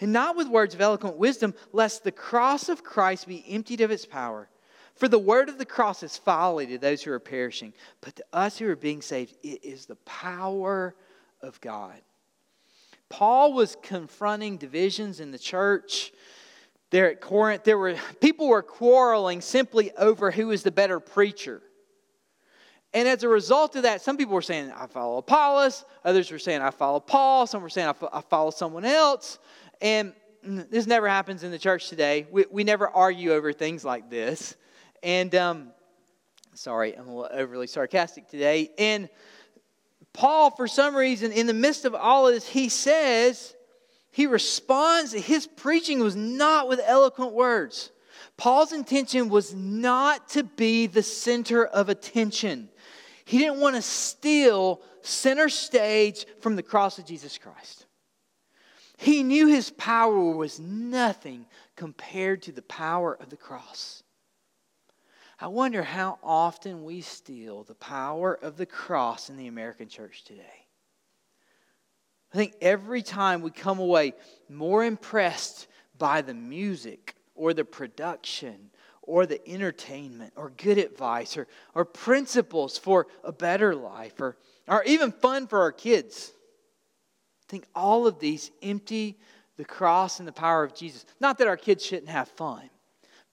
And 0.00 0.12
not 0.12 0.36
with 0.36 0.48
words 0.48 0.74
of 0.74 0.80
eloquent 0.80 1.16
wisdom, 1.16 1.54
lest 1.72 2.02
the 2.02 2.12
cross 2.12 2.68
of 2.68 2.82
Christ 2.82 3.28
be 3.28 3.44
emptied 3.48 3.80
of 3.80 3.90
its 3.90 4.06
power. 4.06 4.48
For 4.94 5.08
the 5.08 5.18
word 5.18 5.48
of 5.48 5.58
the 5.58 5.64
cross 5.64 6.02
is 6.02 6.16
folly 6.16 6.66
to 6.66 6.78
those 6.78 7.02
who 7.02 7.12
are 7.12 7.20
perishing, 7.20 7.72
but 8.00 8.16
to 8.16 8.24
us 8.32 8.58
who 8.58 8.68
are 8.68 8.76
being 8.76 9.02
saved, 9.02 9.36
it 9.42 9.64
is 9.64 9.86
the 9.86 9.96
power 9.96 10.94
of 11.40 11.60
God. 11.60 12.00
Paul 13.12 13.52
was 13.52 13.76
confronting 13.82 14.56
divisions 14.56 15.20
in 15.20 15.32
the 15.32 15.38
church. 15.38 16.12
There 16.88 17.10
at 17.10 17.20
Corinth, 17.20 17.62
there 17.62 17.76
were 17.76 17.94
people 18.22 18.48
were 18.48 18.62
quarreling 18.62 19.42
simply 19.42 19.92
over 19.98 20.30
who 20.30 20.46
was 20.46 20.62
the 20.62 20.70
better 20.70 20.98
preacher. 20.98 21.60
And 22.94 23.06
as 23.06 23.22
a 23.22 23.28
result 23.28 23.76
of 23.76 23.82
that, 23.82 24.00
some 24.00 24.16
people 24.16 24.32
were 24.32 24.40
saying, 24.40 24.72
I 24.74 24.86
follow 24.86 25.18
Apollos. 25.18 25.84
Others 26.06 26.30
were 26.30 26.38
saying, 26.38 26.62
I 26.62 26.70
follow 26.70 27.00
Paul. 27.00 27.46
Some 27.46 27.62
were 27.62 27.68
saying, 27.68 27.92
I 28.10 28.20
follow 28.22 28.50
someone 28.50 28.86
else. 28.86 29.38
And 29.82 30.14
this 30.42 30.86
never 30.86 31.06
happens 31.06 31.42
in 31.42 31.50
the 31.50 31.58
church 31.58 31.90
today. 31.90 32.26
We, 32.30 32.46
we 32.50 32.64
never 32.64 32.88
argue 32.88 33.34
over 33.34 33.52
things 33.52 33.84
like 33.84 34.08
this. 34.08 34.56
And 35.02 35.34
um, 35.34 35.72
sorry, 36.54 36.94
I'm 36.94 37.08
a 37.08 37.14
little 37.14 37.38
overly 37.38 37.66
sarcastic 37.66 38.26
today. 38.26 38.70
And 38.78 39.10
Paul, 40.12 40.50
for 40.50 40.68
some 40.68 40.94
reason, 40.94 41.32
in 41.32 41.46
the 41.46 41.54
midst 41.54 41.84
of 41.84 41.94
all 41.94 42.28
of 42.28 42.34
this, 42.34 42.46
he 42.46 42.68
says, 42.68 43.54
he 44.10 44.26
responds 44.26 45.12
his 45.12 45.46
preaching 45.46 46.00
was 46.00 46.14
not 46.14 46.68
with 46.68 46.80
eloquent 46.84 47.32
words. 47.32 47.90
Paul's 48.36 48.72
intention 48.72 49.28
was 49.28 49.54
not 49.54 50.28
to 50.30 50.42
be 50.42 50.86
the 50.86 51.02
center 51.02 51.64
of 51.64 51.88
attention. 51.88 52.68
He 53.24 53.38
didn't 53.38 53.60
want 53.60 53.76
to 53.76 53.82
steal 53.82 54.82
center 55.00 55.48
stage 55.48 56.26
from 56.40 56.56
the 56.56 56.62
cross 56.62 56.98
of 56.98 57.06
Jesus 57.06 57.38
Christ. 57.38 57.86
He 58.98 59.22
knew 59.22 59.46
his 59.46 59.70
power 59.70 60.32
was 60.32 60.60
nothing 60.60 61.46
compared 61.74 62.42
to 62.42 62.52
the 62.52 62.62
power 62.62 63.14
of 63.14 63.30
the 63.30 63.36
cross. 63.36 64.01
I 65.42 65.48
wonder 65.48 65.82
how 65.82 66.20
often 66.22 66.84
we 66.84 67.00
steal 67.00 67.64
the 67.64 67.74
power 67.74 68.38
of 68.42 68.56
the 68.56 68.64
cross 68.64 69.28
in 69.28 69.36
the 69.36 69.48
American 69.48 69.88
church 69.88 70.22
today. 70.22 70.66
I 72.32 72.36
think 72.36 72.54
every 72.60 73.02
time 73.02 73.42
we 73.42 73.50
come 73.50 73.80
away 73.80 74.14
more 74.48 74.84
impressed 74.84 75.66
by 75.98 76.22
the 76.22 76.32
music 76.32 77.16
or 77.34 77.54
the 77.54 77.64
production 77.64 78.70
or 79.02 79.26
the 79.26 79.44
entertainment 79.48 80.32
or 80.36 80.50
good 80.50 80.78
advice 80.78 81.36
or, 81.36 81.48
or 81.74 81.84
principles 81.84 82.78
for 82.78 83.08
a 83.24 83.32
better 83.32 83.74
life 83.74 84.20
or, 84.20 84.36
or 84.68 84.84
even 84.84 85.10
fun 85.10 85.48
for 85.48 85.60
our 85.62 85.72
kids. 85.72 86.30
I 87.40 87.50
think 87.50 87.66
all 87.74 88.06
of 88.06 88.20
these 88.20 88.52
empty 88.62 89.18
the 89.56 89.64
cross 89.64 90.20
and 90.20 90.28
the 90.28 90.32
power 90.32 90.62
of 90.62 90.72
Jesus. 90.72 91.04
Not 91.18 91.38
that 91.38 91.48
our 91.48 91.56
kids 91.56 91.84
shouldn't 91.84 92.10
have 92.10 92.28
fun, 92.28 92.70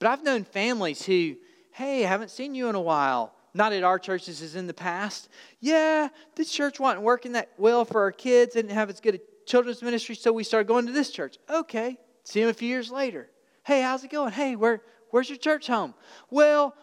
but 0.00 0.08
I've 0.08 0.24
known 0.24 0.42
families 0.42 1.06
who, 1.06 1.36
hey, 1.72 2.04
I 2.04 2.08
haven't 2.08 2.30
seen 2.30 2.54
you 2.54 2.68
in 2.68 2.74
a 2.74 2.80
while. 2.80 3.34
Not 3.52 3.72
at 3.72 3.82
our 3.82 3.98
churches 3.98 4.42
as 4.42 4.54
in 4.54 4.66
the 4.68 4.74
past. 4.74 5.28
Yeah, 5.58 6.08
this 6.36 6.52
church 6.52 6.78
wasn't 6.78 7.02
working 7.02 7.32
that 7.32 7.50
well 7.58 7.84
for 7.84 8.00
our 8.02 8.12
kids. 8.12 8.54
Didn't 8.54 8.70
have 8.70 8.88
as 8.90 9.00
good 9.00 9.16
a 9.16 9.20
children's 9.44 9.82
ministry, 9.82 10.14
so 10.14 10.32
we 10.32 10.44
started 10.44 10.68
going 10.68 10.86
to 10.86 10.92
this 10.92 11.10
church. 11.10 11.38
Okay. 11.48 11.98
See 12.22 12.40
them 12.40 12.48
a 12.48 12.54
few 12.54 12.68
years 12.68 12.92
later. 12.92 13.28
Hey, 13.64 13.82
how's 13.82 14.04
it 14.04 14.10
going? 14.10 14.32
Hey, 14.32 14.54
where, 14.54 14.82
Where's 15.10 15.28
your 15.28 15.38
church 15.38 15.66
home? 15.66 15.94
Well, 16.30 16.74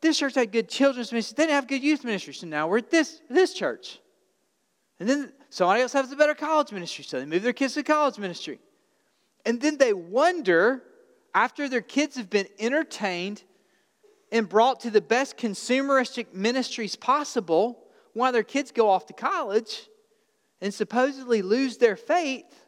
this 0.00 0.18
church 0.18 0.34
had 0.34 0.52
good 0.52 0.68
children's 0.68 1.12
ministry. 1.12 1.34
They 1.36 1.42
didn't 1.44 1.54
have 1.54 1.68
good 1.68 1.82
youth 1.82 2.04
ministry, 2.04 2.34
so 2.34 2.46
now 2.46 2.66
we're 2.66 2.78
at 2.78 2.90
this, 2.90 3.20
this 3.30 3.54
church. 3.54 4.00
And 5.00 5.08
then 5.08 5.32
somebody 5.50 5.82
else 5.82 5.92
has 5.92 6.10
a 6.12 6.16
better 6.16 6.34
college 6.34 6.72
ministry, 6.72 7.04
so 7.04 7.18
they 7.18 7.26
move 7.26 7.42
their 7.42 7.52
kids 7.52 7.74
to 7.74 7.82
college 7.82 8.18
ministry. 8.18 8.58
And 9.46 9.60
then 9.60 9.76
they 9.76 9.92
wonder, 9.92 10.82
after 11.34 11.68
their 11.68 11.82
kids 11.82 12.16
have 12.16 12.30
been 12.30 12.48
entertained 12.58 13.42
and 14.34 14.46
brought 14.46 14.80
to 14.80 14.90
the 14.90 15.00
best 15.00 15.38
consumeristic 15.38 16.34
ministries 16.34 16.94
possible, 16.94 17.84
while 18.12 18.32
their 18.32 18.42
kids 18.42 18.70
go 18.70 18.90
off 18.90 19.06
to 19.06 19.14
college 19.14 19.88
and 20.60 20.74
supposedly 20.74 21.40
lose 21.40 21.78
their 21.78 21.96
faith 21.96 22.64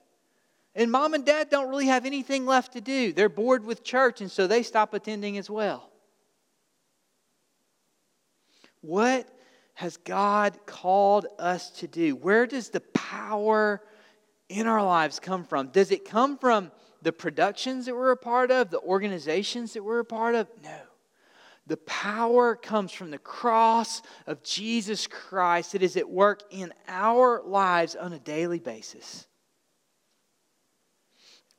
and 0.76 0.92
mom 0.92 1.14
and 1.14 1.24
dad 1.24 1.48
don't 1.48 1.70
really 1.70 1.86
have 1.86 2.04
anything 2.04 2.44
left 2.44 2.74
to 2.74 2.82
do. 2.82 3.10
They're 3.14 3.30
bored 3.30 3.64
with 3.64 3.82
church, 3.82 4.20
and 4.20 4.30
so 4.30 4.46
they 4.46 4.62
stop 4.62 4.92
attending 4.92 5.38
as 5.38 5.48
well. 5.48 5.90
What 8.82 9.26
has 9.72 9.96
God 9.96 10.58
called 10.66 11.26
us 11.38 11.70
to 11.78 11.88
do? 11.88 12.14
Where 12.14 12.46
does 12.46 12.68
the 12.68 12.80
power 12.80 13.82
in 14.50 14.66
our 14.66 14.84
lives 14.84 15.18
come 15.18 15.44
from? 15.44 15.68
Does 15.68 15.90
it 15.90 16.04
come 16.04 16.36
from 16.36 16.70
the 17.00 17.12
productions 17.12 17.86
that 17.86 17.94
we're 17.94 18.10
a 18.10 18.16
part 18.16 18.50
of, 18.50 18.70
the 18.70 18.80
organizations 18.80 19.72
that 19.72 19.82
we're 19.82 20.00
a 20.00 20.04
part 20.04 20.34
of? 20.34 20.46
No. 20.62 20.78
The 21.66 21.76
power 21.78 22.54
comes 22.54 22.92
from 22.92 23.10
the 23.10 23.18
cross 23.18 24.02
of 24.26 24.42
Jesus 24.42 25.06
Christ. 25.06 25.74
It 25.74 25.82
is 25.82 25.96
at 25.96 26.08
work 26.08 26.42
in 26.50 26.72
our 26.86 27.42
lives 27.44 27.96
on 27.96 28.12
a 28.12 28.18
daily 28.18 28.60
basis. 28.60 29.26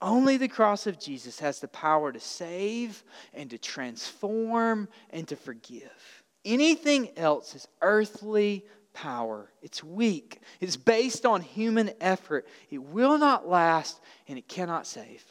Only 0.01 0.37
the 0.37 0.47
cross 0.47 0.87
of 0.87 0.99
Jesus 0.99 1.39
has 1.39 1.59
the 1.59 1.67
power 1.67 2.11
to 2.11 2.19
save 2.19 3.03
and 3.33 3.49
to 3.49 3.57
transform 3.57 4.87
and 5.09 5.27
to 5.27 5.35
forgive. 5.35 6.23
Anything 6.45 7.17
else 7.17 7.55
is 7.55 7.67
earthly 7.81 8.63
power. 8.93 9.51
It's 9.61 9.83
weak. 9.83 10.39
It's 10.61 10.77
based 10.77 11.25
on 11.25 11.41
human 11.41 11.91
effort. 11.99 12.47
It 12.69 12.77
will 12.77 13.17
not 13.17 13.49
last 13.49 13.99
and 14.27 14.37
it 14.37 14.47
cannot 14.47 14.87
save. 14.87 15.23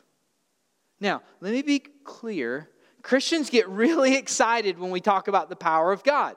Now, 1.01 1.23
let 1.41 1.53
me 1.53 1.63
be 1.63 1.79
clear 1.79 2.69
Christians 3.07 3.51
get 3.51 3.69
really 3.69 4.17
excited 4.17 4.81
when 4.81 4.91
we 4.91 5.01
talk 5.01 5.29
about 5.29 5.49
the 5.49 5.55
power 5.55 5.93
of 5.93 6.03
God. 6.03 6.35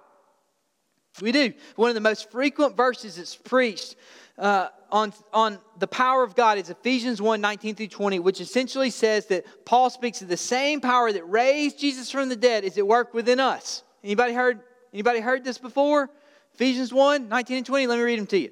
We 1.19 1.31
do. 1.31 1.51
One 1.75 1.89
of 1.89 1.95
the 1.95 1.99
most 1.99 2.29
frequent 2.29 2.77
verses 2.77 3.15
that's 3.15 3.35
preached 3.35 3.95
uh, 4.37 4.67
on, 4.91 5.11
on 5.33 5.57
the 5.79 5.87
power 5.87 6.21
of 6.21 6.35
God 6.35 6.59
is 6.59 6.69
Ephesians 6.69 7.19
1 7.19 7.41
19 7.41 7.73
through 7.73 7.87
20, 7.87 8.19
which 8.19 8.39
essentially 8.39 8.91
says 8.91 9.25
that 9.25 9.45
Paul 9.65 9.89
speaks 9.89 10.21
of 10.21 10.27
the 10.27 10.37
same 10.37 10.79
power 10.79 11.11
that 11.11 11.27
raised 11.27 11.79
Jesus 11.79 12.11
from 12.11 12.29
the 12.29 12.35
dead 12.35 12.63
is 12.63 12.77
at 12.77 12.85
work 12.85 13.15
within 13.15 13.39
us. 13.39 13.81
Anybody 14.03 14.33
heard, 14.33 14.61
anybody 14.93 15.21
heard 15.21 15.43
this 15.43 15.57
before? 15.57 16.07
Ephesians 16.53 16.93
1 16.93 17.29
19 17.29 17.57
and 17.57 17.65
20. 17.65 17.87
Let 17.87 17.97
me 17.97 18.03
read 18.03 18.19
them 18.19 18.27
to 18.27 18.37
you. 18.37 18.51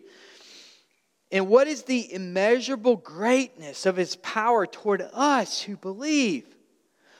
And 1.32 1.47
what 1.47 1.68
is 1.68 1.84
the 1.84 2.11
immeasurable 2.11 2.95
greatness 2.95 3.86
of 3.86 3.95
his 3.95 4.15
power 4.15 4.65
toward 4.65 5.07
us 5.13 5.61
who 5.61 5.78
believe? 5.78 6.56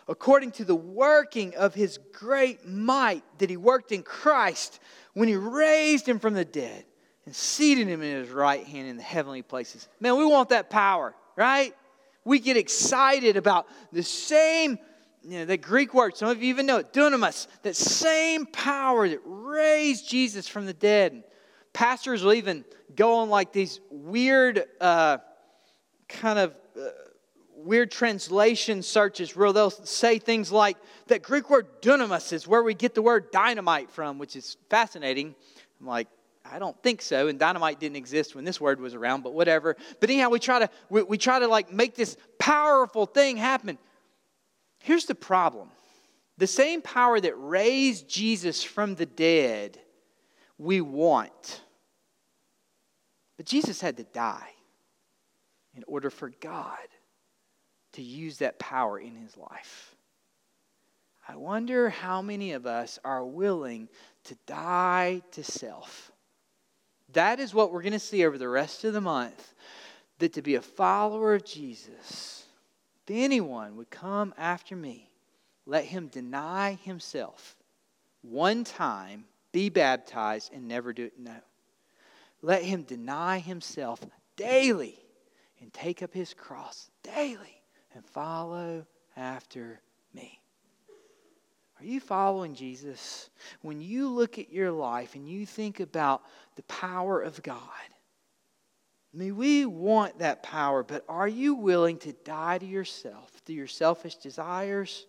According 0.08 0.52
to 0.52 0.66
the 0.66 0.76
working 0.76 1.56
of 1.56 1.74
his 1.74 2.00
great 2.14 2.68
might 2.68 3.24
that 3.40 3.50
he 3.50 3.58
worked 3.58 3.92
in 3.92 4.04
Christ 4.04 4.80
when 5.14 5.28
he 5.28 5.36
raised 5.36 6.08
him 6.08 6.20
from 6.20 6.34
the 6.34 6.46
dead 6.46 6.86
and 7.26 7.36
seated 7.36 7.88
him 7.88 8.02
in 8.02 8.24
his 8.24 8.30
right 8.30 8.66
hand 8.66 8.88
in 8.88 8.98
the 8.98 9.04
heavenly 9.04 9.42
places. 9.42 9.88
Man, 10.00 10.18
we 10.18 10.26
want 10.26 10.50
that 10.50 10.70
power, 10.70 11.14
right? 11.36 11.76
We 12.24 12.40
get 12.40 12.56
excited 12.56 13.36
about 13.36 13.68
the 13.92 14.04
same, 14.04 14.80
you 15.24 15.40
know, 15.40 15.46
the 15.46 15.58
Greek 15.58 15.94
word, 15.94 16.16
some 16.16 16.30
of 16.30 16.42
you 16.42 16.50
even 16.50 16.66
know 16.66 16.78
it, 16.78 16.94
dunamis, 16.94 17.48
that 17.64 17.76
same 17.76 18.46
power 18.46 19.10
that 19.10 19.20
raised 19.26 20.08
Jesus 20.08 20.48
from 20.48 20.66
the 20.66 20.74
dead. 20.74 21.24
Pastors 21.74 22.24
will 22.24 22.34
even 22.34 22.64
go 22.96 23.16
on 23.16 23.30
like 23.30 23.52
these 23.52 23.82
weird 23.92 24.64
uh, 24.80 25.18
kind 26.08 26.40
of 26.40 26.58
uh, 26.80 26.90
weird 27.58 27.92
translation 27.92 28.84
searches 28.84 29.36
where 29.36 29.52
they'll 29.52 29.70
say 29.70 30.20
things 30.20 30.52
like 30.52 30.78
that 31.08 31.24
Greek 31.24 31.50
word 31.50 31.82
dunamis 31.82 32.32
is 32.32 32.48
where 32.48 32.64
we 32.64 32.74
get 32.74 32.96
the 32.96 33.02
word 33.02 33.32
dynamite 33.32 33.90
from, 33.90 34.20
which 34.20 34.36
is 34.36 34.58
fascinating. 34.70 35.36
I'm 35.80 35.88
like, 35.88 36.08
I 36.50 36.60
don't 36.60 36.82
think 36.82 37.02
so. 37.02 37.28
And 37.28 37.38
dynamite 37.38 37.80
didn't 37.80 37.98
exist 37.98 38.36
when 38.36 38.46
this 38.46 38.62
word 38.62 38.80
was 38.80 38.94
around, 38.94 39.24
but 39.24 39.34
whatever. 39.34 39.76
But 40.00 40.10
anyhow, 40.10 40.30
we 40.30 40.40
try 40.40 40.60
to 40.60 40.70
we, 40.90 41.04
we 41.04 41.18
try 41.18 41.40
to 41.40 41.48
like 41.48 41.72
make 41.72 41.96
this 41.96 42.16
powerful 42.40 43.06
thing 43.06 43.38
happen. 43.38 43.78
Here's 44.80 45.06
the 45.06 45.16
problem. 45.16 45.70
The 46.38 46.48
same 46.48 46.82
power 46.82 47.20
that 47.20 47.34
raised 47.36 48.08
Jesus 48.08 48.64
from 48.64 48.96
the 48.96 49.08
dead, 49.08 49.80
we 50.58 50.82
want. 50.82 51.62
But 53.38 53.46
Jesus 53.46 53.82
had 53.82 53.98
to 53.98 54.04
die 54.04 54.50
in 55.76 55.84
order 55.88 56.10
for 56.10 56.32
God 56.40 56.78
to 57.98 58.04
use 58.04 58.38
that 58.38 58.60
power 58.60 59.00
in 59.00 59.16
his 59.16 59.36
life. 59.36 59.96
I 61.28 61.36
wonder 61.36 61.90
how 61.90 62.22
many 62.22 62.52
of 62.52 62.68
us 62.68 63.00
are 63.04 63.26
willing 63.26 63.90
to 64.26 64.38
die 64.46 65.24
to 65.32 65.44
self. 65.44 66.12
That 67.14 67.40
is 67.40 67.56
what 67.56 67.72
we're 67.72 67.82
going 67.82 67.94
to 67.94 68.00
see 68.00 68.24
over 68.24 68.38
the 68.38 68.50
rest 68.50 68.84
of 68.84 68.94
the 68.94 69.02
month. 69.02 69.56
That 70.20 70.34
to 70.34 70.44
be 70.44 70.54
a 70.54 70.62
follower 70.62 71.34
of 71.34 71.44
Jesus, 71.44 72.46
if 73.04 73.16
anyone 73.16 73.78
would 73.78 73.90
come 73.90 74.32
after 74.38 74.76
me, 74.76 75.10
let 75.66 75.86
him 75.86 76.08
deny 76.08 76.78
himself 76.84 77.56
one 78.22 78.64
time, 78.64 79.26
be 79.52 79.70
baptized, 79.70 80.54
and 80.54 80.68
never 80.68 80.94
do 80.94 81.06
it. 81.06 81.14
No. 81.18 81.36
Let 82.44 82.62
him 82.62 82.84
deny 82.84 83.40
himself 83.40 84.02
daily 84.36 85.00
and 85.60 85.74
take 85.74 86.04
up 86.04 86.14
his 86.14 86.36
cross 86.36 86.92
daily 87.02 87.57
and 87.98 88.06
follow 88.06 88.86
after 89.18 89.82
me. 90.14 90.40
Are 91.80 91.86
you 91.86 92.00
following 92.00 92.56
Jesus? 92.56 93.30
When 93.62 93.82
you 93.82 94.10
look 94.10 94.40
at 94.40 94.52
your 94.52 94.72
life 94.72 95.16
and 95.16 95.28
you 95.28 95.46
think 95.46 95.80
about 95.80 96.22
the 96.56 96.64
power 96.64 97.20
of 97.20 97.42
God, 97.44 97.60
I 99.14 99.18
mean, 99.18 99.36
we 99.36 99.66
want 99.66 100.20
that 100.20 100.44
power, 100.44 100.84
but 100.84 101.04
are 101.10 101.28
you 101.28 101.56
willing 101.56 101.98
to 102.00 102.14
die 102.14 102.60
to 102.60 102.66
yourself, 102.66 103.44
to 103.46 103.54
your 103.54 103.68
selfish 103.68 104.16
desires, 104.16 105.08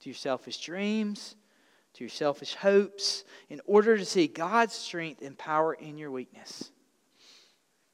to 0.00 0.08
your 0.08 0.16
selfish 0.16 0.60
dreams, 0.60 1.34
to 1.94 2.04
your 2.04 2.10
selfish 2.10 2.54
hopes, 2.54 3.24
in 3.48 3.60
order 3.66 3.98
to 3.98 4.04
see 4.04 4.28
God's 4.28 4.74
strength 4.74 5.22
and 5.22 5.36
power 5.36 5.74
in 5.74 5.98
your 5.98 6.12
weakness? 6.12 6.70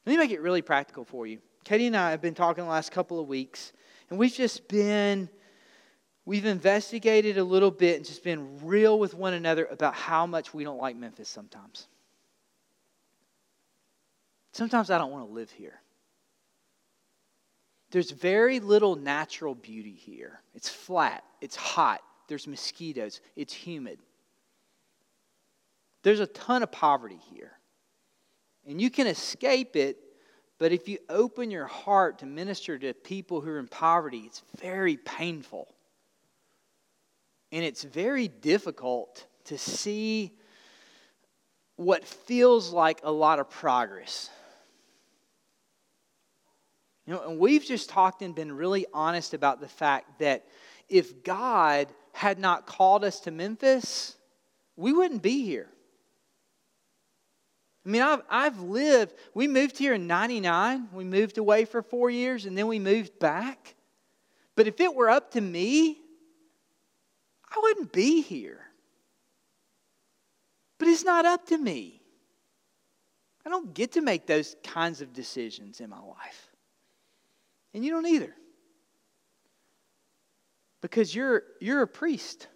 Let 0.05 0.13
me 0.13 0.19
make 0.19 0.31
it 0.31 0.43
really 0.43 0.63
practical 0.63 1.05
for 1.05 1.27
you. 1.27 1.39
Katie 1.65 1.87
and 1.87 1.97
I 1.97 2.11
have 2.11 2.21
been 2.21 2.35
talking 2.35 2.65
the 2.65 2.71
last 2.71 2.93
couple 2.93 3.19
of 3.19 3.27
weeks 3.27 3.73
and 4.11 4.19
we've 4.19 4.33
just 4.33 4.69
been, 4.69 5.29
we've 6.25 6.47
investigated 6.47 7.39
a 7.39 7.45
little 7.45 7.71
bit 7.71 7.97
and 7.97 8.05
just 8.05 8.23
been 8.23 8.65
real 8.65 8.99
with 8.99 9.15
one 9.15 9.35
another 9.35 9.67
about 9.67 9.95
how 9.95 10.27
much 10.27 10.55
we 10.55 10.65
don't 10.65 10.79
like 10.79 10.97
Memphis 10.97 11.29
sometimes. 11.29 11.89
Sometimes 14.53 14.91
I 14.91 14.99
don't 14.99 15.13
want 15.13 15.29
to 15.29 15.35
live 15.35 15.51
here. 15.51 15.81
There's 17.91 18.11
very 18.11 18.61
little 18.61 18.97
natural 18.97 19.55
beauty 19.55 19.93
here. 19.93 20.41
It's 20.55 20.69
flat, 20.69 21.25
it's 21.41 21.57
hot, 21.57 22.01
there's 22.29 22.47
mosquitoes, 22.47 23.21
it's 23.37 23.53
humid. 23.53 23.99
There's 26.03 26.21
a 26.21 26.27
ton 26.27 26.63
of 26.63 26.71
poverty 26.71 27.19
here. 27.33 27.53
And 28.67 28.81
you 28.81 28.91
can 28.91 29.07
escape 29.07 29.77
it 29.77 29.99
but 30.59 30.73
if 30.73 30.89
you 30.89 30.99
open 31.09 31.51
your 31.51 31.67
heart 31.67 32.21
to 32.21 32.27
minister 32.27 32.79
to 32.79 32.95
people 32.95 33.41
who 33.41 33.51
are 33.51 33.59
in 33.59 33.69
poverty, 33.69 34.23
it's 34.27 34.43
very 34.59 34.97
painful. 34.97 35.69
And 37.53 37.65
it's 37.65 37.85
very 37.85 38.29
difficult 38.29 39.27
to 39.45 39.59
see 39.59 40.33
what 41.77 42.05
feels 42.05 42.73
like 42.73 43.01
a 43.03 43.11
lot 43.11 43.39
of 43.39 43.51
progress. 43.51 44.31
You 47.07 47.15
know, 47.15 47.29
and 47.29 47.39
we've 47.39 47.65
just 47.65 47.89
talked 47.91 48.23
and 48.23 48.35
been 48.35 48.51
really 48.51 48.87
honest 48.93 49.35
about 49.35 49.61
the 49.61 49.69
fact 49.69 50.19
that 50.19 50.47
if 50.89 51.23
God 51.23 51.89
had 52.13 52.39
not 52.39 52.67
called 52.67 53.05
us 53.05 53.21
to 53.21 53.31
Memphis, 53.31 54.17
we 54.77 54.93
wouldn't 54.93 55.23
be 55.23 55.45
here. 55.45 55.69
I 57.87 57.89
mean, 57.89 58.03
I've, 58.03 58.23
I've 58.29 58.61
lived, 58.61 59.15
we 59.33 59.47
moved 59.47 59.79
here 59.79 59.95
in 59.95 60.09
99. 60.09 60.89
We 60.93 61.05
moved 61.05 61.39
away 61.39 61.65
for 61.65 61.83
four 61.83 62.11
years 62.11 62.45
and 62.45 62.59
then 62.59 62.67
we 62.67 62.81
moved 62.81 63.21
back. 63.21 63.77
But 64.57 64.67
if 64.67 64.81
it 64.81 64.93
were 64.93 65.09
up 65.09 65.31
to 65.33 65.41
me, 65.41 65.99
I 67.49 67.61
wouldn't 67.63 67.93
be 67.93 68.23
here. 68.23 68.61
But 70.79 70.89
it's 70.89 71.05
not 71.05 71.27
up 71.27 71.47
to 71.47 71.57
me. 71.59 72.03
I 73.45 73.51
don't 73.51 73.73
get 73.73 73.93
to 73.93 74.01
make 74.01 74.27
those 74.27 74.57
kinds 74.65 75.01
of 75.01 75.13
decisions 75.13 75.81
in 75.81 75.89
my 75.89 76.01
life. 76.01 76.49
And 77.73 77.85
you 77.85 77.93
don't 77.93 78.07
either. 78.07 78.35
Because 80.81 81.15
you're, 81.15 81.45
you're 81.61 81.83
a 81.83 81.87
priest, 81.87 82.49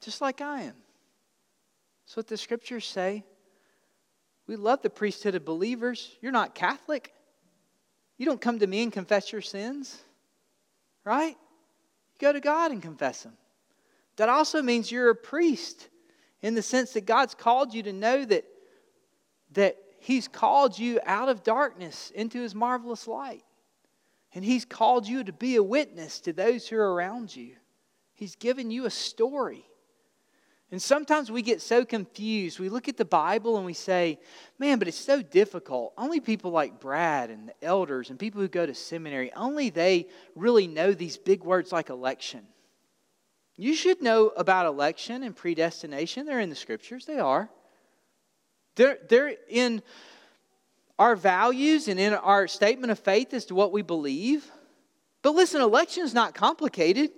just 0.00 0.20
like 0.20 0.40
I 0.40 0.62
am. 0.62 0.76
That's 2.06 2.16
what 2.16 2.28
the 2.28 2.36
scriptures 2.36 2.86
say. 2.86 3.24
We 4.50 4.56
love 4.56 4.82
the 4.82 4.90
priesthood 4.90 5.36
of 5.36 5.44
believers. 5.44 6.16
You're 6.20 6.32
not 6.32 6.56
Catholic. 6.56 7.14
You 8.18 8.26
don't 8.26 8.40
come 8.40 8.58
to 8.58 8.66
me 8.66 8.82
and 8.82 8.92
confess 8.92 9.30
your 9.30 9.42
sins, 9.42 9.96
right? 11.04 11.36
You 11.36 12.18
go 12.18 12.32
to 12.32 12.40
God 12.40 12.72
and 12.72 12.82
confess 12.82 13.22
them. 13.22 13.34
That 14.16 14.28
also 14.28 14.60
means 14.60 14.90
you're 14.90 15.10
a 15.10 15.14
priest 15.14 15.88
in 16.42 16.56
the 16.56 16.62
sense 16.62 16.94
that 16.94 17.06
God's 17.06 17.32
called 17.32 17.72
you 17.72 17.84
to 17.84 17.92
know 17.92 18.24
that, 18.24 18.44
that 19.52 19.76
He's 20.00 20.26
called 20.26 20.76
you 20.76 20.98
out 21.06 21.28
of 21.28 21.44
darkness 21.44 22.10
into 22.12 22.40
His 22.40 22.52
marvelous 22.52 23.06
light. 23.06 23.44
And 24.34 24.44
He's 24.44 24.64
called 24.64 25.06
you 25.06 25.22
to 25.22 25.32
be 25.32 25.54
a 25.54 25.62
witness 25.62 26.18
to 26.22 26.32
those 26.32 26.66
who 26.66 26.76
are 26.76 26.92
around 26.92 27.36
you. 27.36 27.54
He's 28.14 28.34
given 28.34 28.72
you 28.72 28.86
a 28.86 28.90
story. 28.90 29.64
And 30.72 30.80
sometimes 30.80 31.30
we 31.30 31.42
get 31.42 31.60
so 31.60 31.84
confused. 31.84 32.60
We 32.60 32.68
look 32.68 32.88
at 32.88 32.96
the 32.96 33.04
Bible 33.04 33.56
and 33.56 33.66
we 33.66 33.72
say, 33.72 34.20
man, 34.58 34.78
but 34.78 34.86
it's 34.86 34.96
so 34.96 35.20
difficult. 35.20 35.92
Only 35.98 36.20
people 36.20 36.52
like 36.52 36.78
Brad 36.78 37.30
and 37.30 37.48
the 37.48 37.64
elders 37.64 38.10
and 38.10 38.18
people 38.18 38.40
who 38.40 38.46
go 38.46 38.66
to 38.66 38.74
seminary, 38.74 39.32
only 39.34 39.70
they 39.70 40.06
really 40.36 40.68
know 40.68 40.92
these 40.92 41.16
big 41.16 41.42
words 41.42 41.72
like 41.72 41.90
election. 41.90 42.46
You 43.56 43.74
should 43.74 44.00
know 44.00 44.28
about 44.28 44.66
election 44.66 45.24
and 45.24 45.34
predestination. 45.34 46.24
They're 46.24 46.40
in 46.40 46.50
the 46.50 46.56
scriptures, 46.56 47.04
they 47.04 47.18
are. 47.18 47.50
They're, 48.76 48.98
they're 49.08 49.34
in 49.48 49.82
our 50.98 51.16
values 51.16 51.88
and 51.88 51.98
in 51.98 52.14
our 52.14 52.46
statement 52.46 52.92
of 52.92 52.98
faith 52.98 53.34
as 53.34 53.46
to 53.46 53.54
what 53.56 53.72
we 53.72 53.82
believe. 53.82 54.48
But 55.22 55.34
listen, 55.34 55.60
election 55.60 56.04
is 56.04 56.14
not 56.14 56.34
complicated. 56.34 57.10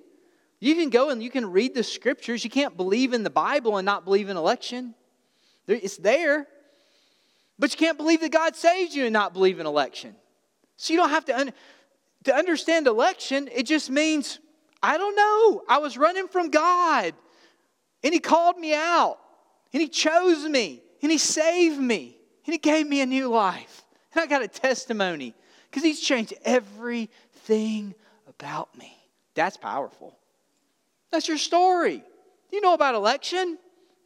You 0.63 0.77
can 0.77 0.91
go 0.91 1.11
and 1.11 1.21
you 1.21 1.29
can 1.29 1.51
read 1.51 1.75
the 1.75 1.83
scriptures. 1.83 2.45
You 2.45 2.51
can't 2.51 2.77
believe 2.77 3.15
in 3.15 3.25
the 3.25 3.31
Bible 3.31 3.79
and 3.79 3.85
not 3.85 4.05
believe 4.05 4.29
in 4.29 4.37
election. 4.37 4.95
It's 5.67 5.97
there. 5.97 6.47
But 7.59 7.73
you 7.73 7.79
can't 7.79 7.99
believe 7.99 8.21
that 8.21 8.31
God 8.31 8.55
saves 8.55 8.95
you 8.95 9.03
and 9.05 9.13
not 9.13 9.33
believe 9.33 9.59
in 9.59 9.67
election. 9.67 10.15
So 10.77 10.93
you 10.93 11.01
don't 11.01 11.11
have 11.11 11.25
to, 11.25 11.37
un- 11.37 11.53
to 12.23 12.33
understand 12.33 12.87
election. 12.87 13.49
It 13.53 13.65
just 13.65 13.91
means, 13.91 14.39
I 14.81 14.99
don't 14.99 15.17
know. 15.17 15.63
I 15.69 15.79
was 15.79 15.99
running 15.99 16.29
from 16.29 16.49
God 16.49 17.13
and 18.05 18.15
He 18.15 18.21
called 18.21 18.57
me 18.57 18.73
out 18.73 19.19
and 19.73 19.83
He 19.83 19.89
chose 19.89 20.49
me 20.49 20.81
and 21.03 21.11
He 21.11 21.19
saved 21.19 21.81
me 21.81 22.17
and 22.47 22.53
He 22.53 22.59
gave 22.59 22.87
me 22.87 23.01
a 23.01 23.07
new 23.07 23.27
life. 23.27 23.83
And 24.15 24.23
I 24.23 24.27
got 24.27 24.43
a 24.43 24.49
testimony 24.49 25.35
because 25.69 25.83
He's 25.83 26.01
changed 26.01 26.35
everything 26.45 27.97
about 28.29 28.79
me. 28.79 28.97
That's 29.35 29.57
powerful. 29.57 30.17
That's 31.13 31.29
your 31.29 31.39
story. 31.39 32.03
You 32.51 32.61
know 32.61 32.75
about 32.75 32.95
election. 32.95 33.59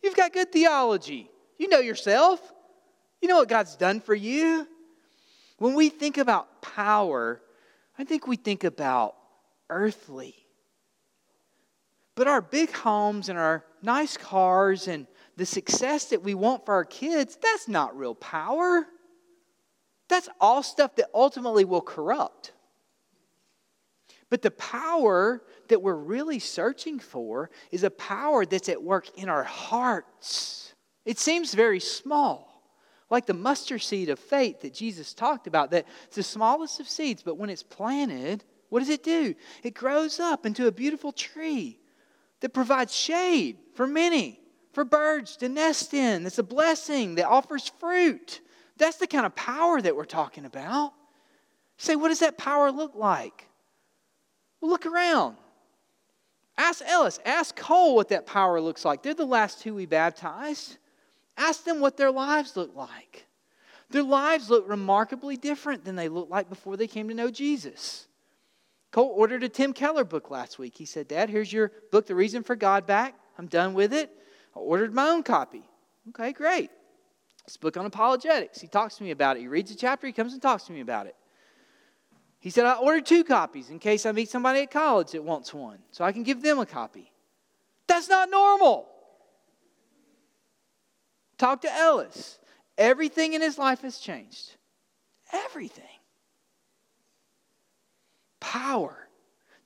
You've 0.03 0.17
got 0.17 0.33
good 0.33 0.53
theology. 0.53 1.31
You 1.59 1.69
know 1.69 1.79
yourself. 1.79 2.53
You 3.23 3.29
know 3.29 3.37
what 3.37 3.49
God's 3.49 3.77
done 3.77 4.01
for 4.01 4.15
you. 4.15 4.69
When 5.59 5.75
we 5.75 5.89
think 5.89 6.19
about 6.19 6.61
power, 6.61 7.41
I 7.99 8.05
think 8.05 8.27
we 8.27 8.37
think 8.37 8.65
about 8.65 9.15
earthly. 9.71 10.35
But 12.15 12.29
our 12.29 12.43
big 12.43 12.73
homes 12.73 13.29
and 13.29 13.39
our 13.39 13.65
nice 13.83 14.17
cars 14.17 14.89
and 14.89 15.07
the 15.37 15.47
success 15.47 16.07
that 16.07 16.23
we 16.23 16.35
want 16.35 16.67
for 16.67 16.75
our 16.75 16.85
kids, 16.85 17.39
that's 17.41 17.69
not 17.69 17.97
real 17.97 18.15
power. 18.15 18.87
That's 20.09 20.29
all 20.41 20.63
stuff 20.63 20.97
that 20.97 21.11
ultimately 21.15 21.65
will 21.65 21.83
corrupt. 21.83 22.53
But 24.29 24.43
the 24.43 24.51
power 24.51 25.43
that 25.69 25.83
we're 25.83 25.95
really 25.95 26.39
searching 26.39 26.99
for 26.99 27.51
is 27.71 27.85
a 27.85 27.91
power 27.91 28.45
that's 28.45 28.69
at 28.69 28.83
work 28.83 29.17
in 29.17 29.29
our 29.29 29.45
hearts. 29.45 30.75
It 31.05 31.19
seems 31.19 31.55
very 31.55 31.79
small, 31.79 32.63
like 33.09 33.27
the 33.27 33.35
mustard 33.35 33.83
seed 33.83 34.09
of 34.09 34.19
faith 34.19 34.63
that 34.63 34.75
Jesus 34.75 35.15
talked 35.15 35.47
about, 35.47 35.71
that 35.71 35.87
it's 36.07 36.17
the 36.17 36.23
smallest 36.23 36.81
of 36.81 36.89
seeds, 36.89 37.23
but 37.23 37.39
when 37.39 37.51
it's 37.51 37.63
planted, 37.63 38.45
what 38.69 38.81
does 38.81 38.89
it 38.89 39.05
do? 39.05 39.35
It 39.63 39.75
grows 39.75 40.19
up 40.19 40.45
into 40.45 40.67
a 40.67 40.73
beautiful 40.73 41.13
tree 41.13 41.79
that 42.41 42.53
provides 42.53 42.95
shade 42.95 43.59
for 43.75 43.87
many, 43.87 44.41
for 44.73 44.85
birds 44.85 45.37
to 45.39 45.49
nest 45.49 45.95
in. 45.95 46.27
It's 46.27 46.39
a 46.39 46.43
blessing 46.43 47.15
that 47.15 47.27
offers 47.29 47.71
fruit. 47.79 48.41
That's 48.77 48.97
the 48.97 49.07
kind 49.07 49.25
of 49.25 49.35
power 49.37 49.81
that 49.81 49.95
we're 49.95 50.05
talking 50.05 50.45
about. 50.45 50.93
say, 51.79 51.95
what 51.95 52.09
does 52.09 52.21
that 52.21 52.37
power 52.37 52.73
look 52.73 52.95
like? 52.95 53.46
Well, 54.61 54.71
look 54.71 54.87
around. 54.87 55.37
Ask 56.59 56.83
Ellis, 56.87 57.21
ask 57.25 57.55
Cole 57.55 57.95
what 57.95 58.09
that 58.09 58.27
power 58.27 58.61
looks 58.61 58.85
like. 58.85 59.03
They're 59.03 59.15
the 59.15 59.27
last 59.27 59.61
two 59.61 59.75
we 59.75 59.87
baptized. 59.87 60.79
Ask 61.37 61.65
them 61.65 61.81
what 61.81 61.97
their 61.97 62.11
lives 62.11 62.57
look 62.57 62.75
like. 62.75 63.27
Their 63.91 64.03
lives 64.03 64.51
look 64.51 64.69
remarkably 64.69 65.37
different 65.37 65.85
than 65.85 65.97
they 65.97 66.09
looked 66.09 66.31
like 66.31 66.49
before 66.49 66.77
they 66.77 66.87
came 66.87 67.09
to 67.09 67.15
know 67.15 67.31
Jesus. 67.31 68.09
Cole 68.91 69.13
ordered 69.15 69.45
a 69.45 69.49
Tim 69.49 69.73
Keller 69.73 70.05
book 70.05 70.31
last 70.31 70.59
week. 70.59 70.75
He 70.77 70.87
said, 70.87 71.09
Dad, 71.09 71.29
here's 71.29 71.53
your 71.53 71.71
book, 71.93 72.07
The 72.07 72.15
Reason 72.15 72.43
for 72.43 72.57
God, 72.57 72.87
back. 72.87 73.15
I'm 73.39 73.47
done 73.47 73.75
with 73.75 73.93
it. 73.93 74.11
I 74.57 74.59
ordered 74.59 74.95
my 74.95 75.09
own 75.09 75.23
copy. 75.23 75.63
Okay, 76.09 76.33
great. 76.33 76.71
This 77.45 77.59
book 77.59 77.77
on 77.77 77.85
apologetics. 77.85 78.61
He 78.61 78.67
talks 78.67 78.97
to 78.97 79.03
me 79.03 79.11
about 79.11 79.37
it. 79.37 79.41
He 79.41 79.49
reads 79.49 79.71
a 79.71 79.77
chapter, 79.77 80.07
he 80.07 80.13
comes 80.13 80.33
and 80.33 80.41
talks 80.41 80.65
to 80.65 80.73
me 80.73 80.81
about 80.81 81.07
it. 81.07 81.15
He 82.39 82.51
said, 82.51 82.67
I 82.67 82.75
ordered 82.75 83.07
two 83.07 83.25
copies 83.25 83.71
in 83.71 83.79
case 83.79 84.07
I 84.07 84.13
meet 84.13 84.29
somebody 84.29 84.61
at 84.61 84.71
college 84.71 85.13
that 85.13 85.25
wants 85.25 85.53
one, 85.53 85.79
so 85.91 86.05
I 86.05 86.13
can 86.13 86.23
give 86.23 86.43
them 86.43 86.59
a 86.59 86.67
copy. 86.67 87.13
That's 87.87 88.09
not 88.09 88.31
normal. 88.31 88.89
Talk 91.39 91.63
to 91.63 91.73
Ellis. 91.73 92.39
Everything 92.79 93.33
in 93.33 93.41
his 93.41 93.59
life 93.59 93.81
has 93.81 93.99
changed. 93.99 94.57
Everything. 95.33 95.85
Power. 98.41 99.09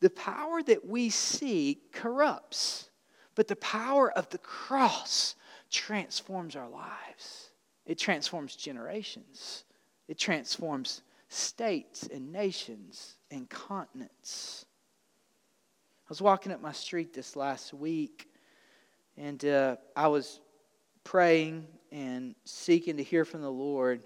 The 0.00 0.10
power 0.10 0.62
that 0.62 0.86
we 0.86 1.10
see 1.10 1.80
corrupts, 1.92 2.88
but 3.34 3.48
the 3.48 3.56
power 3.56 4.10
of 4.10 4.28
the 4.30 4.38
cross 4.38 5.34
transforms 5.70 6.56
our 6.56 6.68
lives. 6.68 7.50
It 7.84 7.98
transforms 7.98 8.56
generations. 8.56 9.64
It 10.08 10.18
transforms 10.18 11.02
states 11.30 12.08
and 12.12 12.32
nations 12.32 13.16
and 13.30 13.48
continents. 13.48 14.66
I 16.04 16.10
was 16.10 16.20
walking 16.20 16.52
up 16.52 16.60
my 16.60 16.72
street 16.72 17.14
this 17.14 17.36
last 17.36 17.72
week, 17.72 18.28
and 19.16 19.42
uh, 19.44 19.76
I 19.94 20.08
was 20.08 20.40
praying 21.04 21.66
and 21.92 22.34
seeking 22.44 22.96
to 22.96 23.02
hear 23.02 23.24
from 23.24 23.42
the 23.42 23.50
Lord. 23.50 24.02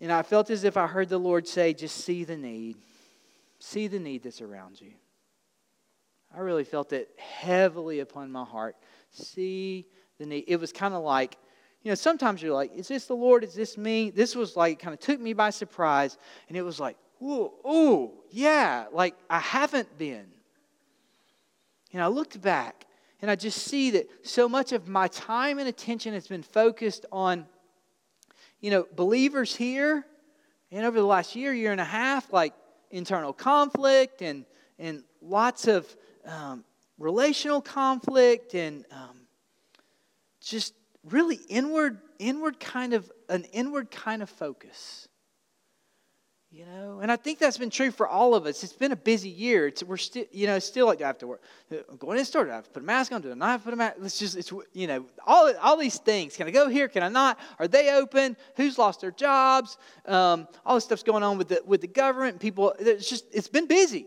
And 0.00 0.12
I 0.12 0.22
felt 0.22 0.50
as 0.50 0.64
if 0.64 0.76
I 0.76 0.88
heard 0.88 1.08
the 1.08 1.18
Lord 1.18 1.46
say, 1.46 1.72
just 1.72 2.04
see 2.04 2.24
the 2.24 2.36
need. 2.36 2.76
See 3.60 3.86
the 3.86 4.00
need 4.00 4.24
that's 4.24 4.40
around 4.40 4.80
you. 4.80 4.92
I 6.36 6.40
really 6.40 6.64
felt 6.64 6.92
it 6.92 7.08
heavily 7.16 8.00
upon 8.00 8.32
my 8.32 8.44
heart. 8.44 8.74
See 9.12 9.86
the 10.18 10.26
need. 10.26 10.44
It 10.48 10.56
was 10.56 10.72
kind 10.72 10.92
of 10.92 11.04
like, 11.04 11.38
you 11.84 11.90
know, 11.90 11.94
sometimes 11.94 12.42
you're 12.42 12.54
like, 12.54 12.74
is 12.74 12.88
this 12.88 13.04
the 13.04 13.14
Lord? 13.14 13.44
Is 13.44 13.54
this 13.54 13.76
me? 13.76 14.08
This 14.08 14.34
was 14.34 14.56
like, 14.56 14.78
kind 14.78 14.94
of 14.94 15.00
took 15.00 15.20
me 15.20 15.34
by 15.34 15.50
surprise. 15.50 16.16
And 16.48 16.56
it 16.56 16.62
was 16.62 16.80
like, 16.80 16.96
ooh, 17.22 17.52
ooh, 17.66 18.10
yeah, 18.30 18.86
like 18.90 19.14
I 19.28 19.38
haven't 19.38 19.98
been. 19.98 20.24
And 21.92 22.02
I 22.02 22.06
looked 22.06 22.40
back 22.40 22.86
and 23.20 23.30
I 23.30 23.36
just 23.36 23.66
see 23.66 23.90
that 23.92 24.08
so 24.26 24.48
much 24.48 24.72
of 24.72 24.88
my 24.88 25.08
time 25.08 25.58
and 25.58 25.68
attention 25.68 26.14
has 26.14 26.26
been 26.26 26.42
focused 26.42 27.04
on, 27.12 27.46
you 28.60 28.70
know, 28.70 28.86
believers 28.96 29.54
here. 29.54 30.06
And 30.72 30.86
over 30.86 30.98
the 30.98 31.06
last 31.06 31.36
year, 31.36 31.52
year 31.52 31.70
and 31.70 31.80
a 31.82 31.84
half, 31.84 32.32
like 32.32 32.54
internal 32.90 33.34
conflict 33.34 34.22
and, 34.22 34.46
and 34.78 35.04
lots 35.20 35.68
of 35.68 35.86
um, 36.24 36.64
relational 36.98 37.60
conflict 37.60 38.54
and 38.54 38.86
um, 38.90 39.20
just 40.40 40.72
really 41.08 41.38
inward, 41.48 42.00
inward 42.18 42.60
kind 42.60 42.94
of 42.94 43.10
an 43.28 43.44
inward 43.52 43.90
kind 43.90 44.22
of 44.22 44.30
focus. 44.30 45.08
You 46.50 46.66
know, 46.66 47.00
and 47.00 47.10
I 47.10 47.16
think 47.16 47.40
that's 47.40 47.58
been 47.58 47.68
true 47.68 47.90
for 47.90 48.06
all 48.06 48.36
of 48.36 48.46
us. 48.46 48.62
It's 48.62 48.72
been 48.72 48.92
a 48.92 48.96
busy 48.96 49.28
year. 49.28 49.66
It's, 49.66 49.82
we're 49.82 49.96
still, 49.96 50.24
you 50.30 50.46
know, 50.46 50.60
still 50.60 50.86
like, 50.86 51.02
I 51.02 51.08
have 51.08 51.18
to 51.18 51.26
work? 51.26 51.42
I'm 51.68 51.96
going 51.96 52.16
in 52.16 52.22
the 52.22 52.24
store. 52.24 52.44
Do 52.44 52.52
I 52.52 52.54
have 52.54 52.66
to 52.66 52.70
put 52.70 52.84
a 52.84 52.86
mask 52.86 53.10
on? 53.10 53.22
Do 53.22 53.32
I 53.32 53.34
not 53.34 53.48
have 53.48 53.60
to 53.62 53.64
put 53.64 53.74
a 53.74 53.76
mask? 53.76 53.96
It's 54.04 54.20
just, 54.20 54.36
it's, 54.36 54.52
you 54.72 54.86
know, 54.86 55.04
all, 55.26 55.52
all 55.60 55.76
these 55.76 55.98
things. 55.98 56.36
Can 56.36 56.46
I 56.46 56.52
go 56.52 56.68
here? 56.68 56.86
Can 56.86 57.02
I 57.02 57.08
not? 57.08 57.40
Are 57.58 57.66
they 57.66 57.92
open? 57.92 58.36
Who's 58.54 58.78
lost 58.78 59.00
their 59.00 59.10
jobs? 59.10 59.78
Um, 60.06 60.46
all 60.64 60.76
this 60.76 60.84
stuff's 60.84 61.02
going 61.02 61.24
on 61.24 61.38
with 61.38 61.48
the, 61.48 61.60
with 61.66 61.80
the 61.80 61.88
government. 61.88 62.38
People, 62.38 62.72
it's 62.78 63.10
just, 63.10 63.24
it's 63.32 63.48
been 63.48 63.66
busy. 63.66 64.06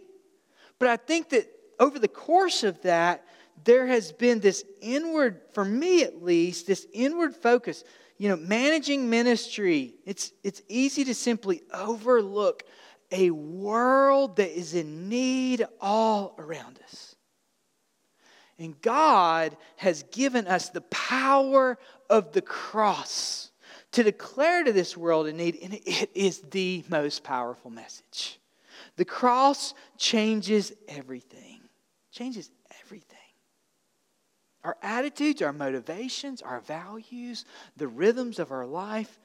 But 0.80 0.88
I 0.88 0.96
think 0.96 1.28
that 1.32 1.52
over 1.82 2.00
the 2.00 2.08
course 2.08 2.64
of 2.64 2.82
that, 2.84 3.26
there 3.64 3.88
has 3.88 4.12
been 4.12 4.40
this 4.40 4.64
inward, 4.82 5.42
for 5.54 5.66
me 5.66 6.04
at 6.04 6.24
least, 6.24 6.68
this 6.68 6.88
inward 6.94 7.36
focus. 7.36 7.84
You 8.18 8.30
know, 8.30 8.38
managing 8.38 9.10
ministry, 9.10 9.96
it's, 10.06 10.32
it's 10.44 10.62
easy 10.68 11.04
to 11.06 11.14
simply 11.14 11.62
overlook 11.74 12.64
a 13.12 13.30
world 13.32 14.38
that 14.38 14.58
is 14.58 14.74
in 14.74 15.08
need 15.10 15.66
all 15.80 16.36
around 16.40 16.80
us. 16.84 17.16
And 18.60 18.80
God 18.82 19.56
has 19.76 20.04
given 20.12 20.48
us 20.48 20.70
the 20.70 20.82
power 20.82 21.78
of 22.10 22.32
the 22.34 22.42
cross 22.42 23.52
to 23.92 24.04
declare 24.04 24.64
to 24.64 24.74
this 24.74 24.98
world 24.98 25.28
in 25.28 25.38
need, 25.38 25.58
and 25.62 25.74
it 25.74 26.10
is 26.16 26.42
the 26.52 26.84
most 26.90 27.24
powerful 27.24 27.70
message. 27.70 28.40
The 28.96 29.06
cross 29.06 29.74
changes 29.98 30.74
everything, 30.88 31.60
changes 32.12 32.50
our 34.68 34.76
attitudes, 34.82 35.42
our 35.42 35.54
motivations, 35.54 36.42
our 36.42 36.60
values, 36.60 37.46
the 37.78 37.88
rhythms 37.88 38.38
of 38.38 38.52
our 38.52 38.66
life. 38.66 39.18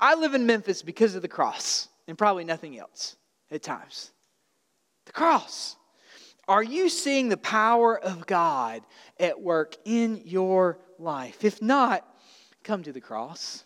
I 0.00 0.14
live 0.14 0.32
in 0.32 0.46
Memphis 0.46 0.80
because 0.80 1.14
of 1.14 1.20
the 1.20 1.28
cross 1.28 1.88
and 2.08 2.16
probably 2.16 2.44
nothing 2.44 2.78
else 2.78 3.16
at 3.50 3.62
times. 3.62 4.10
The 5.04 5.12
cross. 5.12 5.76
Are 6.48 6.62
you 6.62 6.88
seeing 6.88 7.28
the 7.28 7.36
power 7.36 7.98
of 7.98 8.26
God 8.26 8.80
at 9.20 9.38
work 9.38 9.76
in 9.84 10.22
your 10.24 10.78
life? 10.98 11.44
If 11.44 11.60
not, 11.60 12.02
come 12.64 12.82
to 12.84 12.92
the 12.92 13.00
cross. 13.00 13.64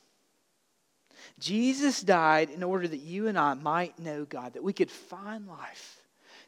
Jesus 1.39 2.01
died 2.01 2.51
in 2.51 2.65
order 2.65 2.89
that 2.89 2.99
you 2.99 3.29
and 3.29 3.39
I 3.39 3.55
might 3.55 4.01
know 4.01 4.25
God, 4.25 4.55
that 4.55 4.65
we 4.65 4.73
could 4.73 4.91
find 4.91 5.47
life, 5.47 6.00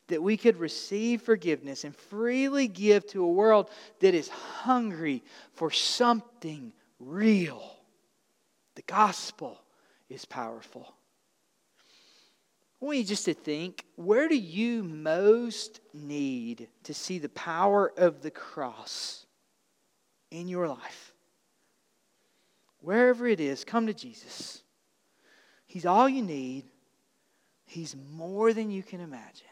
that 0.09 0.22
we 0.22 0.36
could 0.36 0.57
receive 0.59 1.22
forgiveness 1.22 1.84
and 1.84 1.94
freely 1.94 2.68
give 2.68 3.07
to 3.09 3.24
a 3.24 3.32
world 3.32 3.70
that 4.00 4.14
is 4.14 4.28
hungry 4.28 5.22
for 5.55 5.70
something 5.70 6.72
real. 6.98 7.76
The 8.74 8.82
gospel 8.82 9.61
is 10.09 10.24
powerful. 10.24 10.94
I 12.80 12.84
want 12.84 12.98
you 12.98 13.05
just 13.05 13.26
to 13.26 13.34
think 13.34 13.84
where 13.94 14.28
do 14.28 14.36
you 14.36 14.82
most 14.82 15.80
need 15.94 16.68
to 16.82 16.92
see 16.92 17.18
the 17.18 17.28
power 17.28 17.92
of 17.96 18.22
the 18.22 18.30
cross 18.30 19.24
in 20.32 20.48
your 20.48 20.66
life? 20.66 21.14
Wherever 22.80 23.28
it 23.28 23.38
is, 23.38 23.64
come 23.64 23.86
to 23.86 23.94
Jesus. 23.94 24.62
He's 25.66 25.86
all 25.86 26.09
you 26.09 26.22
need, 26.22 26.64
He's 27.64 27.96
more 28.11 28.53
than 28.53 28.70
you 28.70 28.82
can 28.82 29.00
imagine. 29.00 29.46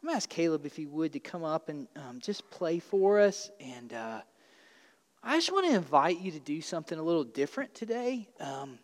I'm 0.00 0.06
going 0.06 0.14
to 0.14 0.16
ask 0.16 0.30
Caleb 0.30 0.64
if 0.64 0.76
he 0.76 0.86
would 0.86 1.12
to 1.12 1.20
come 1.20 1.44
up 1.44 1.68
and 1.68 1.86
um, 1.94 2.20
just 2.20 2.48
play 2.50 2.78
for 2.78 3.20
us. 3.20 3.50
And 3.60 3.92
uh, 3.92 4.22
I 5.22 5.36
just 5.36 5.52
want 5.52 5.68
to 5.68 5.76
invite 5.76 6.20
you 6.20 6.30
to 6.30 6.40
do 6.40 6.62
something 6.62 6.98
a 6.98 7.02
little 7.02 7.24
different 7.24 7.74
today. 7.74 8.26
Um, 8.40 8.78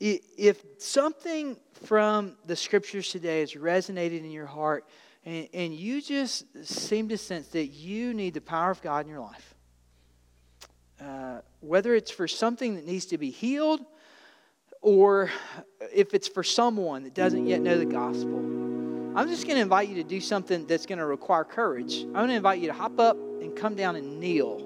if 0.00 0.64
something 0.78 1.58
from 1.84 2.36
the 2.46 2.56
scriptures 2.56 3.10
today 3.10 3.40
has 3.40 3.52
resonated 3.52 4.20
in 4.20 4.30
your 4.30 4.46
heart 4.46 4.86
and, 5.26 5.48
and 5.52 5.74
you 5.74 6.00
just 6.00 6.46
seem 6.66 7.10
to 7.10 7.18
sense 7.18 7.48
that 7.48 7.66
you 7.66 8.14
need 8.14 8.32
the 8.32 8.40
power 8.40 8.70
of 8.70 8.80
God 8.80 9.04
in 9.04 9.10
your 9.10 9.20
life, 9.20 9.54
uh, 10.98 11.40
whether 11.60 11.94
it's 11.94 12.10
for 12.10 12.26
something 12.26 12.74
that 12.76 12.86
needs 12.86 13.04
to 13.06 13.18
be 13.18 13.28
healed 13.28 13.80
or 14.80 15.30
if 15.92 16.14
it's 16.14 16.28
for 16.28 16.42
someone 16.42 17.02
that 17.04 17.14
doesn't 17.14 17.46
yet 17.46 17.60
know 17.60 17.78
the 17.78 17.84
gospel, 17.84 18.63
I'm 19.16 19.28
just 19.28 19.44
going 19.44 19.54
to 19.54 19.62
invite 19.62 19.88
you 19.88 19.94
to 19.96 20.02
do 20.02 20.20
something 20.20 20.66
that's 20.66 20.86
going 20.86 20.98
to 20.98 21.06
require 21.06 21.44
courage. 21.44 22.00
I'm 22.02 22.12
going 22.12 22.28
to 22.30 22.34
invite 22.34 22.58
you 22.58 22.66
to 22.66 22.72
hop 22.72 22.98
up 22.98 23.16
and 23.16 23.54
come 23.54 23.76
down 23.76 23.94
and 23.94 24.18
kneel 24.18 24.60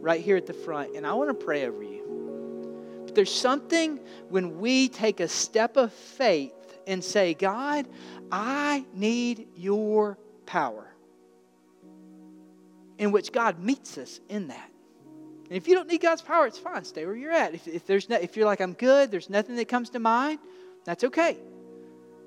right 0.00 0.22
here 0.22 0.36
at 0.36 0.46
the 0.46 0.54
front, 0.54 0.96
and 0.96 1.06
I 1.06 1.12
want 1.12 1.28
to 1.28 1.34
pray 1.34 1.66
over 1.66 1.82
you. 1.82 3.02
But 3.04 3.14
there's 3.14 3.32
something 3.32 4.00
when 4.30 4.58
we 4.58 4.88
take 4.88 5.20
a 5.20 5.28
step 5.28 5.76
of 5.76 5.92
faith 5.92 6.54
and 6.86 7.04
say, 7.04 7.34
God, 7.34 7.86
I 8.32 8.86
need 8.94 9.48
your 9.54 10.16
power, 10.46 10.86
in 12.96 13.12
which 13.12 13.32
God 13.32 13.58
meets 13.58 13.98
us 13.98 14.18
in 14.30 14.48
that. 14.48 14.70
And 15.48 15.58
if 15.58 15.68
you 15.68 15.74
don't 15.74 15.88
need 15.88 16.00
God's 16.00 16.22
power, 16.22 16.46
it's 16.46 16.58
fine. 16.58 16.84
Stay 16.84 17.04
where 17.04 17.16
you're 17.16 17.32
at. 17.32 17.54
If, 17.54 17.68
if, 17.68 17.84
there's 17.84 18.08
no, 18.08 18.16
if 18.16 18.34
you're 18.34 18.46
like, 18.46 18.62
I'm 18.62 18.72
good, 18.72 19.10
there's 19.10 19.28
nothing 19.28 19.56
that 19.56 19.68
comes 19.68 19.90
to 19.90 19.98
mind, 19.98 20.38
that's 20.86 21.04
okay. 21.04 21.36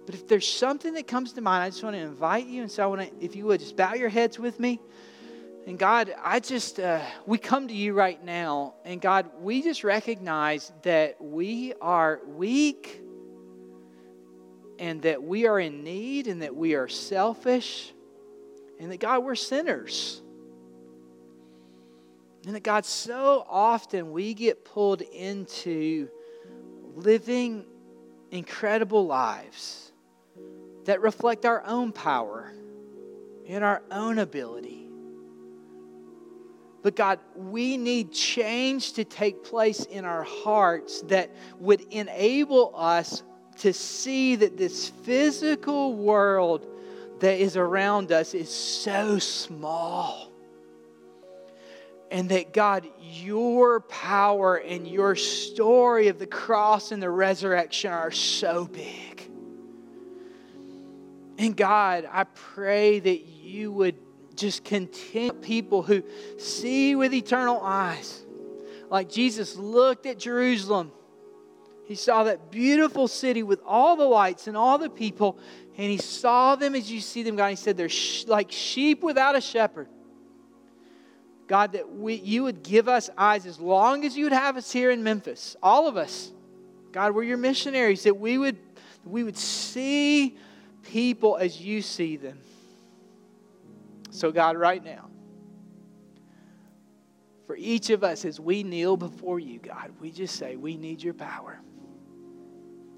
But 0.06 0.16
if 0.16 0.28
there's 0.28 0.47
something 0.47 0.93
that 0.95 1.08
comes 1.08 1.34
to 1.34 1.41
mind, 1.41 1.64
I 1.64 1.70
just 1.70 1.84
want 1.84 1.95
to 1.95 2.01
invite 2.01 2.47
you. 2.47 2.62
And 2.62 2.72
so 2.72 2.84
I 2.84 2.86
want 2.88 3.01
to, 3.01 3.26
if 3.26 3.36
you 3.36 3.45
would, 3.45 3.60
just 3.60 3.78
bow 3.78 3.93
your 3.93 4.10
heads 4.10 4.38
with 4.38 4.60
me. 4.60 4.80
And 5.66 5.80
God, 5.80 6.14
I 6.22 6.41
just, 6.41 6.80
uh, 6.80 6.99
we 7.26 7.38
come 7.38 7.70
to 7.70 7.74
you 7.74 7.93
right 7.93 8.22
now. 8.24 8.76
And 8.84 8.99
God, 8.99 9.30
we 9.39 9.62
just 9.62 9.86
recognize 9.86 10.74
that 10.84 11.22
we 11.22 11.74
are 11.82 12.20
weak 12.28 13.01
and 14.78 15.01
that 15.04 15.24
we 15.24 15.47
are 15.47 15.60
in 15.60 15.86
need 15.86 16.28
and 16.28 16.41
that 16.41 16.54
we 16.54 16.76
are 16.76 16.89
selfish 16.89 17.93
and 18.80 18.91
that, 18.91 18.99
God, 18.99 19.24
we're 19.24 19.36
sinners. 19.36 20.22
And 22.45 22.54
that, 22.54 22.64
God, 22.64 22.84
so 22.84 23.45
often 23.47 24.12
we 24.12 24.34
get 24.34 24.66
pulled 24.66 25.01
into 25.01 26.10
living 26.95 27.66
incredible 28.32 29.06
lives 29.06 29.93
that 30.86 31.01
reflect 31.01 31.45
our 31.45 31.63
own 31.65 31.91
power 31.91 32.53
and 33.47 33.63
our 33.63 33.81
own 33.91 34.19
ability. 34.19 34.88
But 36.81 36.97
God, 36.97 37.19
we 37.36 37.77
need 37.77 38.11
change 38.11 38.93
to 38.93 39.05
take 39.05 39.43
place 39.43 39.86
in 39.86 40.03
our 40.03 40.23
hearts 40.23 41.01
that 41.03 41.31
would 41.59 41.81
enable 41.91 42.73
us 42.75 43.23
to 43.59 43.71
see 43.71 44.36
that 44.36 44.57
this 44.57 44.89
physical 44.89 45.95
world 45.95 46.67
that 47.19 47.39
is 47.39 47.55
around 47.55 48.11
us 48.11 48.34
is 48.34 48.49
so 48.49 49.17
small. 49.17 50.29
And 52.11 52.29
that 52.29 52.53
God, 52.53 52.86
your 52.99 53.79
power 53.79 54.57
and 54.57 54.86
your 54.86 55.15
story 55.15 56.09
of 56.09 56.19
the 56.19 56.27
cross 56.27 56.91
and 56.91 57.01
the 57.01 57.09
resurrection 57.09 57.91
are 57.91 58.11
so 58.11 58.65
big. 58.65 59.12
And 61.38 61.57
God, 61.57 62.07
I 62.11 62.25
pray 62.25 62.99
that 62.99 63.25
you 63.25 63.71
would 63.71 63.95
just 64.36 64.63
continue 64.63 65.34
people 65.34 65.84
who 65.84 66.03
see 66.38 66.95
with 66.95 67.13
eternal 67.13 67.59
eyes. 67.61 68.23
Like 68.89 69.09
Jesus 69.09 69.55
looked 69.55 70.05
at 70.05 70.19
Jerusalem. 70.19 70.91
He 71.86 71.95
saw 71.95 72.23
that 72.25 72.51
beautiful 72.51 73.07
city 73.07 73.43
with 73.43 73.61
all 73.65 73.95
the 73.95 74.05
lights 74.05 74.47
and 74.47 74.55
all 74.55 74.77
the 74.77 74.89
people, 74.89 75.38
and 75.77 75.91
he 75.91 75.97
saw 75.97 76.55
them 76.55 76.75
as 76.75 76.89
you 76.91 77.01
see 77.01 77.23
them, 77.23 77.36
God. 77.36 77.49
He 77.49 77.55
said, 77.55 77.75
They're 77.75 77.89
sh- 77.89 78.25
like 78.25 78.51
sheep 78.51 79.03
without 79.03 79.36
a 79.36 79.41
shepherd. 79.41 79.89
God, 81.47 81.73
that 81.73 81.91
we, 81.91 82.15
you 82.15 82.43
would 82.43 82.63
give 82.63 82.88
us 82.88 83.09
eyes 83.17 83.45
as 83.45 83.59
long 83.59 84.05
as 84.05 84.15
you 84.15 84.25
would 84.25 84.34
have 84.34 84.55
us 84.55 84.71
here 84.71 84.91
in 84.91 85.03
Memphis, 85.03 85.57
all 85.61 85.88
of 85.88 85.97
us. 85.97 86.31
God, 86.93 87.13
we're 87.13 87.23
your 87.23 87.38
missionaries, 87.38 88.03
that 88.03 88.17
we 88.17 88.38
would, 88.38 88.57
we 89.03 89.23
would 89.23 89.38
see 89.38 90.38
people 90.84 91.38
as 91.38 91.59
you 91.59 91.81
see 91.81 92.17
them. 92.17 92.39
So, 94.11 94.31
God, 94.31 94.57
right 94.57 94.84
now, 94.84 95.09
for 97.47 97.55
each 97.55 97.89
of 97.89 98.03
us 98.03 98.25
as 98.25 98.39
we 98.39 98.63
kneel 98.63 98.95
before 98.95 99.39
you, 99.39 99.59
God, 99.59 99.91
we 99.99 100.11
just 100.11 100.36
say, 100.36 100.55
We 100.55 100.77
need 100.77 101.01
your 101.01 101.13
power. 101.13 101.59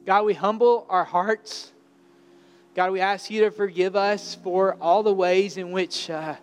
God, 0.05 0.25
we 0.25 0.33
humble 0.33 0.85
our 0.89 1.03
hearts. 1.03 1.71
God, 2.75 2.91
we 2.91 2.99
ask 2.99 3.31
you 3.31 3.41
to 3.45 3.51
forgive 3.51 3.95
us 3.95 4.35
for 4.35 4.75
all 4.81 5.01
the 5.01 5.13
ways 5.13 5.57
in 5.57 5.71
which, 5.71 6.09
uh, 6.09 6.35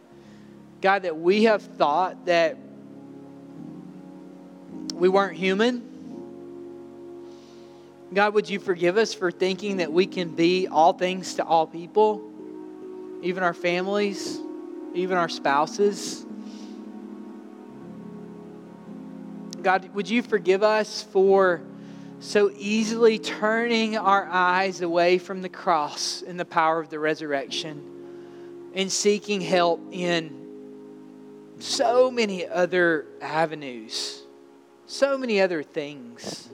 God, 0.81 1.03
that 1.03 1.19
we 1.19 1.45
have 1.45 1.63
thought 1.63 2.25
that 2.27 2.57
we 4.95 5.09
weren't 5.09 5.37
human. 5.37 5.92
God, 8.13 8.35
would 8.35 8.49
you 8.49 8.59
forgive 8.59 8.97
us 8.97 9.15
for 9.15 9.31
thinking 9.31 9.79
that 9.79 9.93
we 9.93 10.07
can 10.07 10.35
be 10.35 10.69
all 10.69 10.93
things 10.93 11.35
to 11.35 11.45
all 11.45 11.67
people, 11.67 12.23
even 13.23 13.43
our 13.43 13.55
families? 13.55 14.39
even 14.95 15.17
our 15.17 15.29
spouses. 15.29 16.25
God, 19.63 19.95
would 19.95 20.09
you 20.09 20.23
forgive 20.23 20.63
us 20.63 21.03
for 21.03 21.63
so 22.21 22.51
easily 22.57 23.19
turning 23.19 23.97
our 23.97 24.27
eyes 24.29 24.81
away 24.81 25.19
from 25.19 25.43
the 25.43 25.49
cross 25.49 26.23
and 26.23 26.39
the 26.39 26.45
power 26.45 26.81
of 26.81 26.89
the 26.89 26.99
resurrection 26.99 28.71
and 28.75 28.91
seeking 28.91 29.41
help 29.41 29.81
in 29.93 30.39
so 31.59 32.11
many 32.11 32.47
other 32.47 33.07
avenues, 33.21 34.23
so 34.87 35.17
many 35.17 35.41
other 35.41 35.63
things. 35.63 36.49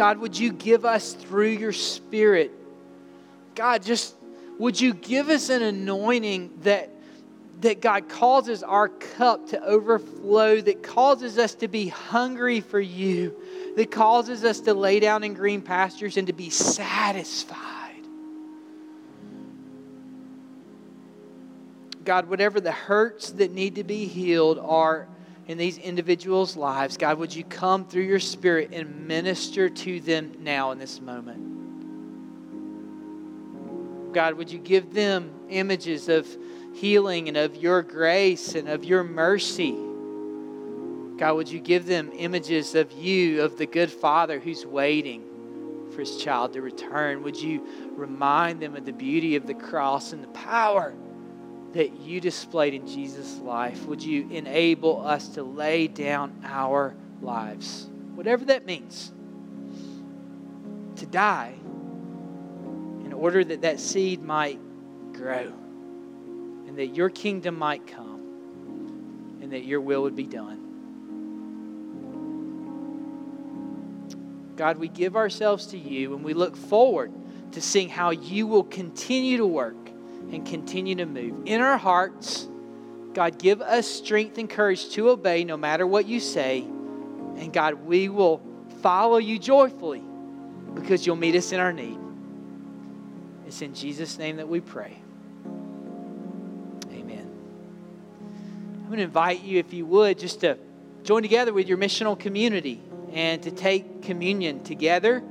God, 0.00 0.16
would 0.20 0.38
you 0.38 0.50
give 0.50 0.86
us 0.86 1.12
through 1.12 1.50
your 1.50 1.74
Spirit, 1.74 2.52
God, 3.54 3.82
just 3.82 4.14
would 4.58 4.80
you 4.80 4.94
give 4.94 5.28
us 5.28 5.50
an 5.50 5.60
anointing 5.60 6.60
that, 6.62 6.88
that 7.60 7.82
God 7.82 8.08
causes 8.08 8.62
our 8.62 8.88
cup 8.88 9.48
to 9.48 9.62
overflow, 9.62 10.58
that 10.62 10.82
causes 10.82 11.36
us 11.36 11.54
to 11.56 11.68
be 11.68 11.88
hungry 11.88 12.62
for 12.62 12.80
you, 12.80 13.36
that 13.76 13.90
causes 13.90 14.42
us 14.42 14.60
to 14.60 14.72
lay 14.72 15.00
down 15.00 15.22
in 15.22 15.34
green 15.34 15.60
pastures 15.60 16.16
and 16.16 16.28
to 16.28 16.32
be 16.32 16.48
satisfied? 16.48 18.06
God, 22.06 22.30
whatever 22.30 22.58
the 22.58 22.72
hurts 22.72 23.32
that 23.32 23.52
need 23.52 23.74
to 23.74 23.84
be 23.84 24.06
healed 24.06 24.58
are 24.60 25.08
in 25.50 25.58
these 25.58 25.78
individuals' 25.78 26.56
lives, 26.56 26.96
God, 26.96 27.18
would 27.18 27.34
you 27.34 27.42
come 27.42 27.84
through 27.84 28.04
your 28.04 28.20
Spirit 28.20 28.70
and 28.72 29.08
minister 29.08 29.68
to 29.68 29.98
them 29.98 30.32
now 30.38 30.70
in 30.70 30.78
this 30.78 31.00
moment? 31.00 31.42
God, 34.14 34.34
would 34.34 34.52
you 34.52 34.60
give 34.60 34.94
them 34.94 35.32
images 35.48 36.08
of 36.08 36.28
healing 36.72 37.26
and 37.26 37.36
of 37.36 37.56
your 37.56 37.82
grace 37.82 38.54
and 38.54 38.68
of 38.68 38.84
your 38.84 39.02
mercy? 39.02 39.72
God, 41.18 41.34
would 41.34 41.48
you 41.48 41.58
give 41.58 41.84
them 41.84 42.12
images 42.14 42.76
of 42.76 42.92
you, 42.92 43.42
of 43.42 43.58
the 43.58 43.66
good 43.66 43.90
Father 43.90 44.38
who's 44.38 44.64
waiting 44.64 45.24
for 45.90 45.98
his 45.98 46.16
child 46.18 46.52
to 46.52 46.62
return? 46.62 47.24
Would 47.24 47.36
you 47.36 47.66
remind 47.96 48.60
them 48.60 48.76
of 48.76 48.84
the 48.84 48.92
beauty 48.92 49.34
of 49.34 49.48
the 49.48 49.54
cross 49.54 50.12
and 50.12 50.22
the 50.22 50.28
power 50.28 50.94
that 51.72 52.00
you 52.00 52.20
displayed 52.20 52.74
in 52.74 52.86
Jesus' 52.86 53.38
life? 53.38 53.84
Would 53.86 54.02
you 54.02 54.28
enable 54.30 55.06
us 55.06 55.28
to 55.28 55.42
lay 55.42 55.86
down 55.86 56.40
our 56.44 56.94
lives, 57.22 57.88
whatever 58.14 58.44
that 58.46 58.66
means, 58.66 59.12
to 60.96 61.06
die 61.06 61.54
in 63.04 63.12
order 63.12 63.44
that 63.44 63.62
that 63.62 63.80
seed 63.80 64.22
might 64.22 64.58
grow 65.12 65.52
and 66.66 66.76
that 66.76 66.88
your 66.88 67.08
kingdom 67.08 67.58
might 67.58 67.86
come 67.86 69.38
and 69.42 69.52
that 69.52 69.64
your 69.64 69.80
will 69.80 70.02
would 70.02 70.16
be 70.16 70.26
done. 70.26 70.66
God, 74.56 74.76
we 74.76 74.88
give 74.88 75.16
ourselves 75.16 75.66
to 75.68 75.78
you 75.78 76.14
and 76.14 76.22
we 76.22 76.34
look 76.34 76.56
forward 76.56 77.12
to 77.52 77.62
seeing 77.62 77.88
how 77.88 78.10
you 78.10 78.46
will 78.46 78.64
continue 78.64 79.38
to 79.38 79.46
work 79.46 79.79
and 80.32 80.46
continue 80.46 80.94
to 80.96 81.06
move 81.06 81.46
in 81.46 81.60
our 81.60 81.76
hearts. 81.76 82.48
God, 83.12 83.38
give 83.38 83.60
us 83.60 83.86
strength 83.86 84.38
and 84.38 84.48
courage 84.48 84.90
to 84.90 85.10
obey 85.10 85.44
no 85.44 85.56
matter 85.56 85.86
what 85.86 86.06
you 86.06 86.20
say. 86.20 86.60
And 86.60 87.52
God, 87.52 87.74
we 87.74 88.08
will 88.08 88.40
follow 88.80 89.18
you 89.18 89.38
joyfully 89.38 90.02
because 90.74 91.06
you'll 91.06 91.16
meet 91.16 91.34
us 91.34 91.52
in 91.52 91.60
our 91.60 91.72
need. 91.72 91.98
It's 93.46 93.62
in 93.62 93.74
Jesus' 93.74 94.16
name 94.18 94.36
that 94.36 94.48
we 94.48 94.60
pray. 94.60 94.96
Amen. 96.92 97.28
I'm 98.74 98.86
going 98.86 98.98
to 98.98 99.02
invite 99.02 99.42
you, 99.42 99.58
if 99.58 99.72
you 99.72 99.86
would, 99.86 100.18
just 100.18 100.40
to 100.42 100.56
join 101.02 101.22
together 101.22 101.52
with 101.52 101.66
your 101.66 101.78
missional 101.78 102.16
community 102.16 102.80
and 103.12 103.42
to 103.42 103.50
take 103.50 104.02
communion 104.02 104.62
together. 104.62 105.22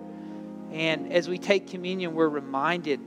And 0.71 1.13
as 1.13 1.29
we 1.29 1.37
take 1.37 1.67
communion, 1.67 2.13
we're 2.13 2.27
reminded 2.27 2.99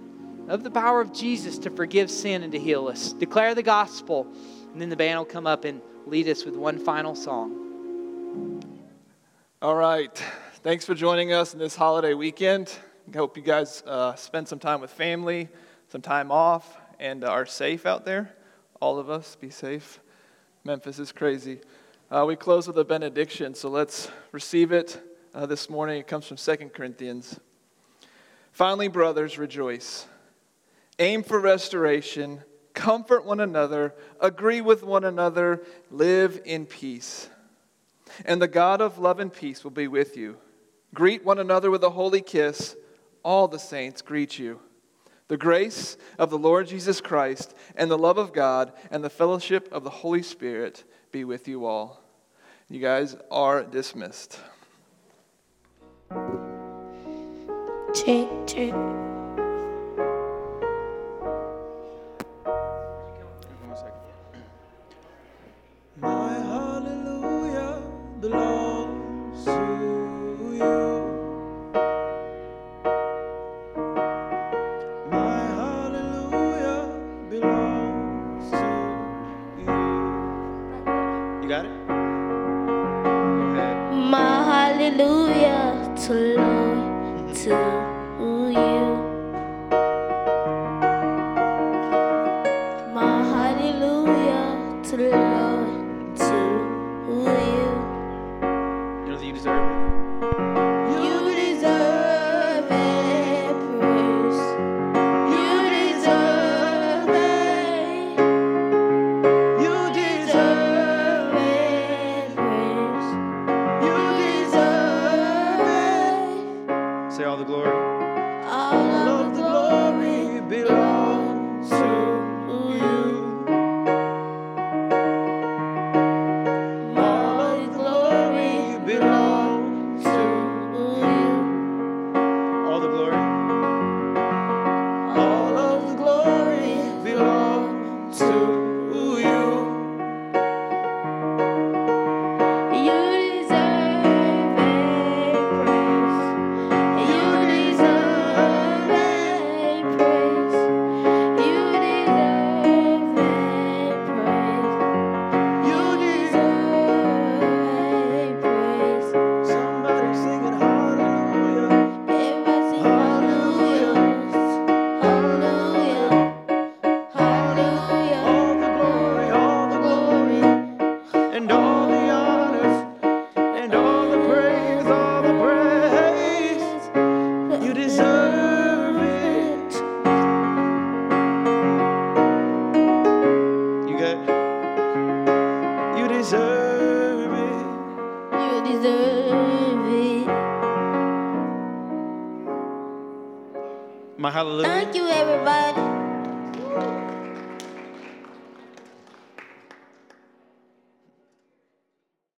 of 0.48 0.64
the 0.64 0.70
power 0.70 1.00
of 1.00 1.12
Jesus 1.12 1.58
to 1.58 1.70
forgive 1.70 2.10
sin 2.10 2.42
and 2.42 2.52
to 2.52 2.58
heal 2.58 2.88
us. 2.88 3.12
Declare 3.12 3.54
the 3.54 3.62
gospel, 3.62 4.26
and 4.72 4.80
then 4.80 4.88
the 4.88 4.96
band 4.96 5.18
will 5.18 5.24
come 5.24 5.46
up 5.46 5.64
and 5.64 5.80
lead 6.06 6.28
us 6.28 6.44
with 6.44 6.56
one 6.56 6.78
final 6.78 7.14
song. 7.14 8.62
All 9.60 9.76
right. 9.76 10.22
Thanks 10.62 10.84
for 10.84 10.94
joining 10.94 11.32
us 11.32 11.54
in 11.54 11.58
this 11.58 11.76
holiday 11.76 12.14
weekend. 12.14 12.72
I 13.12 13.16
hope 13.16 13.36
you 13.36 13.42
guys 13.42 13.82
uh, 13.86 14.14
spend 14.14 14.48
some 14.48 14.58
time 14.58 14.80
with 14.80 14.90
family, 14.90 15.48
some 15.88 16.02
time 16.02 16.30
off, 16.30 16.78
and 16.98 17.24
are 17.24 17.46
safe 17.46 17.86
out 17.86 18.04
there. 18.04 18.32
All 18.80 18.98
of 18.98 19.10
us, 19.10 19.36
be 19.36 19.50
safe. 19.50 20.00
Memphis 20.64 20.98
is 20.98 21.12
crazy. 21.12 21.60
Uh, 22.10 22.24
we 22.26 22.36
close 22.36 22.66
with 22.66 22.78
a 22.78 22.84
benediction, 22.84 23.54
so 23.54 23.68
let's 23.68 24.10
receive 24.32 24.72
it 24.72 25.00
uh, 25.34 25.46
this 25.46 25.70
morning. 25.70 25.98
It 25.98 26.06
comes 26.06 26.26
from 26.26 26.36
2 26.36 26.70
Corinthians. 26.70 27.40
Finally, 28.52 28.88
brothers, 28.88 29.38
rejoice. 29.38 30.06
Aim 30.98 31.22
for 31.22 31.40
restoration, 31.40 32.42
comfort 32.74 33.24
one 33.24 33.40
another, 33.40 33.94
agree 34.20 34.60
with 34.60 34.82
one 34.82 35.04
another, 35.04 35.62
live 35.90 36.40
in 36.44 36.66
peace. 36.66 37.28
And 38.24 38.40
the 38.40 38.48
God 38.48 38.80
of 38.80 38.98
love 38.98 39.20
and 39.20 39.32
peace 39.32 39.64
will 39.64 39.70
be 39.70 39.88
with 39.88 40.16
you. 40.16 40.36
Greet 40.94 41.24
one 41.24 41.38
another 41.38 41.70
with 41.70 41.82
a 41.82 41.90
holy 41.90 42.20
kiss. 42.20 42.76
All 43.24 43.48
the 43.48 43.58
saints 43.58 44.02
greet 44.02 44.38
you. 44.38 44.60
The 45.28 45.38
grace 45.38 45.96
of 46.18 46.28
the 46.28 46.38
Lord 46.38 46.66
Jesus 46.66 47.00
Christ 47.00 47.54
and 47.74 47.90
the 47.90 47.96
love 47.96 48.18
of 48.18 48.34
God 48.34 48.72
and 48.90 49.02
the 49.02 49.08
fellowship 49.08 49.68
of 49.72 49.84
the 49.84 49.90
Holy 49.90 50.22
Spirit 50.22 50.84
be 51.10 51.24
with 51.24 51.48
you 51.48 51.64
all. 51.64 52.02
You 52.68 52.80
guys 52.80 53.16
are 53.30 53.62
dismissed. 53.62 54.38
Check, 57.94 58.28
check. 58.46 59.11
Hallelujah 94.92 95.42
to 95.46 95.51